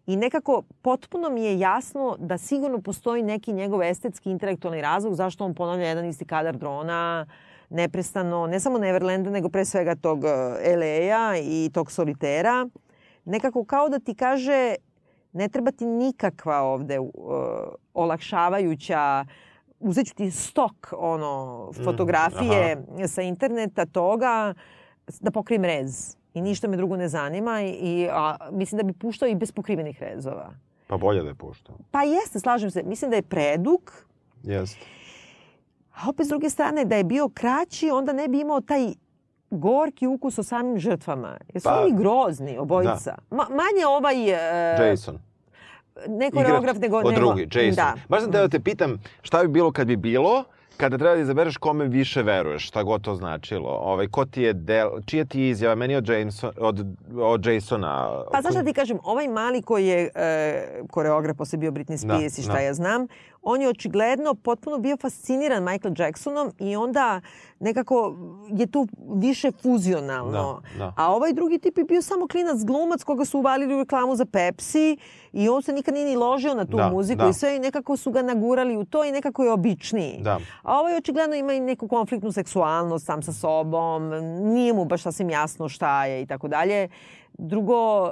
I 0.09 0.15
nekako 0.15 0.63
potpuno 0.81 1.29
mi 1.29 1.43
je 1.43 1.59
jasno 1.59 2.15
da 2.19 2.37
sigurno 2.37 2.81
postoji 2.81 3.23
neki 3.23 3.53
njegov 3.53 3.83
estetski 3.83 4.31
intelektualni 4.31 4.81
razlog 4.81 5.15
zašto 5.15 5.45
on 5.45 5.53
ponavlja 5.53 5.87
jedan 5.87 6.05
isti 6.05 6.25
kadar 6.25 6.57
drona 6.57 7.25
neprestano, 7.69 8.47
ne 8.47 8.59
samo 8.59 8.77
Neverlanda, 8.77 9.29
nego 9.29 9.49
pre 9.49 9.65
svega 9.65 9.95
tog 9.95 10.23
uh, 10.23 10.29
LA-a 10.77 11.37
i 11.37 11.69
tog 11.73 11.91
solitera. 11.91 12.67
Nekako 13.25 13.63
kao 13.63 13.89
da 13.89 13.99
ti 13.99 14.15
kaže 14.15 14.75
ne 15.33 15.49
treba 15.49 15.71
ti 15.71 15.85
nikakva 15.85 16.61
ovde 16.61 16.99
uh, 16.99 17.09
olakšavajuća 17.93 19.25
uzet 19.79 20.07
ću 20.07 20.15
ti 20.15 20.31
stok 20.31 20.93
ono, 20.97 21.71
fotografije 21.83 22.85
sa 23.07 23.21
interneta 23.21 23.85
toga 23.85 24.53
da 25.21 25.31
pokrijem 25.31 25.65
rez. 25.65 26.18
I 26.33 26.41
ništa 26.41 26.67
me 26.67 26.77
drugo 26.77 26.97
ne 26.97 27.07
zanima 27.07 27.61
i, 27.61 27.69
i 27.69 28.07
a, 28.11 28.35
mislim 28.51 28.77
da 28.77 28.83
bi 28.83 28.93
puštao 28.93 29.29
i 29.29 29.35
bez 29.35 29.51
pokrivenih 29.51 30.01
rezova. 30.01 30.53
Pa 30.87 30.97
bolje 30.97 31.23
da 31.23 31.29
je 31.29 31.35
puštao. 31.35 31.75
Pa 31.91 32.03
jeste, 32.03 32.39
slažem 32.39 32.71
se. 32.71 32.83
Mislim 32.83 33.11
da 33.11 33.15
je 33.15 33.21
predug, 33.21 33.91
Jeste. 34.43 34.85
a 35.95 36.09
opet 36.09 36.25
s 36.25 36.29
druge 36.29 36.49
strane 36.49 36.85
da 36.85 36.95
je 36.95 37.03
bio 37.03 37.29
kraći, 37.29 37.89
onda 37.91 38.13
ne 38.13 38.27
bi 38.27 38.39
imao 38.39 38.61
taj 38.61 38.93
gorki 39.49 40.07
ukus 40.07 40.37
o 40.37 40.43
samim 40.43 40.79
žrtvama. 40.79 41.37
Jer 41.53 41.61
su 41.61 41.69
Pa, 41.69 41.81
oni 41.81 41.95
grozni, 41.97 42.57
obojica. 42.57 43.15
Ma, 43.29 43.47
manje 43.49 43.85
ovaj... 43.87 44.29
e, 44.29 44.89
Jason. 44.89 45.19
ne 46.07 46.31
koreograf, 46.31 46.77
nego... 46.77 46.97
Od 46.97 47.13
drugi, 47.13 47.47
Jason. 47.51 47.75
Da. 47.75 47.95
Baš 48.09 48.21
sam 48.21 48.31
teo 48.31 48.41
da 48.41 48.49
te 48.49 48.59
pitam 48.59 49.01
šta 49.21 49.41
bi 49.41 49.47
bilo 49.47 49.71
kad 49.71 49.87
bi 49.87 49.95
bilo 49.95 50.43
kada 50.79 50.97
treba 50.97 51.15
da 51.15 51.21
izabereš 51.21 51.57
kome 51.57 51.85
više 51.85 52.21
veruješ, 52.23 52.67
šta 52.67 52.83
god 52.83 53.01
to 53.01 53.15
značilo. 53.15 53.69
Ovaj, 53.69 54.07
ko 54.07 54.25
ti 54.25 54.41
je 54.41 54.53
del, 54.53 54.89
čija 55.05 55.25
ti 55.25 55.41
je 55.41 55.49
izjava? 55.49 55.75
Meni 55.75 55.95
od, 55.95 56.09
Jameson, 56.09 56.51
od, 56.57 56.85
od 57.15 57.45
Jasona. 57.45 58.23
Pa 58.31 58.41
znaš 58.41 58.53
šta 58.53 58.63
ti 58.63 58.73
kažem, 58.73 58.99
ovaj 59.03 59.27
mali 59.27 59.61
koji 59.61 59.87
je 59.87 60.09
e, 60.15 60.81
koreograf, 60.91 61.37
posle 61.37 61.57
bio 61.57 61.71
Britney 61.71 61.97
Spears 61.97 62.35
Da, 62.35 62.41
i 62.41 62.43
šta 62.43 62.53
da. 62.53 62.59
ja 62.59 62.73
znam, 62.73 63.07
on 63.41 63.61
je 63.61 63.69
očigledno 63.69 64.33
potpuno 64.33 64.77
bio 64.77 64.97
fasciniran 64.97 65.63
Michael 65.63 65.93
Jacksonom 65.97 66.51
i 66.59 66.75
onda 66.75 67.21
nekako 67.59 68.15
je 68.49 68.67
tu 68.67 68.87
više 69.09 69.51
fuzionalno. 69.53 70.61
Da, 70.71 70.77
da. 70.77 70.93
A 70.97 71.13
ovaj 71.13 71.33
drugi 71.33 71.59
tip 71.59 71.77
je 71.77 71.83
bio 71.83 72.01
samo 72.01 72.27
klinac 72.27 72.63
glumac 72.63 73.03
koga 73.03 73.25
su 73.25 73.39
uvalili 73.39 73.75
u 73.75 73.79
reklamu 73.79 74.15
za 74.15 74.25
Pepsi 74.25 74.97
i 75.33 75.49
on 75.49 75.61
se 75.61 75.73
nikad 75.73 75.93
nije 75.93 76.05
ni 76.05 76.15
ložio 76.15 76.53
na 76.53 76.65
tu 76.65 76.77
Da, 76.77 76.89
muziku 76.89 77.17
da. 77.17 77.29
i 77.29 77.33
sve 77.33 77.55
i 77.55 77.59
nekako 77.59 77.97
su 77.97 78.11
ga 78.11 78.21
nagurali 78.21 78.77
u 78.77 78.85
to 78.85 79.05
i 79.05 79.11
nekako 79.11 79.43
je 79.43 79.51
običniji. 79.51 80.19
Da. 80.21 80.39
A 80.63 80.79
ovaj 80.79 80.97
očigledno 80.97 81.35
ima 81.35 81.53
i 81.53 81.59
neku 81.59 81.87
konfliktnu 81.87 82.31
seksualnost 82.31 83.05
sam 83.05 83.21
sa 83.23 83.33
sobom, 83.33 84.09
nije 84.43 84.73
mu 84.73 84.85
baš 84.85 85.01
sasvim 85.01 85.29
jasno 85.29 85.69
šta 85.69 86.05
je 86.05 86.21
i 86.21 86.25
tako 86.25 86.47
dalje. 86.47 86.87
Drugo, 87.33 88.11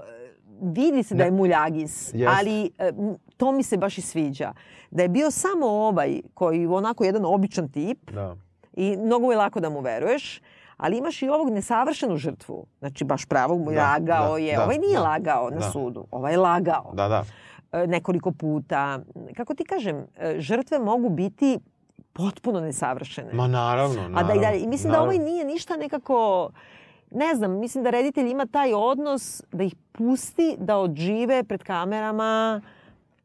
vidi 0.62 1.04
se 1.04 1.16
da 1.16 1.24
je 1.24 1.32
muljagis, 1.32 2.14
Jeste. 2.14 2.28
ali 2.30 2.72
e, 2.78 2.92
to 3.38 3.52
mi 3.52 3.64
se 3.64 3.78
baš 3.78 3.98
i 3.98 4.02
sviđa. 4.02 4.54
Da 4.92 5.02
je 5.02 5.10
bio 5.10 5.32
samo 5.32 5.68
ovaj 5.68 6.22
koji 6.34 6.68
onako 6.68 7.04
jedan 7.04 7.26
običan 7.26 7.70
tip 7.70 8.12
Da. 8.12 8.36
I 8.78 8.98
mnogo 8.98 9.32
je 9.32 9.38
lako 9.38 9.60
da 9.60 9.70
mu 9.70 9.80
veruješ, 9.82 10.42
ali 10.78 10.98
imaš 10.98 11.22
i 11.22 11.30
ovog 11.30 11.50
nesavršenu 11.50 12.18
žrtvu. 12.18 12.66
Znači, 12.80 13.04
baš 13.04 13.26
pravog 13.26 13.60
mu 13.60 13.72
Da, 13.72 13.84
lagao 13.84 14.32
da, 14.32 14.38
je. 14.38 14.56
da, 14.56 14.64
ovaj 14.64 14.78
nije 14.78 14.98
da, 14.98 15.04
lagao 15.04 15.50
na 15.50 15.58
da. 15.58 15.70
sudu, 15.72 16.06
ovaj 16.12 16.34
je 16.34 16.38
lagao 16.38 16.92
Da, 16.94 17.08
da. 17.08 17.24
e, 17.72 17.88
nekoliko 17.88 18.32
puta. 18.32 19.00
Kako 19.38 19.54
ti 19.54 19.66
kažem, 19.66 20.06
e, 20.18 20.36
žrtve 20.40 20.80
mogu 20.80 21.10
biti 21.10 21.60
potpuno 22.14 22.60
nesavršene. 22.60 23.34
Ma 23.34 23.48
naravno, 23.48 23.96
naravno. 23.96 24.20
A 24.20 24.24
da 24.24 24.34
i 24.34 24.40
dalje. 24.40 24.60
I 24.60 24.68
mislim 24.68 24.92
da 24.92 24.98
naravno. 24.98 25.14
ovaj 25.14 25.32
nije 25.32 25.46
ništa 25.46 25.78
nekako... 25.78 26.50
Ne 27.12 27.36
znam, 27.36 27.52
mislim 27.52 27.84
da 27.84 27.90
reditelj 27.90 28.30
ima 28.30 28.46
taj 28.46 28.74
odnos 28.74 29.44
da 29.52 29.64
ih 29.64 29.76
pusti 29.92 30.56
da 30.60 30.78
odžive 30.78 31.44
pred 31.44 31.64
kamerama 31.64 32.62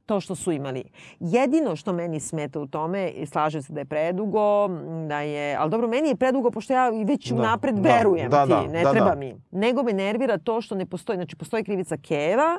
to 0.06 0.20
što 0.20 0.34
su 0.34 0.52
imali. 0.52 0.84
Jedino 1.20 1.76
što 1.76 1.92
meni 1.92 2.20
smeta 2.20 2.60
u 2.60 2.66
tome, 2.66 3.10
i 3.10 3.26
slažem 3.26 3.62
se 3.62 3.72
da 3.72 3.80
je 3.80 3.84
predugo, 3.84 4.68
da 5.08 5.20
je, 5.20 5.56
ali 5.56 5.70
dobro, 5.70 5.88
meni 5.88 6.08
je 6.08 6.16
predugo 6.16 6.50
pošto 6.50 6.72
ja 6.72 6.88
već 6.88 7.32
Da, 7.32 7.42
napred 7.42 7.74
da, 7.74 7.96
verujem 7.96 8.30
da, 8.30 8.44
ti, 8.44 8.48
da, 8.48 8.62
ne 8.62 8.82
da, 8.82 8.92
treba 8.92 9.10
da. 9.10 9.14
mi. 9.14 9.34
Nego 9.50 9.82
me 9.82 9.92
nervira 9.92 10.38
to 10.38 10.60
što 10.60 10.74
ne 10.74 10.86
postoji, 10.86 11.16
znači 11.16 11.36
postoji 11.36 11.64
krivica 11.64 11.96
Keva, 11.96 12.58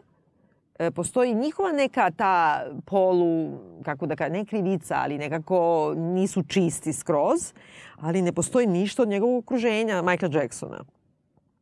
e, 0.79 0.91
postoji 0.91 1.33
njihova 1.33 1.71
neka 1.71 2.11
ta 2.11 2.63
polu, 2.85 3.51
kako 3.83 4.05
da 4.05 4.15
kažem, 4.15 4.33
ne 4.33 4.45
krivica, 4.45 4.95
ali 5.03 5.17
nekako 5.17 5.93
nisu 5.97 6.43
čisti 6.43 6.93
skroz, 6.93 7.53
ali 7.99 8.21
ne 8.21 8.31
postoji 8.31 8.67
ništa 8.67 9.01
od 9.01 9.09
njegovog 9.09 9.43
okruženja, 9.43 10.01
Michaela 10.01 10.41
Jacksona. 10.41 10.83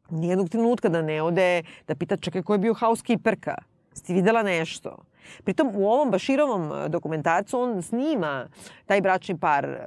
Nijednog 0.09 0.49
trenutka 0.49 0.89
da 0.89 1.01
ne 1.01 1.21
ode, 1.21 1.63
da 1.87 1.95
pita 1.95 2.17
čekaj 2.17 2.41
ko 2.41 2.53
je 2.53 2.59
bio 2.59 2.73
housekeeperka. 2.73 3.55
Jesi 3.91 4.13
videla 4.13 4.43
nešto? 4.43 4.97
Pritom 5.43 5.71
u 5.75 5.87
ovom 5.87 6.11
Baširovom 6.11 6.71
e, 6.71 6.89
dokumentarcu 6.89 7.59
on 7.59 7.81
snima 7.81 8.47
taj 8.85 9.01
bračni 9.01 9.37
par 9.37 9.65
e, 9.65 9.77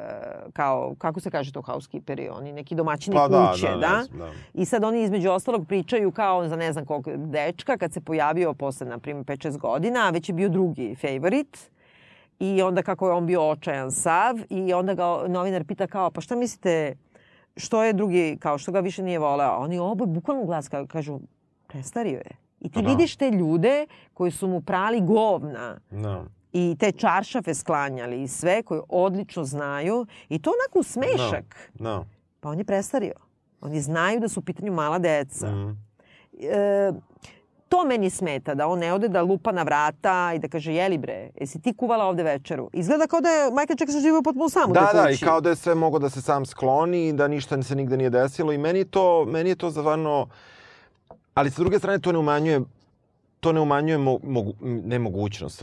kao, 0.52 0.94
kako 0.98 1.20
se 1.20 1.30
kaže 1.30 1.52
to 1.52 1.62
housekeeperi, 1.62 2.28
oni 2.28 2.52
neki 2.52 2.74
domaćini 2.74 3.16
Pa 3.16 3.28
da, 3.28 3.50
kuće, 3.52 3.68
da, 3.68 3.76
da? 3.76 3.96
ne 3.96 4.04
znam, 4.04 4.18
da. 4.18 4.30
I 4.54 4.64
sad 4.64 4.84
oni 4.84 5.02
između 5.02 5.30
ostalog 5.30 5.66
pričaju 5.66 6.12
kao 6.12 6.48
za 6.48 6.56
ne 6.56 6.72
znam 6.72 6.84
kog 6.84 7.08
dečka 7.16 7.76
kad 7.76 7.92
se 7.92 8.00
pojavio 8.00 8.54
posle, 8.54 8.86
na 8.86 8.98
primjer, 8.98 9.24
5-6 9.24 9.58
godina, 9.58 10.06
a 10.06 10.10
već 10.10 10.28
je 10.28 10.32
bio 10.32 10.48
drugi 10.48 10.96
favorit. 11.00 11.70
I 12.38 12.62
onda 12.62 12.82
kako 12.82 13.08
je 13.08 13.12
on 13.12 13.26
bio 13.26 13.50
očajan 13.50 13.90
sav 13.90 14.36
i 14.50 14.72
onda 14.72 14.94
ga 14.94 15.28
novinar 15.28 15.64
pita 15.64 15.86
kao, 15.86 16.10
pa 16.10 16.20
šta 16.20 16.36
mislite, 16.36 16.96
što 17.56 17.84
je 17.84 17.92
drugi, 17.92 18.36
kao 18.40 18.58
što 18.58 18.72
ga 18.72 18.80
više 18.80 19.02
nije 19.02 19.18
voleo? 19.18 19.56
Oni 19.56 19.78
oboje 19.78 20.06
bukvalno 20.06 20.44
glas 20.44 20.68
kažu, 20.88 21.20
prestario 21.66 22.18
je. 22.18 22.43
I 22.64 22.68
ti 22.68 22.82
Da. 22.82 22.88
vidiš 22.88 23.16
te 23.16 23.30
ljude 23.30 23.86
koji 24.14 24.30
su 24.30 24.48
mu 24.48 24.60
prali 24.60 25.00
govna 25.00 25.76
Da. 25.90 26.24
i 26.52 26.76
te 26.78 26.92
čaršafe 26.92 27.54
sklanjali 27.54 28.22
i 28.22 28.28
sve 28.28 28.62
koji 28.62 28.80
odlično 28.88 29.44
znaju 29.44 30.06
i 30.28 30.38
to 30.38 30.50
onako 30.50 30.78
u 30.78 30.82
smešak. 30.82 31.70
Da. 31.74 32.04
Pa 32.40 32.48
on 32.48 32.58
je 32.58 32.64
prestario. 32.64 33.12
Oni 33.60 33.80
znaju 33.80 34.20
da 34.20 34.28
su 34.28 34.40
u 34.40 34.44
pitanju 34.44 34.72
mala 34.72 34.98
deca. 34.98 35.46
Mm. 35.46 35.78
E, 36.40 36.92
to 37.68 37.84
meni 37.84 38.10
smeta, 38.10 38.54
da 38.54 38.66
on 38.66 38.78
ne 38.78 38.92
ode 38.92 39.08
da 39.08 39.22
lupa 39.22 39.52
na 39.52 39.62
vrata 39.62 40.32
i 40.34 40.38
da 40.38 40.48
kaže, 40.48 40.74
jeli 40.74 40.98
bre, 40.98 41.30
jesi 41.40 41.62
ti 41.62 41.74
kuvala 41.74 42.04
ovde 42.04 42.22
večeru? 42.22 42.70
Izgleda 42.72 43.06
kao 43.06 43.20
da 43.20 43.28
je 43.28 43.50
Michael 43.50 43.76
Jackson 43.80 44.00
živio 44.00 44.22
potpuno 44.22 44.48
sam 44.48 44.70
u 44.70 44.74
Da, 44.74 44.86
toj 44.86 45.02
da, 45.02 45.10
i 45.10 45.16
kao 45.16 45.40
da 45.40 45.48
je 45.48 45.56
sve 45.56 45.74
mogo 45.74 45.98
da 45.98 46.10
se 46.10 46.22
sam 46.22 46.46
skloni 46.46 47.08
i 47.08 47.12
da 47.12 47.28
ništa 47.28 47.62
se 47.62 47.74
nigde 47.74 47.96
nije 47.96 48.10
desilo 48.10 48.52
i 48.52 48.58
meni 48.58 48.78
je 48.78 48.84
to, 48.84 49.24
meni 49.24 49.48
je 49.50 49.56
to 49.56 49.70
zavarno... 49.70 50.28
Ali 51.34 51.50
sa 51.50 51.62
druge 51.62 51.78
strane 51.78 51.98
to 51.98 52.12
ne 52.12 52.18
umanjuje 52.18 52.60
to 53.44 53.52
ne 53.52 53.60
umanjuje 53.60 53.98
mo, 53.98 54.18
mogu, 54.22 54.54
nemogućnost. 54.60 55.62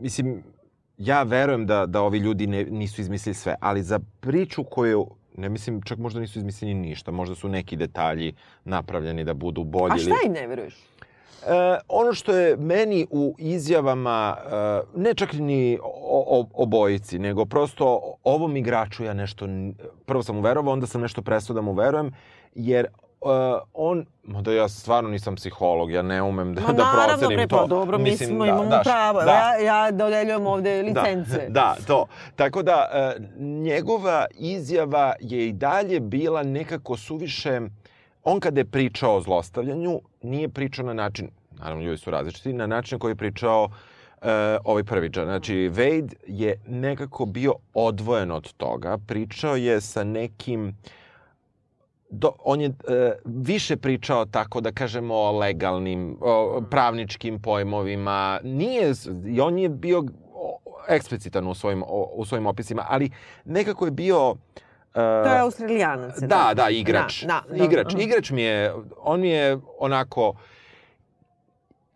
Mislim, 0.00 0.42
ja 0.98 1.22
verujem 1.22 1.66
da, 1.66 1.86
da 1.86 2.02
ovi 2.02 2.18
ljudi 2.18 2.46
ne, 2.46 2.64
nisu 2.64 3.00
izmislili 3.00 3.34
sve, 3.34 3.54
ali 3.60 3.82
za 3.82 4.00
priču 4.20 4.64
koju, 4.64 5.06
ne 5.36 5.48
mislim, 5.48 5.82
čak 5.82 5.98
možda 5.98 6.20
nisu 6.20 6.38
izmislili 6.38 6.74
ništa, 6.74 7.10
možda 7.10 7.34
su 7.34 7.48
neki 7.48 7.76
detalji 7.76 8.34
napravljeni 8.64 9.24
da 9.24 9.34
budu 9.34 9.64
bolji. 9.64 9.94
A 9.94 9.98
šta 9.98 10.14
im 10.26 10.32
ne 10.32 10.46
veruješ? 10.46 10.74
E, 10.74 11.78
ono 11.88 12.12
što 12.12 12.32
je 12.32 12.56
meni 12.56 13.06
u 13.10 13.34
izjavama, 13.38 14.36
e, 14.36 15.00
ne 15.00 15.14
čak 15.14 15.32
ni 15.32 15.78
o, 15.82 16.24
o, 16.40 16.46
obojici, 16.54 17.18
nego 17.18 17.44
prosto 17.44 18.14
ovom 18.24 18.56
igraču 18.56 19.04
ja 19.04 19.14
nešto, 19.14 19.48
prvo 20.04 20.22
sam 20.22 20.36
mu 20.36 20.40
verovao, 20.40 20.72
onda 20.72 20.86
sam 20.86 21.00
nešto 21.00 21.22
prestao 21.22 21.54
da 21.54 21.60
mu 21.60 21.72
verujem, 21.72 22.12
jer 22.54 22.86
uh, 23.20 23.30
on, 23.74 24.06
da 24.22 24.52
ja 24.52 24.68
stvarno 24.68 25.10
nisam 25.10 25.34
psiholog, 25.34 25.92
ja 25.92 26.02
ne 26.02 26.22
umem 26.22 26.54
da, 26.54 26.60
Ma 26.60 26.72
da 26.72 26.84
naravno, 26.84 27.18
procenim 27.18 27.48
to. 27.48 27.56
pa 27.56 27.66
dobro, 27.66 27.98
mi 27.98 28.04
Mislim, 28.04 28.28
smo, 28.28 28.44
da, 28.44 28.50
imamo 28.50 28.70
daš, 28.70 28.84
pravo. 28.84 29.22
Da, 29.22 29.32
Ja, 29.32 29.56
ja 29.84 29.90
dodeljujem 29.90 30.46
ovde 30.46 30.82
licence. 30.82 31.38
Da, 31.38 31.46
da, 31.48 31.76
to. 31.86 32.06
Tako 32.36 32.62
da, 32.62 32.88
e, 32.92 33.22
njegova 33.38 34.26
izjava 34.34 35.14
je 35.20 35.48
i 35.48 35.52
dalje 35.52 36.00
bila 36.00 36.42
nekako 36.42 36.96
suviše... 36.96 37.60
On 38.24 38.40
kada 38.40 38.60
je 38.60 38.64
pričao 38.64 39.16
o 39.16 39.20
zlostavljanju, 39.20 40.00
nije 40.22 40.48
pričao 40.48 40.86
na 40.86 40.92
način, 40.92 41.28
naravno 41.58 41.84
ljudi 41.84 41.98
su 41.98 42.10
različiti, 42.10 42.52
na 42.52 42.66
način 42.66 42.98
koji 42.98 43.10
je 43.10 43.16
pričao 43.16 43.68
e, 44.22 44.58
ovaj 44.64 44.84
prvi 44.84 45.08
džan. 45.08 45.24
Znači, 45.24 45.54
Wade 45.54 46.14
je 46.26 46.60
nekako 46.66 47.26
bio 47.26 47.54
odvojen 47.74 48.30
od 48.30 48.52
toga. 48.52 48.98
Pričao 49.06 49.56
je 49.56 49.80
sa 49.80 50.04
nekim 50.04 50.76
do, 52.10 52.32
on 52.38 52.60
je 52.60 52.68
e, 52.68 53.12
više 53.24 53.76
pričao 53.76 54.24
tako 54.24 54.60
da 54.60 54.72
kažemo 54.72 55.14
o 55.14 55.38
legalnim, 55.38 56.16
o 56.20 56.62
pravničkim 56.70 57.42
pojmovima. 57.42 58.40
Nije, 58.42 58.92
i 59.26 59.40
on 59.40 59.58
je 59.58 59.68
bio 59.68 60.04
eksplicitan 60.88 61.48
u 61.48 61.54
svojim, 61.54 61.82
o, 61.82 62.10
u 62.14 62.24
svojim 62.24 62.46
opisima, 62.46 62.84
ali 62.88 63.10
nekako 63.44 63.84
je 63.84 63.90
bio... 63.90 64.36
E, 64.94 64.98
To 64.98 65.32
je 65.32 65.40
australijanac. 65.40 66.18
Da, 66.18 66.28
tako? 66.28 66.54
da, 66.54 66.68
igrač. 66.70 67.24
Da, 67.24 67.42
da, 67.50 67.64
igrač. 67.64 67.94
aha. 67.94 68.02
Igrač 68.02 68.30
mi 68.30 68.42
je, 68.42 68.74
on 68.98 69.20
mi 69.20 69.28
je 69.28 69.58
onako, 69.78 70.34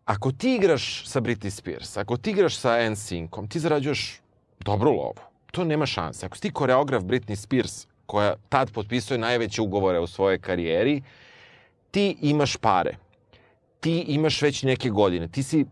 ako 0.04 0.32
ti 0.32 0.54
igraš 0.54 1.08
sa 1.08 1.20
Britney 1.20 1.50
Spears, 1.50 1.96
ako 1.96 2.16
ti 2.16 2.30
igraš 2.30 2.56
sa 2.56 2.70
NSYNC-om, 2.70 3.48
ti 3.48 3.58
zarađuješ 3.58 4.20
dobru 4.60 4.90
lovu. 4.90 5.14
To 5.50 5.64
nema 5.64 5.86
šanse. 5.86 6.26
Ako 6.26 6.36
si 6.36 6.42
ti 6.42 6.52
koreograf 6.52 7.02
Britney 7.02 7.36
Spears, 7.36 7.86
koja 8.10 8.34
tad 8.48 8.72
potpisuje 8.72 9.18
najveće 9.18 9.62
ugovore 9.62 9.98
u 9.98 10.06
svojoj 10.06 10.38
karijeri, 10.38 11.02
ti 11.90 12.16
imaš 12.20 12.56
pare. 12.56 12.96
Ti 13.80 14.00
imaš 14.08 14.42
već 14.42 14.62
neke 14.62 14.90
godine. 14.90 15.28
Ti 15.28 15.42
si, 15.42 15.64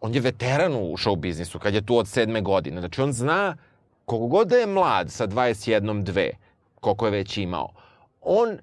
on 0.00 0.14
je 0.14 0.20
veteran 0.20 0.72
u 0.74 0.96
show 0.96 1.16
biznisu, 1.16 1.58
kad 1.58 1.74
je 1.74 1.86
tu 1.86 1.98
od 1.98 2.08
sedme 2.08 2.40
godine. 2.40 2.80
Znači, 2.80 3.02
on 3.02 3.12
zna, 3.12 3.56
koliko 4.04 4.26
god 4.26 4.48
da 4.48 4.56
je 4.56 4.66
mlad 4.66 5.10
sa 5.10 5.26
21, 5.26 6.02
2, 6.04 6.30
koliko 6.80 7.06
je 7.06 7.12
već 7.18 7.36
imao, 7.36 7.68
on 8.20 8.56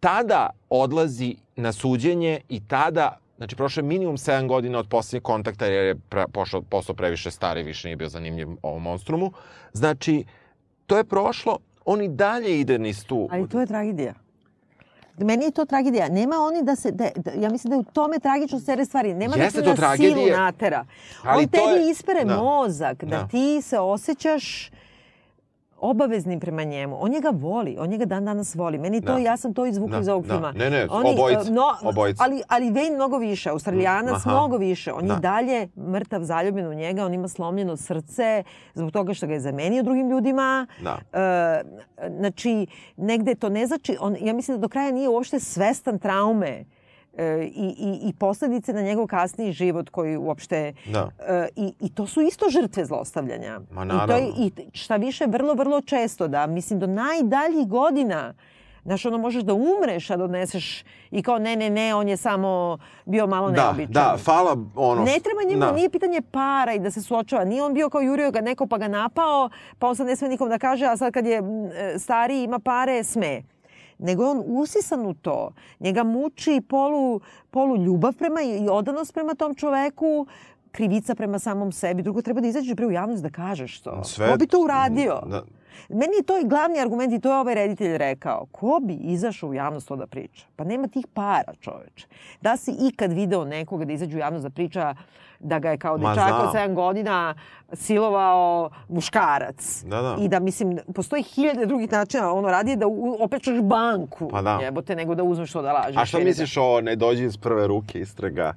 tada 0.00 0.50
odlazi 0.70 1.34
na 1.56 1.72
suđenje 1.72 2.40
i 2.48 2.60
tada, 2.68 3.18
znači 3.36 3.56
prošlo 3.56 3.80
je 3.80 3.88
minimum 3.88 4.16
7 4.16 4.46
godina 4.48 4.78
od 4.78 4.88
posljednjeg 4.88 5.22
kontakta 5.22 5.66
jer 5.66 5.84
je 5.86 5.96
pošao, 6.32 6.62
postao 6.62 6.94
previše 6.94 7.30
stari, 7.30 7.62
više 7.62 7.88
nije 7.88 7.96
bio 7.96 8.08
zanimljiv 8.08 8.48
ovom 8.62 8.82
monstrumu. 8.82 9.32
Znači, 9.72 10.24
to 10.86 10.96
je 10.96 11.04
prošlo, 11.04 11.58
on 11.84 12.02
i 12.02 12.08
dalje 12.08 12.60
ide 12.60 12.78
niz 12.78 13.04
tu. 13.04 13.28
Ali 13.30 13.48
to 13.48 13.60
je 13.60 13.66
tragedija. 13.66 14.14
Meni 15.18 15.44
je 15.44 15.50
to 15.50 15.64
tragedija. 15.64 16.08
Nema 16.08 16.36
oni 16.38 16.62
da 16.62 16.76
se, 16.76 16.90
da, 16.90 17.08
da, 17.16 17.30
ja 17.32 17.50
mislim 17.50 17.68
da 17.68 17.76
je 17.76 17.80
u 17.80 17.84
tome 17.84 18.18
tragično 18.18 18.60
sere 18.60 18.84
stvari. 18.84 19.14
Nema 19.14 19.36
Jeste 19.36 19.62
da 19.62 19.74
te 19.74 19.80
na 19.80 19.96
silu 19.96 20.26
natera. 20.28 20.84
ali 21.22 21.42
On 21.42 21.48
tebi 21.48 21.84
je- 21.84 21.90
ispere 21.90 22.24
da. 22.24 22.36
mozak, 22.36 23.04
da. 23.04 23.16
Da. 23.16 23.28
ti 23.28 23.62
se 23.62 23.78
osjećaš 23.78 24.70
obaveznim 25.84 26.40
prema 26.40 26.64
njemu. 26.64 26.96
On 27.00 27.10
njega 27.10 27.30
voli, 27.32 27.76
on 27.78 27.88
njega 27.88 28.04
dan 28.04 28.24
danas 28.24 28.54
voli. 28.54 28.78
Meni 28.78 29.00
to, 29.00 29.12
Da. 29.12 29.18
ja 29.18 29.36
sam 29.36 29.54
to 29.54 29.66
izvukla 29.66 29.96
Da, 29.96 30.00
iz 30.00 30.08
ovog 30.08 30.26
da. 30.26 30.34
filma. 30.34 30.52
Ne, 30.52 30.70
ne, 30.70 30.86
Oni, 30.90 31.10
obojica, 31.10 31.48
e, 31.48 31.50
No, 31.50 31.62
obojica. 31.82 32.24
Ali, 32.24 32.42
ali 32.48 32.66
Wayne 32.66 32.94
mnogo 32.94 33.18
više, 33.18 33.50
australijanac 33.50 34.16
Aha. 34.16 34.30
mnogo 34.30 34.56
više. 34.56 34.92
On 34.92 35.06
Da. 35.06 35.14
je 35.14 35.20
dalje 35.20 35.68
mrtav, 35.78 36.22
zaljubljen 36.22 36.66
u 36.66 36.74
njega, 36.74 37.04
on 37.04 37.14
ima 37.14 37.28
slomljeno 37.28 37.76
srce 37.76 38.42
zbog 38.74 38.90
toga 38.90 39.14
što 39.14 39.26
ga 39.26 39.32
je 39.32 39.40
zamenio 39.40 39.82
drugim 39.82 40.10
ljudima. 40.10 40.66
Da. 40.82 40.98
E, 41.12 41.62
znači, 42.10 42.66
negde 42.96 43.34
to 43.34 43.48
ne 43.48 43.66
znači, 43.66 43.96
on, 44.00 44.16
ja 44.20 44.32
mislim 44.32 44.56
da 44.56 44.60
do 44.60 44.68
kraja 44.68 44.90
nije 44.90 45.08
uopšte 45.08 45.40
svestan 45.40 45.98
traume 45.98 46.64
e, 47.18 47.44
i, 47.44 47.74
i, 47.78 48.08
i 48.08 48.12
posledice 48.12 48.72
na 48.72 48.82
njegov 48.82 49.06
kasniji 49.06 49.52
život 49.52 49.90
koji 49.90 50.16
uopšte... 50.16 50.72
Da. 50.86 51.10
E, 51.28 51.48
i, 51.56 51.72
I 51.80 51.94
to 51.94 52.06
su 52.06 52.20
isto 52.20 52.46
žrtve 52.50 52.84
zlostavljanja. 52.84 53.60
Ma, 53.70 53.84
I, 53.84 53.88
to 53.88 53.94
je, 53.94 53.98
naravno. 53.98 54.34
I 54.38 54.52
šta 54.72 54.96
više, 54.96 55.24
vrlo, 55.26 55.54
vrlo 55.54 55.80
često 55.80 56.28
da, 56.28 56.46
mislim, 56.46 56.78
do 56.78 56.86
najdaljih 56.86 57.68
godina 57.68 58.34
Znaš, 58.84 59.06
ono, 59.06 59.18
možeš 59.18 59.42
da 59.42 59.54
umreš, 59.54 60.10
a 60.10 60.16
da 60.16 60.24
odneseš 60.24 60.84
i 61.10 61.22
kao 61.22 61.38
ne, 61.38 61.56
ne, 61.56 61.70
ne, 61.70 61.94
on 61.94 62.08
je 62.08 62.16
samo 62.16 62.78
bio 63.04 63.26
malo 63.26 63.50
Da, 63.50 63.62
neobičan. 63.62 63.92
da, 63.92 64.16
fala 64.18 64.56
ono... 64.74 65.04
Ne 65.04 65.20
treba 65.20 65.42
njemu, 65.48 65.60
da. 65.60 65.72
nije 65.72 65.90
pitanje 65.90 66.20
para 66.30 66.72
i 66.72 66.78
da 66.78 66.90
se 66.90 67.02
suočava. 67.02 67.44
Nije 67.44 67.62
on 67.62 67.74
bio 67.74 67.90
kao 67.90 68.00
jurio 68.00 68.30
ga 68.30 68.40
neko 68.40 68.66
pa 68.66 68.78
ga 68.78 68.88
napao, 68.88 69.50
pa 69.78 69.88
on 69.88 69.96
sad 69.96 70.06
ne 70.06 70.16
sme 70.16 70.28
nikom 70.28 70.48
da 70.48 70.58
kaže, 70.58 70.86
a 70.86 70.96
sad 70.96 71.12
kad 71.12 71.26
je 71.26 71.42
e, 71.74 71.98
stariji 71.98 72.44
ima 72.44 72.58
pare, 72.58 73.04
sme. 73.04 73.42
Nego 73.98 74.22
je 74.22 74.30
on 74.30 74.42
usisan 74.46 75.06
u 75.06 75.14
to. 75.14 75.50
Njega 75.80 76.02
muči 76.04 76.60
polu, 76.60 77.20
polu 77.50 77.76
ljubav 77.76 78.12
prema 78.12 78.40
i 78.42 78.68
odanost 78.68 79.14
prema 79.14 79.34
tom 79.34 79.54
čoveku, 79.54 80.26
krivica 80.70 81.14
prema 81.14 81.38
samom 81.38 81.72
sebi. 81.72 82.02
Drugo, 82.02 82.22
treba 82.22 82.40
da 82.40 82.48
izađeš 82.48 82.76
pre 82.76 82.86
u 82.86 82.90
javnost 82.90 83.22
da 83.22 83.30
kažeš 83.30 83.80
to. 83.80 84.04
Sve- 84.04 84.30
Ko 84.30 84.36
bi 84.36 84.46
to 84.46 84.60
uradio? 84.60 85.20
Da. 85.26 85.42
Meni 85.88 86.16
je 86.16 86.22
to 86.22 86.38
i 86.38 86.44
glavni 86.44 86.80
argument 86.80 87.12
i 87.12 87.20
to 87.20 87.32
je 87.32 87.38
ovaj 87.38 87.54
reditelj 87.54 87.98
rekao. 87.98 88.46
Ko 88.46 88.78
bi 88.82 88.94
izašao 88.94 89.48
u 89.48 89.54
javnost 89.54 89.88
to 89.88 89.96
da 89.96 90.06
priča? 90.06 90.46
Pa 90.56 90.64
nema 90.64 90.88
tih 90.88 91.06
para, 91.08 91.52
čoveče. 91.54 92.06
Da 92.40 92.56
si 92.56 92.72
ikad 92.82 93.12
video 93.12 93.44
nekoga 93.44 93.84
da 93.84 93.92
izađe 93.92 94.16
u 94.16 94.20
javnost 94.20 94.42
da 94.42 94.50
priča 94.50 94.94
da 95.44 95.58
ga 95.58 95.70
je 95.70 95.78
kao 95.78 95.98
dečak 95.98 96.10
od 96.34 96.50
znam. 96.50 96.64
7 96.64 96.74
godina 96.74 97.34
silovao 97.74 98.70
muškarac. 98.88 99.82
Da, 99.84 100.02
da. 100.02 100.16
I 100.20 100.28
da, 100.28 100.40
mislim, 100.40 100.78
postoji 100.94 101.22
hiljade 101.24 101.66
drugih 101.66 101.92
načina. 101.92 102.32
Ono 102.32 102.48
radi 102.48 102.76
da 102.76 102.86
u- 102.86 103.16
opljačkaš 103.20 103.60
banku. 103.60 104.28
Pa 104.28 104.42
da. 104.42 104.58
Jebote, 104.58 104.96
nego 104.96 105.14
da 105.14 105.22
uzmeš 105.22 105.52
to 105.52 105.62
da 105.62 105.72
lažeš. 105.72 105.96
A 105.96 106.04
šta 106.04 106.18
da- 106.18 106.24
misliš 106.24 106.56
o 106.56 106.80
Ne 106.80 106.96
dođi 106.96 107.24
iz 107.24 107.36
prve 107.36 107.66
ruke 107.66 108.00
istraga 108.00 108.54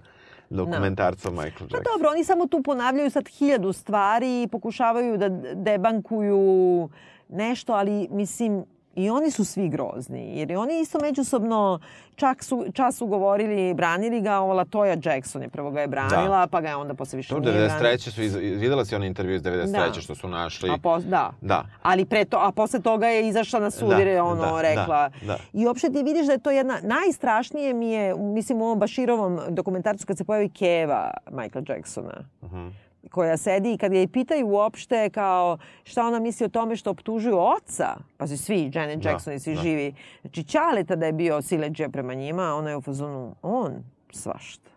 dokumentarca 0.49 1.29
Michael 1.31 1.51
Pa 1.59 1.63
Jackson? 1.67 1.81
dobro, 1.87 2.09
oni 2.09 2.23
samo 2.23 2.47
tu 2.47 2.63
ponavljaju 2.63 3.09
sad 3.09 3.27
hiljadu 3.29 3.73
stvari 3.73 4.43
i 4.43 4.47
pokušavaju 4.47 5.17
da 5.17 5.29
debankuju 5.55 6.89
nešto, 7.29 7.73
ali 7.73 8.07
mislim 8.11 8.65
i 8.97 9.09
oni 9.09 9.31
su 9.31 9.45
svi 9.45 9.69
grozni. 9.69 10.39
Jer 10.39 10.57
oni 10.57 10.79
isto 10.79 10.99
međusobno 10.99 11.79
čak 12.15 12.43
su, 12.43 12.65
čas 12.73 12.97
su 12.97 13.07
govorili, 13.07 13.73
branili 13.73 14.21
ga, 14.21 14.37
ova 14.37 14.55
Latoya 14.55 14.97
Jackson 15.05 15.41
je 15.41 15.49
prvo 15.49 15.71
ga 15.71 15.81
je 15.81 15.87
branila, 15.87 16.39
Da. 16.39 16.47
pa 16.47 16.61
ga 16.61 16.69
je 16.69 16.75
onda 16.75 16.93
posle 16.93 17.17
više 17.17 17.29
To 17.29 17.39
nije 17.39 17.51
branila. 17.51 17.79
93. 17.81 18.11
su, 18.11 18.21
iz, 18.21 18.35
videla 18.35 18.85
si 18.85 18.95
onaj 18.95 19.07
intervju 19.07 19.35
iz 19.35 19.41
93. 19.41 19.71
Da. 19.85 20.01
što 20.01 20.15
su 20.15 20.27
našli. 20.29 20.69
A 20.69 20.77
pos, 20.77 21.03
da. 21.03 21.31
Da. 21.41 21.65
Ali 21.81 22.05
pre 22.05 22.25
to, 22.25 22.37
a 22.37 22.51
posle 22.51 22.79
toga 22.81 23.07
je 23.07 23.27
izašla 23.27 23.59
na 23.59 23.71
sud 23.71 23.89
Da, 23.89 23.95
jer 23.95 24.07
je 24.07 24.21
ono 24.21 24.41
da, 24.45 24.61
rekla. 24.61 24.85
da, 25.11 25.25
da. 25.27 25.37
I 25.53 25.65
uopšte 25.67 25.89
ti 25.89 26.03
vidiš 26.03 26.25
da 26.25 26.31
je 26.31 26.39
to 26.39 26.51
jedna, 26.51 26.79
najstrašnije 26.83 27.73
mi 27.73 27.89
je, 27.89 28.15
mislim 28.15 28.61
u 28.61 28.65
ovom 28.65 28.79
Baširovom 28.79 29.39
dokumentarcu 29.49 30.07
kad 30.07 30.17
se 30.17 30.23
pojavi 30.23 30.49
Keva 30.49 31.11
Michael 31.27 31.63
Jacksona. 31.67 32.13
Mhm. 32.43 32.67
Koja 33.07 33.37
sedi 33.37 33.73
i 33.73 33.77
kad 33.77 33.93
je 33.93 34.03
i 34.03 34.07
pitaju 34.07 34.47
uopšte 34.47 35.09
kao 35.09 35.57
šta 35.83 36.07
ona 36.07 36.19
misli 36.19 36.45
o 36.45 36.49
tome 36.49 36.75
što 36.75 36.89
optužuju 36.89 37.37
oca, 37.37 37.95
pa 38.17 38.27
su 38.27 38.37
svi, 38.37 38.71
Janet 38.73 38.99
Da, 38.99 39.09
Jackson 39.09 39.33
i 39.33 39.39
svi 39.39 39.55
da. 39.55 39.61
živi. 39.61 39.93
Znači, 40.21 40.43
Ćaleta 40.43 40.95
da 40.95 41.05
je 41.05 41.13
bio 41.13 41.41
sileđe 41.41 41.89
prema 41.89 42.13
njima, 42.13 42.55
ona 42.55 42.69
je 42.69 42.77
u 42.77 42.81
fazonu, 42.81 43.35
on 43.41 43.73
svašta. 44.11 44.71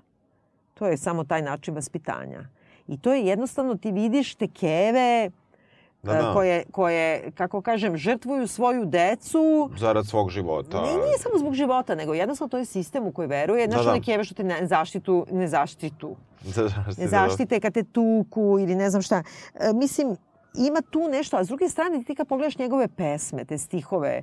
To 0.75 0.87
je 0.87 0.97
samo 0.97 1.25
taj 1.25 1.43
način 1.43 1.75
vaspitanja. 1.75 2.49
I 2.89 2.99
to 2.99 3.13
je 3.13 3.27
jednostavno, 3.27 3.75
ti 3.75 3.93
vidiš 3.93 4.35
te 4.35 4.49
keve 4.49 5.31
Da, 6.03 6.13
e, 6.13 6.23
da. 6.23 6.33
koje, 6.33 6.65
koje, 6.71 7.31
kako 7.31 7.61
kažem, 7.63 7.97
žrtvuju 7.97 8.49
svoju 8.49 8.85
decu. 8.85 9.71
Zarad 9.79 10.07
svog 10.07 10.31
života. 10.31 10.81
Ne, 10.81 10.93
nije 10.95 11.19
samo 11.19 11.39
zbog 11.39 11.55
života, 11.55 11.95
nego 11.95 12.15
jednostavno 12.15 12.49
to 12.49 12.59
je 12.59 12.65
sistem 12.65 13.07
u 13.07 13.13
koji 13.13 13.29
veruje. 13.29 13.67
Znaš, 13.67 13.85
Da, 13.85 13.93
da. 13.93 14.01
keve 14.01 14.25
što 14.25 14.35
te 14.35 14.45
ne 14.45 14.67
zaštitu, 14.67 15.27
ne 15.31 15.49
zaštitu 15.49 16.17
Za 16.41 16.69
zaštitu. 16.69 17.01
ne 17.01 17.09
zaštite 17.09 17.61
kad 17.61 17.75
te 17.75 17.83
tuku 17.85 18.59
ili 18.61 18.75
ne 18.75 18.91
znam 18.91 19.03
šta. 19.03 19.23
E, 19.55 19.73
mislim, 19.73 20.17
ima 20.55 20.83
tu 20.91 21.09
nešto, 21.09 21.37
a 21.37 21.45
s 21.45 21.49
druge 21.49 21.69
strane 21.69 22.05
ti 22.05 22.15
kad 22.15 22.29
pogledaš 22.29 22.59
njegove 22.59 22.89
pesme, 22.89 23.45
te 23.45 23.59
stihove, 23.59 24.23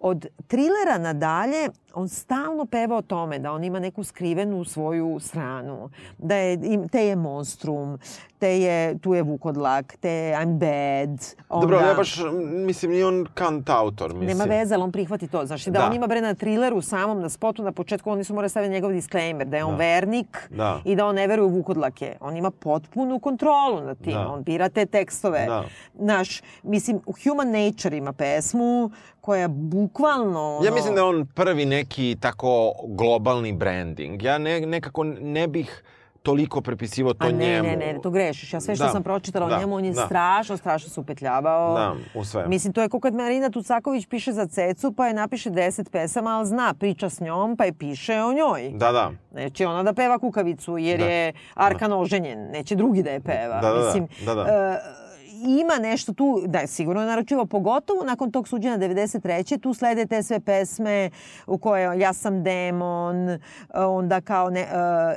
od 0.00 0.26
trilera 0.46 0.98
nadalje, 0.98 1.68
on 1.94 2.08
stalno 2.08 2.66
peva 2.66 2.96
o 2.96 3.02
tome 3.02 3.38
da 3.38 3.52
on 3.52 3.64
ima 3.64 3.78
neku 3.78 4.04
skrivenu 4.04 4.64
svoju 4.64 5.18
stranu, 5.20 5.90
da 6.18 6.36
je, 6.36 6.58
te 6.92 7.06
je 7.06 7.16
monstrum, 7.16 7.98
te 8.44 8.60
je, 8.60 8.98
tu 8.98 9.14
je 9.14 9.22
vukodlak, 9.22 9.96
te 9.96 10.10
je 10.10 10.36
I'm 10.36 10.58
bad. 10.58 11.10
Onda, 11.48 11.60
Dobro, 11.60 11.78
ja 11.78 11.94
baš, 11.94 12.16
mislim, 12.42 12.90
nije 12.90 13.06
on 13.06 13.26
kant 13.34 13.70
autor, 13.70 14.10
mislim. 14.10 14.28
Nema 14.28 14.44
veze, 14.46 14.74
ali 14.74 14.84
on 14.84 14.92
prihvati 14.92 15.28
to. 15.28 15.46
Znači 15.46 15.70
da, 15.70 15.78
Da. 15.78 15.86
on 15.86 15.94
ima 15.94 16.06
bre 16.06 16.20
na 16.20 16.34
trileru 16.34 16.82
samom, 16.82 17.20
na 17.20 17.28
spotu, 17.28 17.62
na 17.62 17.72
početku, 17.72 18.10
oni 18.10 18.24
su 18.24 18.34
morali 18.34 18.48
staviti 18.48 18.72
njegov 18.72 18.92
disclaimer, 18.92 19.46
da 19.46 19.56
je 19.56 19.64
on 19.64 19.70
Da. 19.70 19.76
vernik 19.76 20.48
Da. 20.50 20.80
i 20.84 20.96
da 20.96 21.06
on 21.06 21.14
ne 21.14 21.26
veruje 21.26 21.46
u 21.46 21.50
vukodlake. 21.50 22.16
On 22.20 22.36
ima 22.36 22.50
potpunu 22.50 23.18
kontrolu 23.18 23.80
nad 23.80 23.98
tim. 23.98 24.12
Da. 24.12 24.28
On 24.28 24.42
bira 24.42 24.68
te 24.68 24.86
tekstove. 24.86 25.46
Da. 25.46 25.64
Naš, 25.94 26.42
mislim, 26.62 27.00
u 27.06 27.12
Human 27.24 27.50
Nature 27.52 27.96
ima 27.96 28.12
pesmu 28.12 28.90
koja 29.20 29.48
bukvalno... 29.48 30.56
Ono, 30.56 30.64
Ja 30.64 30.74
mislim 30.74 30.94
da 30.94 31.04
on 31.04 31.26
prvi 31.26 31.66
neki 31.66 32.16
tako 32.20 32.72
globalni 32.84 33.52
branding. 33.52 34.22
Ja 34.22 34.38
ne, 34.38 34.60
nekako 34.60 35.04
ne 35.04 35.48
bih 35.48 35.84
toliko 36.24 36.60
prepisivao 36.60 37.14
to 37.14 37.26
A 37.26 37.30
ne, 37.30 37.36
njemu. 37.36 37.68
ne, 37.68 37.76
ne, 37.76 37.98
to 38.02 38.10
grešiš. 38.10 38.52
Ja 38.52 38.60
sve 38.60 38.74
što 38.76 38.84
Da, 38.84 38.90
sam 38.90 39.02
pročitala 39.02 39.48
da, 39.48 39.56
o 39.56 39.60
njemu, 39.60 39.74
on 39.74 39.84
je 39.84 39.92
da. 39.92 40.06
strašno, 40.06 40.56
strašno 40.56 40.90
se 40.90 41.00
upetljavao. 41.00 41.74
Da, 41.74 41.94
u 42.14 42.24
sve. 42.24 42.46
Mislim, 42.46 42.72
to 42.72 42.82
je 42.82 42.88
kao 42.88 43.00
kad 43.00 43.14
Marina 43.14 43.50
Tucaković 43.50 44.06
piše 44.06 44.32
za 44.32 44.46
Cecu, 44.46 44.92
pa 44.92 45.06
je 45.06 45.14
napiše 45.14 45.50
10 45.50 45.90
pesama, 45.90 46.30
ali 46.30 46.46
zna, 46.46 46.74
priča 46.74 47.10
s 47.10 47.20
njom, 47.20 47.56
pa 47.56 47.64
je 47.64 47.72
piše 47.74 48.14
o 48.14 48.32
njoj. 48.32 48.70
Da, 48.70 48.92
da. 48.92 49.10
Neće 49.32 49.66
ona 49.66 49.82
da 49.82 49.92
peva 49.92 50.18
kukavicu, 50.18 50.78
jer 50.78 50.98
Da. 51.00 51.06
je 51.06 51.32
Arkan 51.54 51.92
oženjen. 51.92 52.38
Neće 52.42 52.74
drugi 52.74 53.02
da 53.02 53.10
je 53.10 53.20
peva. 53.20 53.60
Da, 53.60 53.68
da, 53.68 53.74
da. 53.74 53.84
Mislim, 53.84 54.08
Da, 54.24 54.34
da. 54.34 54.42
e, 54.42 55.03
ima 55.36 55.78
nešto 55.80 56.12
tu, 56.12 56.42
da 56.46 56.58
je 56.58 56.66
sigurno 56.66 57.02
naručivo, 57.02 57.46
pogotovo 57.46 58.04
nakon 58.04 58.32
tog 58.32 58.48
suđenja 58.48 58.78
93. 58.78 59.60
Tu 59.60 59.74
slede 59.74 60.06
te 60.06 60.22
sve 60.22 60.40
pesme 60.40 61.10
u 61.46 61.58
koje 61.58 61.98
ja 61.98 62.12
sam 62.12 62.42
demon, 62.42 63.28
e, 63.28 63.38
onda 63.74 64.20
kao 64.20 64.50
ne, 64.50 64.60
e, 64.60 64.66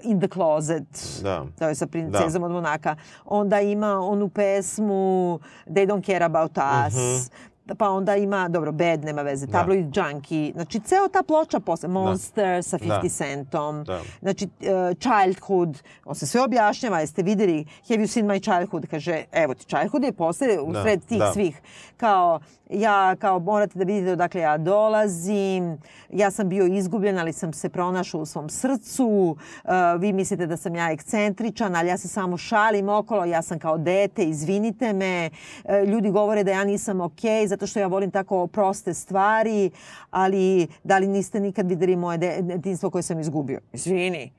In 0.04 0.20
the 0.20 0.28
Closet, 0.28 0.84
Da. 1.24 1.46
to 1.60 1.68
je 1.68 1.76
sa 1.76 1.88
princezom 1.88 2.44
od 2.44 2.52
Monaka. 2.52 2.96
Onda 3.26 3.62
ima 3.62 4.00
onu 4.00 4.30
pesmu 4.30 5.40
They 5.66 5.88
don't 5.88 6.06
care 6.06 6.26
about 6.26 6.52
us. 6.52 6.94
Mhm. 6.96 7.38
Pa 7.70 7.90
onda 7.90 8.16
ima, 8.16 8.48
dobro, 8.48 8.72
Bad 8.72 9.04
nema 9.04 9.22
veze, 9.22 9.48
Tabloid 9.48 9.86
Junkie. 9.94 10.52
Znači, 10.54 10.80
ceo 10.80 11.08
ta 11.08 11.24
ploča 11.24 11.60
posle, 11.60 11.90
Monster 11.90 12.64
sa 12.64 12.78
50 12.78 12.88
Da. 13.02 13.10
centom. 13.10 13.84
Da. 13.84 14.02
Znači, 14.22 14.46
uh, 14.46 14.98
Childhood, 15.00 15.76
on 16.06 16.16
se 16.16 16.28
sve 16.28 16.42
objašnjava, 16.42 17.00
jeste 17.00 17.24
videli, 17.24 17.58
have 17.90 17.98
you 17.98 18.08
seen 18.08 18.26
my 18.26 18.40
childhood? 18.42 18.86
Kaže, 18.88 19.24
evo 19.32 19.54
ti, 19.54 19.66
Childhood 19.66 20.04
je 20.04 20.12
posle, 20.12 20.60
u 20.60 20.72
Da, 20.72 20.82
sred 20.84 21.06
tih 21.06 21.20
da. 21.20 21.34
svih. 21.34 21.62
Kao, 21.98 22.40
ja, 22.70 23.16
kao, 23.16 23.40
morate 23.40 23.80
da 23.80 23.86
vidite 23.86 24.12
odakle 24.12 24.42
ja 24.42 24.58
dolazim, 24.58 25.78
ja 26.10 26.32
sam 26.32 26.50
bio 26.50 26.66
izgubljen, 26.66 27.20
ali 27.20 27.34
sam 27.34 27.54
se 27.54 27.70
pronašao 27.70 28.22
u 28.22 28.26
svom 28.26 28.50
srcu, 28.50 29.38
uh, 29.64 29.72
vi 30.00 30.14
mislite 30.14 30.48
da 30.48 30.58
sam 30.58 30.76
ja 30.76 30.92
ekscentričan, 30.92 31.76
ali 31.76 31.90
ja 31.90 31.98
se 31.98 32.08
samo 32.08 32.38
šalim 32.38 32.90
okolo, 32.90 33.26
ja 33.26 33.42
sam 33.42 33.60
kao 33.60 33.78
dete, 33.78 34.24
izvinite 34.24 34.94
me, 34.94 35.30
Uh, 35.64 35.90
ljudi 35.90 36.12
govore 36.12 36.44
da 36.44 36.52
ja 36.52 36.64
nisam 36.64 37.02
okej, 37.02 37.48
zato 37.48 37.68
što 37.68 37.80
ja 37.80 37.88
volim 37.88 38.12
tako 38.12 38.48
proste 38.48 38.94
stvari, 38.94 39.72
ali 40.10 40.68
da 40.84 40.98
li 40.98 41.08
niste 41.08 41.40
nikad 41.40 41.70
videli 41.70 41.96
moje 41.96 42.18
de- 42.18 42.38
detinstvo 42.42 42.90
koje 42.90 43.02
sam 43.02 43.20
izgubio? 43.20 43.60
Izvini. 43.74 44.37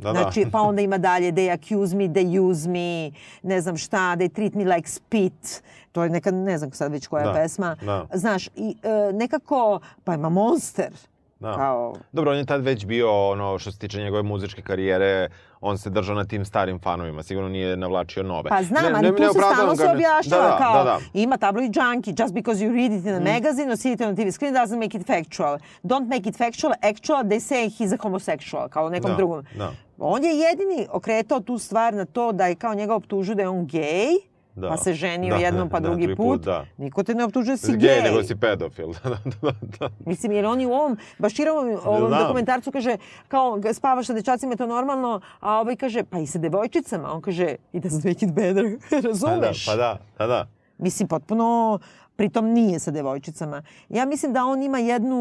Da, 0.00 0.10
Znači, 0.12 0.44
da. 0.44 0.50
pa 0.50 0.60
onda 0.60 0.82
ima 0.82 0.98
dalje 0.98 1.32
they 1.32 1.52
accuse 1.52 1.96
me, 1.96 2.04
they 2.04 2.40
use 2.40 2.68
me, 2.68 3.10
ne 3.42 3.60
znam 3.60 3.76
šta, 3.76 4.16
they 4.16 4.32
treat 4.32 4.54
me 4.54 4.64
like 4.64 4.88
spit. 4.88 5.62
To 5.92 6.02
je 6.02 6.10
neka, 6.10 6.30
ne 6.30 6.58
znam 6.58 6.72
sad 6.72 6.92
već 6.92 7.06
koja 7.06 7.24
Da, 7.26 7.32
pesma. 7.32 7.76
da. 7.82 8.06
Znaš, 8.14 8.46
i 8.46 8.76
e, 8.82 9.12
nekako, 9.12 9.80
pa 10.04 10.14
ima 10.14 10.28
Monster. 10.28 10.92
Da. 11.40 11.54
Kao, 11.54 11.94
Dobro, 12.12 12.30
on 12.30 12.38
je 12.38 12.44
tad 12.44 12.62
već 12.62 12.86
bio, 12.86 13.28
ono, 13.28 13.58
što 13.58 13.72
se 13.72 13.78
tiče 13.78 13.98
njegove 13.98 14.22
muzičke 14.22 14.62
karijere, 14.62 15.28
on 15.60 15.78
se 15.78 15.90
držao 15.90 16.16
na 16.16 16.24
tim 16.24 16.44
starim 16.44 16.78
fanovima, 16.78 17.22
sigurno 17.22 17.48
nije 17.48 17.76
navlačio 17.76 18.22
nove. 18.22 18.48
pa 18.48 18.62
znam, 18.62 18.84
Ne- 18.84 18.90
ali 18.90 19.02
ne- 19.02 19.16
tu 19.16 19.22
ne 19.22 19.28
se 19.28 19.32
stalno 19.34 19.66
ga, 19.68 19.76
se 19.76 19.86
objašnjava 19.86 20.42
da, 20.42 20.48
da, 20.48 20.56
kao 20.58 20.74
da, 20.74 20.84
da. 20.84 20.98
ima 21.14 21.36
tabloid 21.36 21.72
junkie, 21.76 22.14
just 22.14 22.34
because 22.34 22.64
you 22.64 22.72
read 22.72 22.92
it 22.92 23.04
in 23.04 23.14
a 23.16 23.32
magazine 23.32 23.70
or 23.70 23.76
see 23.76 23.92
it 23.92 24.00
on 24.00 24.08
a 24.08 24.14
TV 24.14 24.30
screen 24.30 24.54
doesn't 24.54 24.78
make 24.78 24.98
it 24.98 25.06
factual. 25.06 25.58
Don't 25.84 26.08
make 26.08 26.28
it 26.28 26.36
factual, 26.36 26.72
actual, 26.82 27.22
they 27.22 27.40
say 27.40 27.68
he's 27.70 27.94
a 27.94 27.98
homosexual, 27.98 28.68
kao 28.68 28.88
nekom 28.90 29.10
Da, 29.10 29.16
drugom. 29.16 29.44
da. 29.54 29.72
On 29.98 30.24
je 30.24 30.30
jedini 30.30 30.86
okretao 30.90 31.40
tu 31.40 31.58
stvar 31.58 31.94
na 31.94 32.04
to 32.04 32.32
da 32.32 32.46
je 32.46 32.54
kao 32.54 32.74
njega 32.74 32.94
optužuju 32.94 33.34
da 33.34 33.42
je 33.42 33.48
on 33.48 33.66
gej, 33.66 34.08
Da. 34.54 34.68
pa 34.68 34.76
se 34.76 34.94
ženio 34.94 35.34
Da, 35.34 35.40
jednom 35.40 35.68
pa 35.68 35.80
da, 35.80 35.88
drugi 35.88 36.02
drugi 36.02 36.16
put. 36.16 36.26
put, 36.26 36.44
da. 36.44 36.66
Niko 36.76 37.02
te 37.02 37.14
ne 37.14 37.24
optužuje 37.24 37.52
da 37.52 37.56
si 37.56 37.72
gej. 37.72 37.78
gej, 37.78 38.02
nego 38.02 38.22
si 38.22 38.36
pedofil. 38.36 38.86
da, 39.04 39.10
da, 39.42 39.52
da. 39.78 39.90
Mislim, 40.06 40.32
jer 40.32 40.46
oni 40.46 40.66
u 40.66 40.72
ovom 40.72 40.96
Baširovom 41.18 41.78
ovom 41.84 42.08
Znam. 42.08 42.22
dokumentarcu 42.22 42.72
kaže 42.72 42.96
kao 43.28 43.60
spavaš 43.72 44.06
sa 44.06 44.12
dečacima 44.12 44.52
je 44.52 44.56
to 44.56 44.66
normalno, 44.66 45.20
a 45.40 45.60
ovaj 45.60 45.76
kaže 45.76 46.02
pa 46.02 46.18
i 46.18 46.26
sa 46.26 46.38
devojčicama. 46.38 47.12
On 47.12 47.20
kaže 47.22 47.56
it 47.72 47.84
doesn't 47.84 48.08
make 48.08 48.26
it 48.26 48.32
better. 48.32 48.78
Pa 48.90 49.00
da, 49.00 49.08
Razumeš? 49.08 49.66
pa 49.66 49.76
da, 49.76 49.98
da, 50.18 50.26
da. 50.26 50.46
Mislim, 50.78 51.08
potpuno 51.08 51.78
pritom 52.20 52.46
nije 52.46 52.78
sa 52.78 52.90
devojčicama. 52.90 53.62
Ja 53.88 54.04
mislim 54.04 54.32
da 54.32 54.44
on 54.44 54.62
ima 54.62 54.78
jednu... 54.78 55.16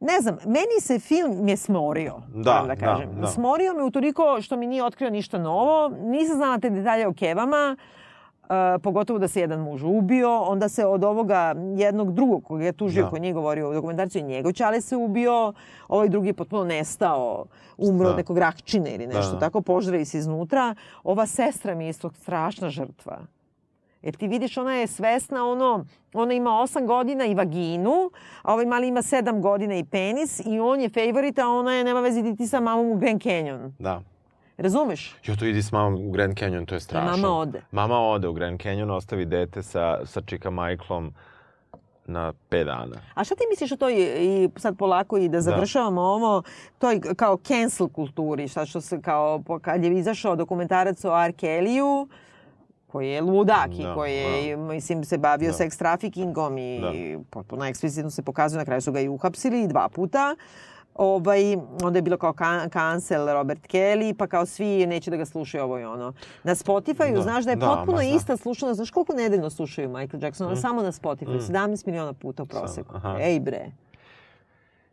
Ne 0.00 0.20
znam, 0.20 0.36
meni 0.44 0.80
se 0.80 0.98
film 0.98 1.48
je 1.48 1.56
smorio, 1.56 2.14
Da, 2.28 2.42
da 2.60 2.64
da, 2.66 2.76
kažem. 2.76 3.20
da. 3.20 3.26
Smorio 3.26 3.74
me 3.74 3.82
utoliko 3.84 4.38
što 4.40 4.56
mi 4.56 4.66
nije 4.66 4.84
otkrio 4.84 5.10
ništa 5.10 5.38
novo. 5.38 5.88
Nisam 5.90 6.36
znala 6.36 6.58
te 6.58 6.70
detalje 6.70 7.06
o 7.06 7.12
kevama. 7.12 7.76
Uh, 8.42 8.54
pogotovo 8.82 9.18
da 9.18 9.28
se 9.28 9.40
jedan 9.40 9.60
muž 9.60 9.82
ubio, 9.84 10.38
onda 10.38 10.68
se 10.68 10.86
od 10.86 11.04
ovoga 11.04 11.54
jednog 11.76 12.12
drugog 12.12 12.44
koga 12.44 12.64
je 12.64 12.72
tužio, 12.72 13.04
Da. 13.04 13.10
koji 13.10 13.20
nije 13.20 13.32
govorio 13.32 13.70
u 13.70 13.74
dokumentaciji, 13.74 14.22
njegov 14.22 14.52
čale 14.52 14.80
se 14.80 14.96
ubio, 14.96 15.52
ovaj 15.88 16.08
drugi 16.08 16.28
je 16.28 16.34
potpuno 16.34 16.64
nestao, 16.64 17.44
umro 17.78 18.04
Da. 18.04 18.10
od 18.10 18.16
nekog 18.16 18.38
rakčine 18.38 18.94
ili 18.94 19.06
nešto 19.06 19.32
Da. 19.32 19.38
tako, 19.38 19.60
požrali 19.60 20.04
se 20.04 20.18
iznutra. 20.18 20.74
Ova 21.04 21.26
sestra 21.26 21.74
mi 21.74 21.84
je 21.84 21.90
isto 21.90 22.10
strašna 22.12 22.70
žrtva. 22.70 23.18
Jer 24.02 24.16
ti 24.16 24.28
vidiš, 24.28 24.56
ona 24.56 24.74
je 24.74 24.86
svesna, 24.86 25.46
ono, 25.46 25.84
ona 26.14 26.34
ima 26.34 26.50
8 26.50 26.86
godina 26.86 27.26
i 27.26 27.34
vaginu, 27.34 28.10
a 28.42 28.52
ovaj 28.52 28.66
mali 28.66 28.88
ima 28.88 29.02
7 29.02 29.40
godina 29.40 29.74
i 29.74 29.84
penis 29.84 30.40
i 30.46 30.60
on 30.60 30.80
je 30.80 30.88
favorit, 30.88 31.38
a 31.38 31.48
ona 31.48 31.74
je, 31.74 31.84
nema 31.84 32.00
veze 32.00 32.36
ti 32.36 32.46
sa 32.46 32.60
mamom 32.60 32.90
u 32.90 32.96
Grand 32.96 33.22
Canyon. 33.22 33.72
Da. 33.78 34.02
Razumeš? 34.56 35.16
Jo, 35.24 35.36
to 35.36 35.44
idi 35.44 35.62
s 35.62 35.72
mamom 35.72 36.08
u 36.08 36.10
Grand 36.10 36.38
Canyon, 36.38 36.66
to 36.66 36.74
je 36.74 36.80
strašno. 36.80 37.10
mama 37.10 37.38
ode. 37.38 37.62
Mama 37.70 37.98
ode 37.98 38.28
u 38.28 38.32
Grand 38.32 38.60
Canyon, 38.60 38.90
ostavi 38.90 39.24
dete 39.24 39.62
sa, 39.62 40.06
sa 40.06 40.20
čika 40.20 40.50
Michaelom 40.50 41.14
na 42.06 42.32
5 42.50 42.64
dana. 42.64 42.96
A 43.14 43.24
šta 43.24 43.34
ti 43.34 43.44
misliš 43.50 43.72
o 43.72 43.76
toj, 43.76 43.94
i 44.18 44.48
sad 44.56 44.76
polako 44.78 45.18
i 45.18 45.28
da 45.28 45.40
završavamo 45.40 46.00
ovo, 46.00 46.42
toj 46.78 47.00
kao 47.16 47.36
cancel 47.36 47.88
kulturi, 47.88 48.48
šta 48.48 48.66
što 48.66 48.80
se 48.80 49.02
kao, 49.02 49.42
kad 49.62 49.84
je 49.84 49.98
izašao 49.98 50.36
dokumentarac 50.36 51.04
o 51.04 51.24
R. 51.24 51.32
Kelly-u, 51.32 52.08
koji 52.88 53.08
je 53.08 53.20
ludak 53.22 53.70
i 53.72 53.82
Da, 53.82 53.94
koji 53.94 54.12
je, 54.12 54.56
mislim, 54.56 55.04
se 55.04 55.18
bavio 55.18 55.52
sex 55.52 55.78
traffickingom 55.78 56.58
i 56.58 56.80
Da. 56.80 56.92
potpuno 57.30 57.64
eksplicitno 57.64 58.10
se 58.10 58.22
pokazuje, 58.22 58.58
na 58.58 58.64
kraju 58.64 58.80
su 58.80 58.92
ga 58.92 59.00
i 59.00 59.08
uhapsili 59.08 59.68
dva 59.68 59.88
puta. 59.88 60.36
Ovaj, 60.94 61.56
onda 61.82 61.98
je 61.98 62.02
bilo 62.02 62.16
kao 62.16 62.32
kan, 62.32 62.70
cancel 62.70 63.26
Robert 63.26 63.60
Kelly, 63.62 64.14
pa 64.14 64.26
kao 64.26 64.46
svi 64.46 64.86
neće 64.86 65.10
da 65.10 65.16
ga 65.16 65.24
slušaju 65.24 65.64
ovo 65.64 65.78
i 65.78 65.84
ono. 65.84 66.12
Na 66.44 66.54
Spotify-u 66.54 67.14
Da, 67.14 67.22
znaš 67.22 67.44
da 67.44 67.50
je 67.50 67.56
da, 67.56 67.66
potpuno 67.66 67.98
znam. 67.98 68.16
ista 68.16 68.36
slušanost. 68.36 68.76
Znaš 68.76 68.90
koliko 68.90 69.12
nedeljno 69.12 69.50
slušaju 69.50 69.88
Michael 69.88 70.22
Jacksona? 70.22 70.56
Samo 70.56 70.82
na 70.82 70.92
Spotify. 70.92 71.40
17 71.40 71.86
miliona 71.86 72.12
puta 72.12 72.42
u 72.42 72.46
proseku. 72.46 72.94
Ej 73.20 73.40
bre. 73.40 73.66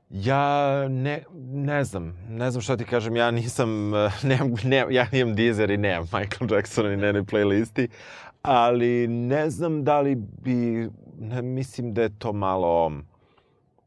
Ja 0.10 0.50
ne, 0.90 1.24
ne 1.44 1.84
znam, 1.84 2.14
ne 2.30 2.52
znam 2.52 2.62
šta 2.62 2.78
ti 2.78 2.86
kažem, 2.86 3.16
ja 3.16 3.32
nisam, 3.32 3.92
nemam, 4.24 4.54
ne, 4.64 4.86
ja 4.90 5.08
imam 5.12 5.36
Deezer 5.36 5.70
i 5.70 5.78
nemam 5.78 6.08
Michael 6.14 6.52
Jacksona 6.52 6.96
na 6.96 7.06
jednoj 7.06 7.24
playlisti, 7.24 7.88
ali 8.42 9.08
ne 9.08 9.50
znam 9.50 9.84
da 9.84 10.02
li 10.02 10.16
bi, 10.16 10.90
ne, 11.20 11.42
mislim 11.42 11.94
da 11.94 12.02
je 12.02 12.20
to 12.20 12.34
malo, 12.34 12.92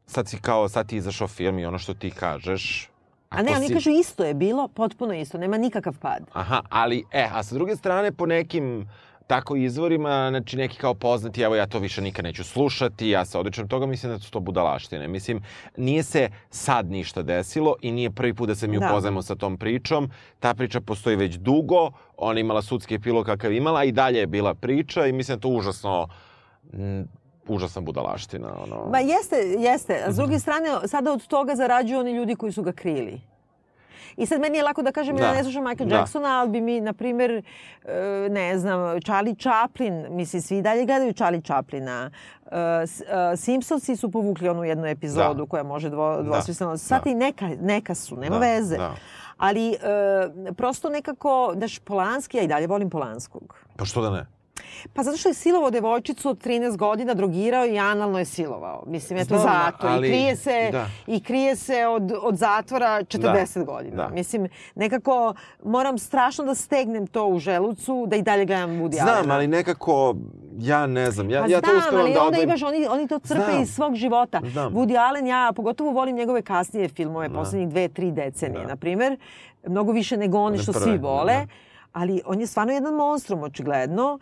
sad 0.06 0.28
si 0.28 0.38
kao, 0.38 0.68
sad 0.68 0.86
ti 0.86 0.96
izašao 0.96 1.28
film 1.28 1.58
i 1.58 1.66
ono 1.66 1.78
što 1.78 1.94
ti 1.94 2.10
kažeš. 2.10 2.88
A 3.30 3.42
ne, 3.42 3.50
ako 3.50 3.58
oni 3.58 3.66
si- 3.66 3.74
kažu 3.74 3.90
isto 3.90 4.24
je 4.24 4.34
bilo, 4.34 4.68
potpuno 4.68 5.14
isto, 5.14 5.38
nema 5.38 5.58
nikakav 5.58 5.98
pad. 5.98 6.22
Aha, 6.32 6.62
ali, 6.68 7.04
e, 7.12 7.28
a 7.32 7.42
sa 7.42 7.54
druge 7.54 7.76
strane, 7.76 8.12
po 8.12 8.26
nekim 8.26 8.88
tako 9.28 9.56
izvorima, 9.56 10.28
znači 10.30 10.56
neki 10.56 10.76
kao 10.78 10.94
poznati, 10.94 11.42
evo 11.42 11.54
ja 11.56 11.66
to 11.66 11.78
više 11.78 12.02
nikad 12.02 12.24
neću 12.24 12.44
slušati, 12.44 13.08
ja 13.08 13.24
se 13.24 13.38
odličam 13.38 13.68
toga, 13.68 13.86
mislim 13.86 14.12
da 14.12 14.18
su 14.18 14.30
to 14.30 14.40
budalaštine. 14.40 15.08
Mislim, 15.08 15.42
nije 15.76 16.02
se 16.02 16.28
sad 16.50 16.90
ništa 16.90 17.22
desilo 17.22 17.74
i 17.82 17.92
nije 17.92 18.10
prvi 18.10 18.34
put 18.34 18.48
da 18.48 18.54
se 18.54 18.68
mi 18.68 18.78
Da. 18.78 18.86
upoznajemo 18.86 19.22
sa 19.22 19.34
tom 19.34 19.58
pričom. 19.58 20.10
Ta 20.40 20.54
priča 20.54 20.80
postoji 20.80 21.16
već 21.16 21.34
dugo, 21.36 21.90
ona 22.16 22.40
imala 22.40 22.62
sudski 22.62 22.94
epilog 22.94 23.26
kakav 23.26 23.52
imala 23.52 23.84
i 23.84 23.92
dalje 23.92 24.18
je 24.18 24.26
bila 24.26 24.54
priča 24.54 25.06
i 25.06 25.12
mislim 25.12 25.36
da 25.36 25.40
to 25.40 25.48
užasno, 25.48 26.08
m, 26.72 27.08
užasna 27.48 27.82
budalaština. 27.82 28.48
Ono. 28.62 28.90
Ma 28.90 28.98
jeste, 28.98 29.36
jeste. 29.58 30.02
A 30.06 30.12
s 30.12 30.16
druge 30.16 30.38
strane, 30.38 30.68
sada 30.86 31.12
od 31.12 31.26
toga 31.26 31.54
zarađuju 31.56 31.98
oni 31.98 32.12
ljudi 32.12 32.34
koji 32.34 32.52
su 32.52 32.62
ga 32.62 32.72
krili. 32.72 33.20
I 34.16 34.26
sad 34.26 34.40
meni 34.40 34.56
je 34.56 34.62
lako 34.62 34.82
da 34.82 34.92
kažem 34.92 35.16
da. 35.16 35.22
ja 35.22 35.28
Da. 35.28 35.34
ne 35.34 35.42
slušam 35.42 35.64
Michael 35.64 35.88
Da. 35.88 35.96
Jacksona, 35.96 36.28
ali 36.30 36.50
bi 36.50 36.60
mi, 36.60 36.80
na 36.80 36.92
primjer, 36.92 37.42
e, 37.84 37.92
ne 38.30 38.58
znam, 38.58 39.00
Charlie 39.00 39.34
Chaplin, 39.36 40.06
mislim, 40.10 40.42
svi 40.42 40.62
dalje 40.62 40.84
gledaju 40.84 41.12
Charlie 41.12 41.42
Chaplina. 41.42 42.10
E, 42.46 42.56
e, 43.32 43.36
Simpsonsi 43.36 43.96
su 43.96 44.10
povukli 44.10 44.48
onu 44.48 44.64
jednu 44.64 44.86
epizodu 44.86 45.34
Da. 45.36 45.46
koja 45.46 45.62
može 45.62 45.90
dvo, 45.90 46.22
dvosmisleno. 46.22 46.76
Sad 46.76 47.04
Da. 47.04 47.10
i 47.10 47.14
neka, 47.14 47.50
neka 47.60 47.94
su, 47.94 48.16
nema 48.16 48.30
Da, 48.30 48.46
veze. 48.46 48.76
da. 48.76 48.94
Ali 49.36 49.70
e, 49.70 49.76
prosto 50.52 50.88
nekako, 50.88 51.52
daš, 51.54 51.78
Polanski, 51.78 52.36
ja 52.36 52.42
i 52.42 52.48
dalje 52.48 52.66
volim 52.66 52.90
Polanskog. 52.90 53.54
Pa 53.76 53.84
što 53.84 54.02
da 54.02 54.10
ne? 54.10 54.26
Pa 54.92 55.02
zato 55.02 55.16
što 55.16 55.28
je 55.28 55.34
silovao 55.34 55.70
devojčicu 55.70 56.28
od 56.28 56.38
13 56.38 56.76
godina, 56.76 57.14
drogirao 57.14 57.66
i 57.66 57.78
analno 57.78 58.18
je 58.18 58.24
silovao. 58.24 58.82
Mislim, 58.86 59.18
eto 59.18 59.28
Znam, 59.28 59.40
zato. 59.42 59.86
ali- 59.86 60.08
I 60.08 60.10
krije 60.10 60.36
se, 60.36 60.68
da. 60.72 60.86
i 61.06 61.20
krije 61.20 61.56
se 61.56 61.86
od, 61.86 62.12
od 62.22 62.36
zatvora 62.36 62.86
40 62.98 63.18
godina. 63.64 63.96
da. 63.98 64.08
Mislim, 64.08 64.46
nekako 64.74 65.34
moram 65.64 65.98
strašno 65.98 66.44
da 66.44 66.54
stegnem 66.54 67.06
to 67.06 67.26
u 67.26 67.38
želucu, 67.38 68.04
da 68.06 68.16
i 68.16 68.22
dalje 68.22 68.44
gledam 68.44 68.70
Woody 68.72 68.94
Znam, 68.94 69.08
Allena. 69.08 69.34
ali 69.34 69.46
nekako, 69.46 70.14
ja 70.54 70.86
ne 70.86 71.10
znam. 71.10 71.30
Ja, 71.30 71.40
Pa 71.40 71.46
ja 71.46 71.60
to 71.60 71.66
znam, 71.66 71.78
uspevam 71.78 72.00
ali 72.00 72.14
da 72.14 72.22
onda 72.22 72.38
imaš, 72.38 72.62
oni, 72.62 72.86
oni 72.86 73.08
to 73.08 73.18
crpe 73.18 73.42
Znam. 73.44 73.62
iz 73.62 73.68
svog 73.70 73.94
života. 73.94 74.40
Znam. 74.42 74.72
Woody 74.72 74.98
Allen, 74.98 75.26
ja 75.26 75.52
pogotovo 75.56 75.90
volim 75.90 76.16
njegove 76.16 76.42
kasnije 76.42 76.88
filmove, 76.88 77.28
poslednjih 77.30 77.68
dve, 77.68 77.88
tri 77.88 78.10
decenije, 78.12 78.62
Da. 78.62 78.68
na 78.68 78.76
primer. 78.76 79.16
Mnogo 79.66 79.92
više 79.92 80.16
nego 80.16 80.38
One 80.38 80.58
što 80.58 80.72
svi 80.72 80.98
vole. 80.98 81.32
da. 81.34 81.46
Ali 81.92 82.22
on 82.26 82.40
je 82.40 82.46
stvarno 82.46 82.72
jedan 82.72 82.94
monstrum, 82.94 83.42
očigledno. 83.42 84.18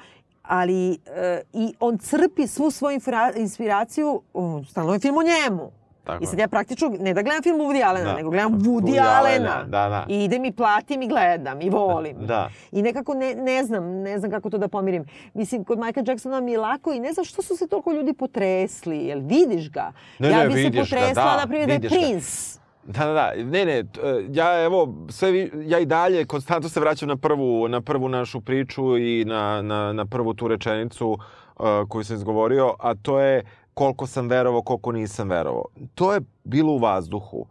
Ali 0.47 0.99
e, 1.07 1.43
i 1.53 1.75
on 1.81 1.99
crpi 1.99 2.47
svu 2.47 2.71
svoju 2.71 3.01
inspiraciju, 3.37 4.23
um, 4.35 4.65
stalno 4.65 4.93
je 4.93 4.99
film 4.99 5.17
o 5.17 5.23
njemu. 5.23 5.71
Tako 6.05 6.25
I 6.25 6.27
sad 6.27 6.39
ja 6.39 6.49
praktično 6.49 6.89
ne 7.01 7.15
da 7.15 7.23
gledam 7.23 7.43
film 7.43 7.61
Woody 7.61 7.89
Allena, 7.89 8.11
Da. 8.11 8.17
nego 8.17 8.31
gledam 8.31 8.53
Woody, 8.53 8.83
Woody 8.83 9.01
Allena. 9.01 9.19
Allena, 9.19 9.65
da, 9.65 9.89
da. 9.89 10.05
I 10.09 10.25
idem 10.25 10.45
i 10.45 10.53
platim 10.53 11.03
i 11.03 11.09
gledam 11.09 11.61
i 11.61 11.71
volim. 11.71 12.27
Da. 12.27 12.51
I 12.73 12.83
nekako 12.83 13.15
ne, 13.15 13.35
ne 13.35 13.65
znam, 13.65 13.85
ne 13.85 14.19
znam 14.19 14.31
kako 14.31 14.51
to 14.51 14.59
da 14.59 14.69
pomirim. 14.69 15.05
Mislim, 15.35 15.65
kod 15.65 15.79
Michael 15.79 16.09
Jacksona 16.09 16.41
mi 16.41 16.53
je 16.53 16.59
lako 16.59 16.93
i 16.93 17.01
ne 17.01 17.13
znam 17.13 17.25
što 17.25 17.43
su 17.43 17.57
se 17.57 17.67
toliko 17.69 17.93
ljudi 17.93 18.13
potresli. 18.13 18.97
Jel 18.99 19.21
vidiš 19.23 19.71
ga? 19.71 19.93
Ne, 20.19 20.31
ja 20.31 20.39
ne, 20.39 20.47
bi 20.47 20.53
se 20.53 20.59
vidiš 20.61 20.91
ga, 20.91 20.97
potresla, 20.97 21.25
da, 21.25 21.37
na 21.37 21.47
primjer, 21.47 21.67
da 21.67 21.73
je 21.73 21.79
vidiš 21.79 21.99
ga. 21.99 22.66
Da, 22.87 23.07
da, 23.07 23.13
da. 23.13 23.33
Ne, 23.37 23.65
ne, 23.65 23.79
e, 23.79 23.85
ja 24.31 24.65
evo, 24.65 24.95
sve, 25.09 25.51
ja 25.65 25.79
i 25.79 25.87
dalje 25.87 26.25
konstantno 26.25 26.69
se 26.69 26.81
vraćam 26.81 27.09
na 27.09 27.17
prvu, 27.17 27.69
na 27.69 27.81
prvu 27.81 28.09
našu 28.09 28.41
priču 28.41 28.99
i 28.99 29.25
na, 29.25 29.63
na, 29.63 29.93
na 29.93 30.07
prvu 30.07 30.35
tu 30.35 30.49
rečenicu 30.49 31.11
uh, 31.11 31.67
koju 31.89 32.05
sam 32.05 32.17
izgovorio, 32.17 32.75
a 32.79 32.95
to 32.95 33.21
je 33.21 33.45
koliko 33.75 34.07
sam 34.07 34.29
verovao, 34.29 34.63
koliko 34.63 34.93
nisam 34.93 35.29
verovao. 35.29 35.65
To 35.95 36.15
je 36.15 36.21
bilo 36.45 36.73
u 36.73 36.79
vazduhu. 36.79 37.47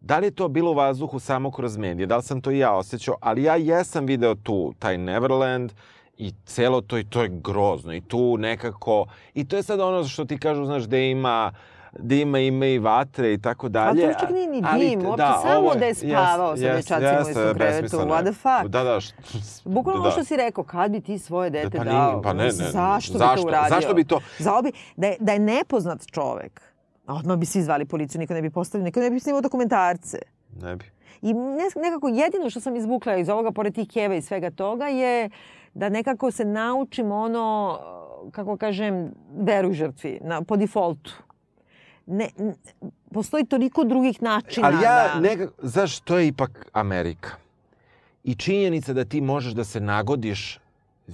Da 0.00 0.18
li 0.18 0.26
je 0.26 0.30
to 0.30 0.48
bilo 0.48 0.70
u 0.70 0.74
vazduhu 0.74 1.18
samo 1.18 1.50
kroz 1.50 1.76
medije? 1.76 2.06
Da 2.06 2.16
li 2.16 2.22
sam 2.22 2.40
to 2.40 2.50
i 2.50 2.58
ja 2.58 2.76
osjećao? 2.76 3.14
Ali 3.20 3.42
ja 3.42 3.56
jesam 3.56 4.06
video 4.06 4.34
tu, 4.34 4.74
taj 4.78 4.98
Neverland, 4.98 5.72
i 6.20 6.32
celo 6.46 6.80
to 6.80 6.98
i 6.98 7.04
to 7.04 7.22
je 7.22 7.28
grozno 7.28 7.94
i 7.94 8.00
tu 8.00 8.36
nekako 8.38 9.06
i 9.34 9.48
to 9.48 9.56
je 9.56 9.62
sad 9.62 9.80
ono 9.80 10.04
što 10.04 10.24
ti 10.24 10.38
kažu 10.38 10.64
znaš 10.64 10.82
da 10.82 10.98
ima 10.98 11.52
da 11.92 12.14
ima 12.14 12.38
i 12.66 12.78
vatre 12.78 13.32
i 13.32 13.38
tako 13.38 13.68
dalje. 13.68 14.04
Ali 14.04 14.14
to 14.14 14.20
čak 14.20 14.30
nije 14.30 14.46
ni 14.46 14.62
dim, 14.78 15.06
uopšte 15.06 15.26
samo 15.42 15.58
ovo 15.58 15.74
da 15.74 15.84
je 15.84 15.94
spavao 15.94 16.56
sa 16.56 16.62
dečacima 16.66 17.18
u 17.18 17.20
istom 17.20 17.54
krevetu. 17.54 17.96
What 17.96 18.22
the 18.22 18.32
fuck? 18.32 18.68
Da, 18.68 18.82
da. 18.84 18.98
Bukvalno 19.64 20.02
da. 20.02 20.10
što 20.10 20.24
si 20.24 20.36
rekao, 20.36 20.64
kad 20.64 20.90
bi 20.90 21.00
ti 21.00 21.18
svoje 21.18 21.50
dete 21.50 21.78
pa 21.78 21.84
dao? 21.84 22.22
pa 22.22 22.32
ne, 22.32 22.44
ne, 22.44 22.50
Zašto, 22.50 23.12
bi 23.12 23.18
zašto? 23.18 23.42
to 23.42 23.48
uradio? 23.48 23.68
Zašto 23.70 23.94
bi 23.94 24.04
to- 24.04 24.20
Zao 24.38 24.62
bi, 24.62 24.72
da, 24.96 25.06
je, 25.06 25.16
da 25.20 25.32
je 25.32 25.38
nepoznat 25.38 26.06
čovek, 26.06 26.60
a 27.06 27.14
odmah 27.14 27.36
bi 27.36 27.46
svi 27.46 27.62
zvali 27.62 27.84
policiju, 27.84 28.18
niko 28.18 28.34
ne 28.34 28.42
bi 28.42 28.50
postavio, 28.50 28.84
niko 28.84 29.00
ne 29.00 29.10
bi 29.10 29.20
snimao 29.20 29.40
dokumentarce. 29.40 30.18
Ne 30.62 30.76
bi. 30.76 30.84
I 31.22 31.34
ne- 31.34 31.82
nekako 31.82 32.08
jedino 32.08 32.50
što 32.50 32.60
sam 32.60 32.76
izvukla 32.76 33.16
iz 33.16 33.28
ovoga, 33.28 33.50
pored 33.50 33.74
tih 33.74 33.88
keva 33.88 34.14
i 34.14 34.22
svega 34.22 34.50
toga, 34.50 34.86
je 34.86 35.30
da 35.74 35.88
nekako 35.88 36.30
se 36.30 36.44
naučim 36.44 37.12
ono, 37.12 37.78
kako 38.30 38.56
kažem, 38.56 39.12
veruj 39.36 39.72
žrtvi, 39.72 40.18
na, 40.22 40.42
po 40.42 40.56
defaultu. 40.56 41.12
Ne, 42.10 42.28
n- 42.38 42.54
postoji 43.12 43.46
toliko 43.46 43.84
drugih 43.84 44.22
načina. 44.22 44.66
Ali 44.66 44.76
ja 44.76 45.10
da... 45.14 45.20
nekako, 45.20 45.52
znaš, 45.62 46.00
to 46.00 46.18
je 46.18 46.26
ipak 46.26 46.66
Amerika. 46.72 47.30
I 48.24 48.34
činjenica 48.34 48.92
da 48.92 49.04
ti 49.04 49.20
možeš 49.20 49.52
da 49.52 49.64
se 49.64 49.80
nagodiš 49.80 50.58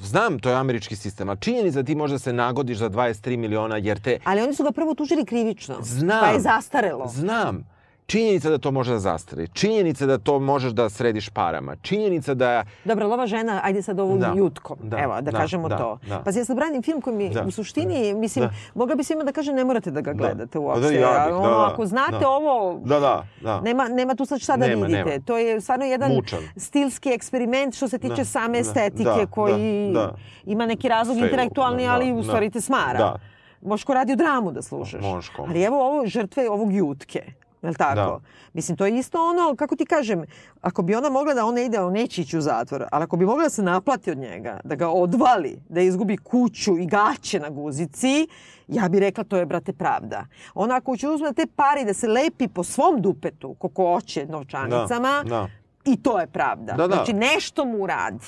Znam, 0.03 0.39
to 0.39 0.51
je 0.51 0.57
američki 0.57 0.97
sistem, 0.97 1.29
a 1.29 1.37
činjenica 1.37 1.83
da 1.83 1.87
ti 1.87 1.95
možeš 1.95 2.13
da 2.13 2.19
se 2.19 2.33
nagodiš 2.33 2.79
za 2.79 2.91
23 2.91 3.37
miliona 3.37 3.77
jer 3.77 4.01
te 4.01 4.19
Ali 4.25 4.43
oni 4.43 4.55
su 4.55 4.65
ga 4.65 4.73
prvo 4.73 4.95
tužili 4.95 5.25
krivično. 5.25 5.77
Znam. 5.83 6.21
Pa 6.21 6.27
je 6.27 6.41
zastarelo. 6.41 7.09
Znam. 7.09 7.76
Činjenica 8.07 8.51
da 8.51 8.59
to 8.59 8.71
može 8.71 8.93
da 8.93 8.99
zastari. 8.99 9.49
Činjenica 9.49 10.07
da 10.07 10.19
to 10.19 10.39
možeš 10.39 10.73
da 10.73 10.89
središ 10.89 11.29
parama. 11.29 11.77
Činjenica 11.77 12.35
da... 12.35 12.65
Dobro, 12.85 13.07
ova 13.07 13.27
žena, 13.27 13.61
ajde 13.65 13.83
sad 13.83 14.01
ovom 14.01 14.19
Da. 14.21 14.33
jutkom, 14.37 14.77
Da, 14.83 14.99
evo, 14.99 15.15
da, 15.15 15.21
da, 15.23 15.31
kažemo 15.33 15.69
da, 15.69 15.79
to. 15.79 15.99
da. 16.09 16.21
Pa 16.21 16.31
ja 16.31 16.45
sad 16.45 16.57
branim 16.57 16.83
film 16.83 17.01
koji 17.01 17.17
mi 17.17 17.31
Da. 17.31 17.43
u 17.43 17.51
suštini, 17.51 18.15
mislim, 18.15 18.45
Da. 18.45 18.51
mogla 18.75 18.95
bi 18.95 19.05
svima 19.05 19.25
da 19.25 19.33
kažem 19.33 19.55
ne 19.55 19.65
morate 19.65 19.91
da 19.91 20.01
ga 20.01 20.13
gledate 20.13 20.47
Pa 20.49 20.59
da, 20.59 20.61
uopšte. 20.61 20.85
ja 20.87 20.91
bih, 20.91 20.99
da, 21.29 21.37
ono, 21.39 21.49
da, 21.51 21.67
ako 21.67 21.87
znate 21.87 22.19
da. 22.19 22.29
ovo, 22.29 22.81
Da, 22.85 23.01
da, 23.01 23.25
da. 23.41 23.61
Nema, 23.61 23.85
nema 23.85 24.15
tu 24.15 24.25
sad 24.25 24.41
šta 24.41 24.57
da 24.57 24.67
Nema, 24.67 24.87
vidite. 24.87 25.05
nema. 25.05 25.23
To 25.23 25.39
je 25.39 25.61
stvarno 25.61 25.85
jedan 25.85 26.13
Mučan. 26.13 26.39
stilski 26.57 27.11
eksperiment 27.11 27.75
što 27.75 27.89
se 27.89 27.99
tiče 27.99 28.15
Da, 28.15 28.25
same 28.25 28.53
da, 28.53 28.59
estetike 28.59 29.05
da, 29.17 29.27
koji 29.27 29.87
da, 29.87 30.01
da. 30.01 30.15
ima 30.45 30.67
neki 30.67 30.89
razlog 30.89 31.17
Sve, 31.17 31.25
intelektualni, 31.25 31.85
da, 31.85 31.93
ali 31.93 32.07
da, 32.07 32.15
u 32.15 32.23
stvari 32.23 32.51
te 32.51 32.61
smara. 32.61 32.99
da. 32.99 33.17
Možeš 33.63 33.85
ko 33.85 33.95
radi 33.95 34.13
u 34.13 34.17
dramu 34.17 34.53
da 34.53 34.63
slušaš. 34.63 35.01
Možeš. 35.03 35.33
Ali 35.39 35.63
evo 35.63 35.87
ovo 35.87 36.07
žrtve 36.07 36.51
ovog 36.51 36.73
jutke. 36.73 37.23
Je 37.63 37.69
li 37.69 37.75
tako? 37.75 37.95
Da. 37.95 38.21
Mislim, 38.53 38.77
to 38.77 38.87
je 38.87 38.99
isto 38.99 39.19
ono, 39.31 39.57
kako 39.57 39.77
ti 39.77 39.87
kažem, 39.87 40.25
ako 40.61 40.83
bi 40.83 40.95
ona 40.95 41.11
mogla 41.11 41.35
da 41.35 41.47
on 41.47 41.55
ne 41.55 41.65
ide, 41.65 41.81
on 41.81 41.93
neće 41.93 42.23
ići 42.23 42.39
u 42.39 42.41
zatvor, 42.41 42.85
ali 42.93 43.05
ako 43.05 43.17
bi 43.17 43.27
mogla 43.27 43.43
da 43.45 43.51
se 43.51 43.63
naplati 43.63 44.11
od 44.11 44.19
njega, 44.19 44.61
da 44.65 44.75
ga 44.75 44.89
odvali, 44.89 45.63
da 45.69 45.81
izgubi 45.81 46.17
kuću 46.17 46.79
i 46.79 46.87
gaće 46.87 47.41
na 47.41 47.49
guzici, 47.51 48.29
ja 48.69 48.89
bih 48.89 49.01
rekla 49.01 49.25
to 49.25 49.37
je, 49.37 49.47
brate, 49.47 49.73
pravda. 49.73 50.27
Ona 50.55 50.77
ako 50.77 50.97
će 50.97 51.09
uzme 51.09 51.33
te 51.33 51.47
pare 51.57 51.81
i 51.81 51.85
da 51.85 51.95
se 51.95 52.09
lepi 52.09 52.49
po 52.49 52.65
svom 52.65 53.03
dupetu, 53.03 53.55
koliko 53.55 53.93
hoće, 53.93 54.27
novčanicama, 54.27 55.23
Da, 55.25 55.31
da. 55.31 55.49
i 55.85 56.03
to 56.03 56.21
je 56.21 56.27
pravda. 56.27 56.73
Da, 56.73 56.87
da. 56.87 56.95
Znači, 56.95 57.13
nešto 57.13 57.65
mu 57.65 57.87
radi. 57.87 58.27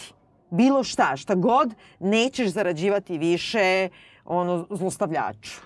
Bilo 0.51 0.85
šta, 0.85 1.17
šta 1.17 1.35
god, 1.35 1.75
nećeš 2.01 2.49
zarađivati 2.49 3.19
više 3.19 3.89
ono, 4.25 4.67
zlostavljaču. 4.71 5.61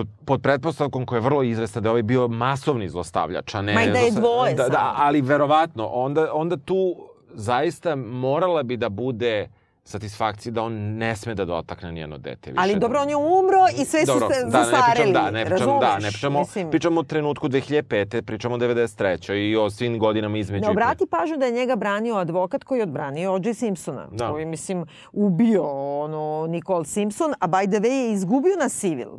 Pod, 0.00 0.08
pod 0.24 0.42
pretpostavkom 0.42 1.06
koja 1.06 1.16
je 1.16 1.20
vrlo 1.20 1.42
izvesna 1.42 1.80
da 1.80 1.88
je 1.88 1.90
ovaj 1.90 2.02
bio 2.02 2.28
masovni 2.28 2.88
zlostavljač, 2.88 3.54
a 3.54 3.62
ne... 3.62 3.74
Ma 3.74 3.82
i 3.82 3.90
da 3.90 3.98
je 3.98 4.10
zlosta- 4.10 4.20
dvoje 4.20 4.54
da, 4.54 4.68
da, 4.68 4.94
ali 4.96 5.20
verovatno, 5.20 5.86
onda, 5.86 6.30
onda 6.32 6.56
tu 6.56 6.96
zaista 7.34 7.96
morala 7.96 8.62
bi 8.62 8.76
da 8.76 8.88
bude 8.88 9.48
satisfakcija 9.84 10.52
da 10.52 10.62
on 10.62 10.72
ne 10.72 11.16
sme 11.16 11.34
da 11.34 11.44
dotakne 11.44 11.92
njeno 11.92 12.18
dete 12.18 12.50
više. 12.50 12.60
Ali 12.62 12.78
dobro, 12.78 13.00
on 13.00 13.08
je 13.08 13.16
umro 13.16 13.66
i 13.80 13.84
sve 13.84 14.06
su 14.06 14.12
se 14.12 14.44
da, 14.44 14.92
pričam, 14.94 15.12
da, 15.12 15.30
ne 15.30 15.44
pričam, 15.44 15.66
da, 15.66 15.86
razumeš? 15.86 16.04
ne 16.04 16.10
pričamo, 16.10 16.38
Mislim, 16.38 16.70
pričamo 16.70 17.00
o 17.00 17.02
trenutku 17.02 17.48
2005. 17.48 18.22
pričamo 18.22 18.54
o 18.54 18.58
93. 18.58 19.34
i 19.34 19.56
o 19.56 19.70
svim 19.70 19.98
godinama 19.98 20.38
između. 20.38 20.64
Ne 20.64 20.70
obrati 20.70 21.06
pažnju 21.06 21.36
da 21.36 21.46
je 21.46 21.52
njega 21.52 21.76
branio 21.76 22.14
advokat 22.14 22.64
koji 22.64 22.78
je 22.78 22.82
odbranio 22.82 23.32
O.J. 23.32 23.54
Simpsona. 23.54 24.08
Da. 24.12 24.30
Koji, 24.30 24.46
mislim, 24.46 24.84
ubio 25.12 25.64
ono, 26.00 26.46
Nicole 26.46 26.84
Simpson, 26.84 27.34
a 27.40 27.48
by 27.48 27.70
the 27.70 27.80
way 27.80 28.06
je 28.06 28.12
izgubio 28.12 28.56
na 28.56 28.68
civil. 28.68 29.10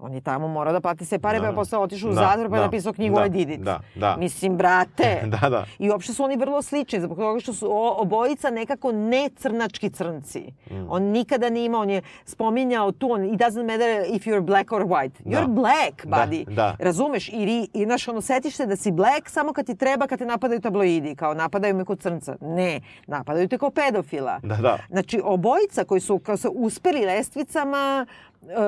On 0.00 0.14
je 0.14 0.20
tamo 0.20 0.48
morao 0.48 0.72
da 0.72 0.80
plati 0.80 1.04
sve 1.04 1.18
pare, 1.18 1.38
Da. 1.38 1.42
pa 1.42 1.48
je 1.48 1.54
posle 1.54 1.78
otišao 1.78 2.10
u 2.10 2.14
Da, 2.14 2.20
zatvor, 2.20 2.48
pa 2.48 2.56
je 2.56 2.60
da, 2.60 2.64
napisao 2.64 2.92
knjigu 2.92 3.16
da, 3.16 3.26
I 3.26 3.30
Did 3.30 3.50
It. 3.50 3.60
da, 3.60 3.80
da. 3.94 4.16
Mislim, 4.16 4.56
brate. 4.56 5.20
Da, 5.40 5.48
da. 5.48 5.64
I 5.78 5.90
uopšte 5.90 6.12
su 6.12 6.24
oni 6.24 6.36
vrlo 6.36 6.62
slični, 6.62 7.00
zbog 7.00 7.18
toga 7.18 7.40
što 7.40 7.52
su 7.52 7.66
o- 7.68 7.94
obojica 7.98 8.50
nekako 8.50 8.92
ne 8.92 9.28
crnački 9.30 9.90
crnci. 9.90 10.40
Mm. 10.70 10.74
On 10.88 11.02
nikada 11.02 11.50
nije 11.50 11.66
imao, 11.66 11.80
on 11.80 11.90
je 11.90 12.02
spominjao 12.24 12.92
tu, 12.92 13.12
on, 13.12 13.24
it 13.24 13.40
doesn't 13.40 13.62
matter 13.62 13.88
if 14.08 14.24
you're 14.24 14.40
black 14.42 14.72
or 14.72 14.82
white. 14.82 15.22
You're 15.24 15.40
Da. 15.40 15.46
black, 15.46 16.04
Da, 16.04 16.16
buddy. 16.18 16.44
da. 16.46 16.76
Razumeš? 16.78 17.28
I, 17.28 17.34
i 17.74 17.84
znaš, 17.84 18.08
ono, 18.08 18.20
setiš 18.20 18.56
se 18.56 18.66
da 18.66 18.76
si 18.76 18.90
black 18.92 19.28
samo 19.28 19.52
kad 19.52 19.66
ti 19.66 19.76
treba, 19.76 20.06
kad 20.06 20.18
te 20.18 20.26
napadaju 20.26 20.60
tabloidi, 20.60 21.14
kao 21.14 21.34
napadaju 21.34 21.74
me 21.74 21.84
kod 21.84 22.00
crnca. 22.00 22.36
Ne, 22.40 22.80
napadaju 23.06 23.48
te 23.48 23.58
kao 23.58 23.70
pedofila. 23.70 24.40
Da, 24.42 24.56
da. 24.56 24.78
Znači, 24.90 25.20
obojica 25.24 25.84
koji 25.84 26.00
su, 26.00 26.18
kao 26.18 26.36
su 26.36 26.48
uspeli 26.50 27.06
lestvicama 27.06 28.06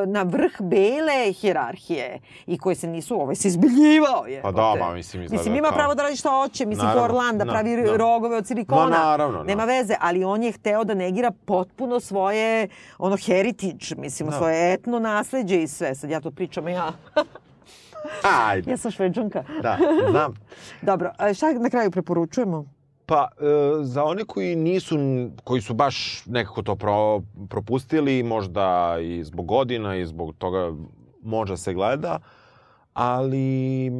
na 0.07 0.23
vrh 0.23 0.53
bele 0.61 1.33
hirarhije 1.33 2.19
i 2.47 2.59
koji 2.59 2.77
se 2.77 2.87
nisu, 2.87 3.15
ovaj 3.17 3.35
se 3.35 3.49
izbiljivao 3.49 4.27
je. 4.27 4.43
Pa 4.43 4.53
da, 4.53 4.75
ma, 4.77 4.93
mislim, 4.93 5.23
izgleda 5.23 5.41
Mislim, 5.41 5.57
ima 5.57 5.69
kao- 5.69 5.77
pravo 5.77 5.95
da 5.95 6.03
radi 6.03 6.17
šta 6.17 6.31
hoće, 6.31 6.67
mislim, 6.67 6.87
Naravno, 6.87 7.01
ko 7.01 7.05
Orlando, 7.07 7.45
da, 7.45 7.53
pravi 7.53 7.77
da. 7.79 7.97
rogove 7.97 8.37
od 8.37 8.47
silikona. 8.47 8.81
Ma, 8.83 8.91
naravno. 8.91 9.43
Nema 9.45 9.65
veze, 9.65 9.95
ali 10.01 10.25
on 10.25 10.43
je 10.43 10.53
hteo 10.53 10.85
da 10.85 10.95
negira 10.95 11.31
potpuno 11.45 12.01
svoje, 12.01 12.69
ono, 12.99 13.17
heritage, 13.17 13.67
mislim, 13.97 14.29
Da. 14.31 14.37
svoje 14.37 14.73
etno 14.73 14.99
nasleđe 14.99 15.63
i 15.63 15.69
sve. 15.69 15.95
Sad 15.95 16.11
ja 16.11 16.21
to 16.21 16.31
pričam, 16.31 16.69
ja, 16.69 16.93
Ajde. 18.49 18.71
ja 18.71 18.77
sam 18.77 18.91
šveđanka. 18.91 19.45
Da, 19.63 19.79
znam. 20.11 20.35
Dobro, 20.83 21.11
a 21.19 21.35
šta 21.35 21.53
na 21.53 21.71
kraju 21.71 21.91
preporučujemo? 21.91 22.65
Pa, 23.13 23.29
e, 23.39 23.45
za 23.85 24.05
one 24.05 24.25
koji 24.25 24.57
nisu, 24.57 24.97
koji 25.45 25.61
su 25.61 25.75
baš 25.75 26.23
nekako 26.27 26.63
to 26.63 26.77
pro, 26.77 27.21
propustili, 27.49 28.23
možda 28.23 28.97
i 29.03 29.25
zbog 29.25 29.47
godina 29.47 29.97
i 29.97 30.07
zbog 30.07 30.35
toga 30.39 30.73
možda 31.23 31.57
se 31.57 31.75
gleda, 31.75 32.19
ali 32.93 33.91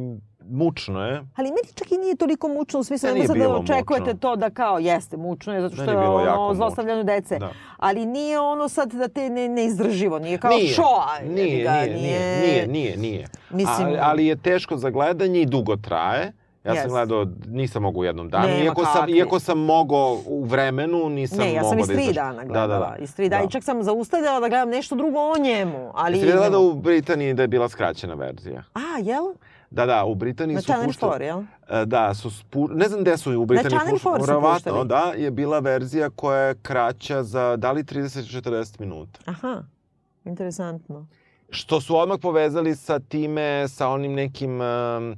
mučno 0.49 1.05
je. 1.05 1.23
Ali 1.35 1.49
meni 1.49 1.73
čak 1.75 1.91
i 1.91 1.97
nije 1.97 2.15
toliko 2.15 2.47
mučno 2.47 2.79
u 2.79 2.83
smislu 2.83 3.09
da 3.09 3.27
sad 3.27 3.37
da 3.37 3.49
očekujete 3.49 4.03
mučno. 4.03 4.19
to 4.19 4.35
da 4.35 4.49
kao 4.49 4.79
jeste 4.79 5.17
mučno 5.17 5.53
je 5.53 5.61
zato 5.61 5.75
što 5.75 5.91
je 5.91 5.97
ono 5.97 6.53
zlostavljanje 6.53 7.03
dece. 7.03 7.39
Da. 7.39 7.51
Ali 7.77 8.05
nije 8.05 8.39
ono 8.39 8.69
sad 8.69 8.93
da 8.93 9.07
te 9.07 9.29
ne, 9.29 9.49
neizdrživo, 9.49 10.19
nije 10.19 10.37
kao 10.37 10.51
nije, 10.51 10.67
šoa. 10.67 11.19
nije, 11.29 11.63
ga, 11.63 11.71
nije, 11.71 11.97
nije, 11.97 12.41
nije, 12.41 12.67
nije, 12.67 12.97
nije. 12.97 13.27
Mislim- 13.49 13.87
Ali, 13.87 13.97
ali 14.01 14.25
je 14.25 14.35
teško 14.35 14.77
za 14.77 14.89
gledanje 14.89 15.41
i 15.41 15.45
dugo 15.45 15.75
traje 15.75 16.33
Ja 16.63 16.69
sam 16.69 16.75
Jeste. 16.75 16.89
gledao, 16.89 17.25
nisam 17.47 17.81
mogao 17.81 17.99
u 17.99 18.03
jednom 18.03 18.29
danu. 18.29 18.47
Nema 18.47 18.63
iako, 18.63 18.85
sam, 18.85 19.09
iako 19.09 19.39
sam 19.39 19.59
mogao 19.59 20.19
u 20.25 20.43
vremenu, 20.43 21.09
nisam 21.09 21.37
Ne, 21.37 21.47
ja 21.47 21.61
mogao 21.61 21.69
sam 21.69 21.79
iz 21.79 21.87
da 21.87 21.93
tri 21.93 22.01
izdržim. 22.01 22.15
dana 22.15 22.43
gledala. 22.43 22.67
Da, 22.67 22.79
da, 22.79 22.91
da. 22.91 22.95
Iz 22.97 23.15
tri 23.15 23.29
dana. 23.29 23.43
I 23.43 23.49
čak 23.49 23.63
sam 23.63 23.83
zaustavljala 23.83 24.39
da 24.39 24.49
gledam 24.49 24.69
nešto 24.69 24.95
drugo 24.95 25.19
o 25.19 25.37
njemu. 25.37 25.91
Ali 25.93 26.13
Jesi 26.13 26.25
vidjela 26.25 26.49
da 26.49 26.59
u 26.59 26.73
Britaniji 26.73 27.33
da 27.33 27.41
je 27.41 27.47
bila 27.47 27.69
skraćena 27.69 28.13
verzija? 28.13 28.63
A, 28.73 28.79
jel? 28.99 29.23
Da, 29.69 29.85
da, 29.85 30.05
u 30.05 30.15
Britaniji 30.15 30.55
Na 30.55 30.61
su 30.61 30.65
Channel 30.65 30.85
puštali... 30.85 31.11
4, 31.13 31.21
jel? 31.21 31.41
E, 31.71 31.85
Da, 31.85 32.13
su 32.13 32.31
spu... 32.31 32.67
ne 32.67 32.87
znam 32.87 33.01
gde 33.01 33.17
su 33.17 33.31
u 33.33 33.45
Britaniji 33.45 33.69
Channel 33.71 33.95
4 33.95 33.99
su 33.99 34.11
Verovatno, 34.21 34.71
puštali. 34.71 34.87
da, 34.87 35.13
je 35.15 35.31
bila 35.31 35.59
verzija 35.59 36.09
koja 36.09 36.39
je 36.39 36.55
kraća 36.55 37.23
za 37.23 37.55
da 37.55 37.71
li 37.71 37.83
30-40 37.83 38.79
minuta. 38.79 39.19
Aha, 39.25 39.63
interesantno. 40.25 41.07
Što 41.49 41.81
su 41.81 41.97
odmah 41.97 42.17
povezali 42.21 42.75
sa 42.75 42.99
time, 42.99 43.67
sa 43.67 43.89
onim 43.89 44.13
nekim 44.13 44.61
um, 44.61 45.15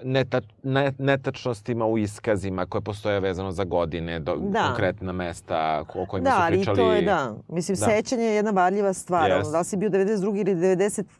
neta, 0.00 0.40
ne, 0.62 0.92
netačnostima 0.98 1.86
u 1.86 1.98
iskazima 1.98 2.66
koje 2.66 2.82
postoje 2.82 3.20
vezano 3.20 3.52
za 3.52 3.64
godine, 3.64 4.18
do, 4.18 4.36
Da. 4.36 4.62
konkretna 4.62 5.12
mesta 5.12 5.84
o 5.94 6.06
kojima 6.06 6.24
Da, 6.24 6.30
su 6.30 6.42
ali 6.42 6.52
pričali. 6.52 6.76
to 6.76 6.92
je, 6.92 7.02
da. 7.02 7.34
Mislim, 7.48 7.76
Da. 7.76 7.86
sećanje 7.86 8.24
je 8.24 8.34
jedna 8.34 8.50
varljiva 8.52 8.92
stvar. 8.92 9.30
Jest. 9.30 9.40
Ono, 9.40 9.50
da 9.50 9.58
li 9.58 9.64
si 9.64 9.76
bio 9.76 9.88
92. 9.88 10.40
ili 10.40 10.54
93. 10.54 11.16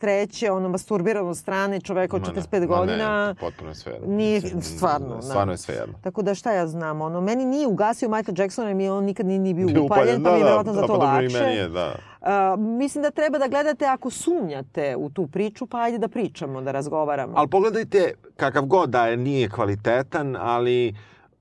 ono, 0.49 0.69
masturbiran 0.69 1.29
od 1.29 1.37
strane 1.37 1.81
čoveka 1.81 2.17
od 2.17 2.23
Ma 2.23 2.29
ne, 2.29 2.35
45 2.35 2.61
ma 2.61 2.67
godina. 2.69 3.27
Ne, 3.27 3.35
potpuno 3.35 3.71
je 3.71 3.75
sve 3.75 3.93
jedno. 3.93 4.09
Nije- 4.09 4.41
Mislim, 4.41 4.63
stvarno, 4.63 5.09
da. 5.09 5.23
Stvarno 5.23 5.53
je 5.53 5.59
sve 5.59 5.75
jedno. 5.75 5.95
Tako 6.01 6.23
da 6.23 6.35
šta 6.35 6.53
ja 6.53 6.67
znam, 6.67 7.01
ono, 7.01 7.21
meni 7.21 7.45
nije 7.45 7.67
ugasio 7.67 8.09
Michael 8.09 8.35
Jackson, 8.39 8.67
jer 8.67 8.75
mi 8.75 8.89
on 8.89 9.05
nikad 9.05 9.27
nije 9.27 9.39
ni 9.39 9.55
bio 9.55 9.85
upaljen, 9.85 10.23
pa 10.25 10.31
mi 10.31 10.39
je 10.39 10.45
verovatno 10.45 10.73
da, 10.73 10.77
zato 10.77 10.87
pa 10.89 10.93
dobro, 10.95 11.07
lakše. 11.09 11.27
I 11.29 11.41
meni 11.41 11.57
je, 11.57 11.69
da. 11.69 11.95
Mislim 12.59 13.03
da 13.03 13.11
treba 13.11 13.39
da 13.39 13.49
gledate 13.49 13.87
ako 13.87 14.11
sumnjate 14.11 14.97
u 14.97 15.11
tu 15.11 15.27
priču, 15.27 15.67
pa 15.67 15.79
ajde 15.81 15.99
da 15.99 16.09
pričamo, 16.09 16.61
da 16.61 16.73
razgovaramo. 16.73 17.33
Ali 17.37 17.49
pogledajte, 17.49 18.13
kakav 18.37 18.65
god 18.65 18.91
da 18.91 19.07
je, 19.07 19.17
nije 19.17 19.49
kvalitetan, 19.49 20.37
ali 20.41 20.95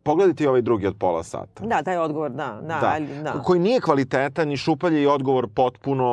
pogledajte 0.07 0.43
i 0.43 0.47
ovaj 0.47 0.61
drugi 0.61 0.87
od 0.87 0.95
pola 0.95 1.23
sata. 1.23 1.65
Da, 1.65 1.83
taj 1.83 1.97
odgovor, 1.97 2.31
da. 2.31 2.59
Da, 2.61 2.79
Da. 2.81 2.91
ali, 2.93 3.23
da. 3.23 3.31
Koji 3.31 3.59
nije 3.59 3.81
kvalitetan 3.81 4.51
i 4.51 4.57
šupalje 4.57 5.03
i 5.03 5.07
odgovor 5.07 5.47
potpuno, 5.47 6.07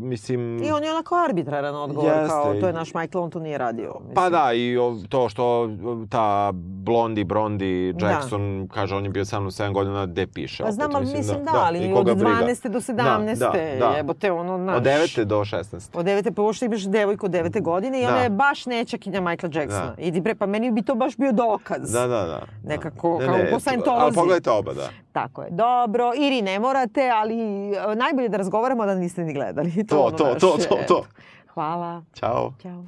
mislim... 0.00 0.62
I 0.62 0.72
on 0.72 0.84
je 0.84 0.90
onako 0.90 1.14
arbitraran 1.28 1.74
odgovor, 1.76 2.10
Jeste. 2.10 2.28
kao 2.28 2.54
to 2.54 2.66
je 2.66 2.72
naš 2.72 2.94
Michael, 2.94 3.24
on 3.24 3.30
to 3.30 3.40
nije 3.40 3.58
radio. 3.58 3.94
Mislim. 3.94 4.14
Pa 4.14 4.30
da, 4.30 4.52
i 4.54 4.76
to 5.08 5.28
što 5.28 5.70
ta 6.10 6.52
blondi, 6.54 7.24
brondi 7.24 7.92
Da. 7.92 8.08
Jackson 8.08 8.68
kaže 8.74 8.94
on 8.94 9.04
je 9.04 9.10
bio 9.10 9.24
sa 9.24 9.40
mnom 9.40 9.50
7 9.50 9.72
godina, 9.72 10.06
gde 10.06 10.26
piše 10.26 10.62
Pa 10.62 10.64
opet, 10.64 10.74
znam, 10.74 10.94
ali 10.94 11.06
mislim 11.06 11.44
da, 11.44 11.50
i 11.50 11.54
ali 11.56 11.92
od 11.92 11.98
koga 11.98 12.14
briga. 12.14 12.30
12. 12.30 12.68
do 12.68 12.80
17. 12.80 12.94
Da, 13.38 13.52
da, 13.78 13.86
da. 13.86 13.96
Jebote, 13.96 14.32
ono, 14.32 14.58
naš... 14.58 14.76
Od 14.76 14.82
9. 14.82 15.24
do 15.24 15.40
16. 15.40 15.88
Od 15.94 16.06
9. 16.06 16.30
pa 16.30 16.42
uopšte 16.42 16.66
imaš 16.66 16.82
devojku 16.82 17.26
od 17.26 17.32
9. 17.32 17.62
godine 17.62 18.00
i 18.00 18.02
Da. 18.02 18.08
ona 18.08 18.20
je 18.22 18.30
baš 18.30 18.66
nećakinja 18.66 19.20
Michaela 19.20 19.60
Jacksona. 19.60 19.94
Da. 19.96 20.02
Idi 20.02 20.20
bre, 20.20 20.34
pa 20.34 20.46
meni 20.46 20.70
bi 20.70 20.82
to 20.82 20.94
baš 20.94 21.16
bio 21.16 21.32
dokaz. 21.32 21.92
Da, 21.92 22.00
da, 22.00 22.24
da. 22.24 22.42
Nekako, 22.64 23.15
Ne, 23.18 23.26
kao 23.26 23.36
ne, 23.36 23.50
po 23.50 23.56
Scientology. 23.56 24.00
Ali 24.00 24.14
pogledajte 24.14 24.50
oba, 24.50 24.72
da. 24.74 24.88
Tako 25.12 25.42
je. 25.42 25.48
Dobro, 25.50 26.12
Iri 26.16 26.42
ne 26.42 26.58
morate, 26.58 27.10
ali 27.14 27.36
e, 27.74 27.94
najbolje 27.96 28.28
da 28.28 28.36
razgovaramo 28.36 28.86
da 28.86 28.94
niste 28.94 29.24
ni 29.24 29.32
gledali. 29.34 29.72
To, 29.88 30.00
ono 30.00 30.16
to, 30.16 30.24
naše. 30.24 30.38
to, 30.38 30.56
to, 30.68 30.76
to. 30.88 31.04
Hvala. 31.54 32.02
Ćao. 32.14 32.52
Ćao. 32.62 32.84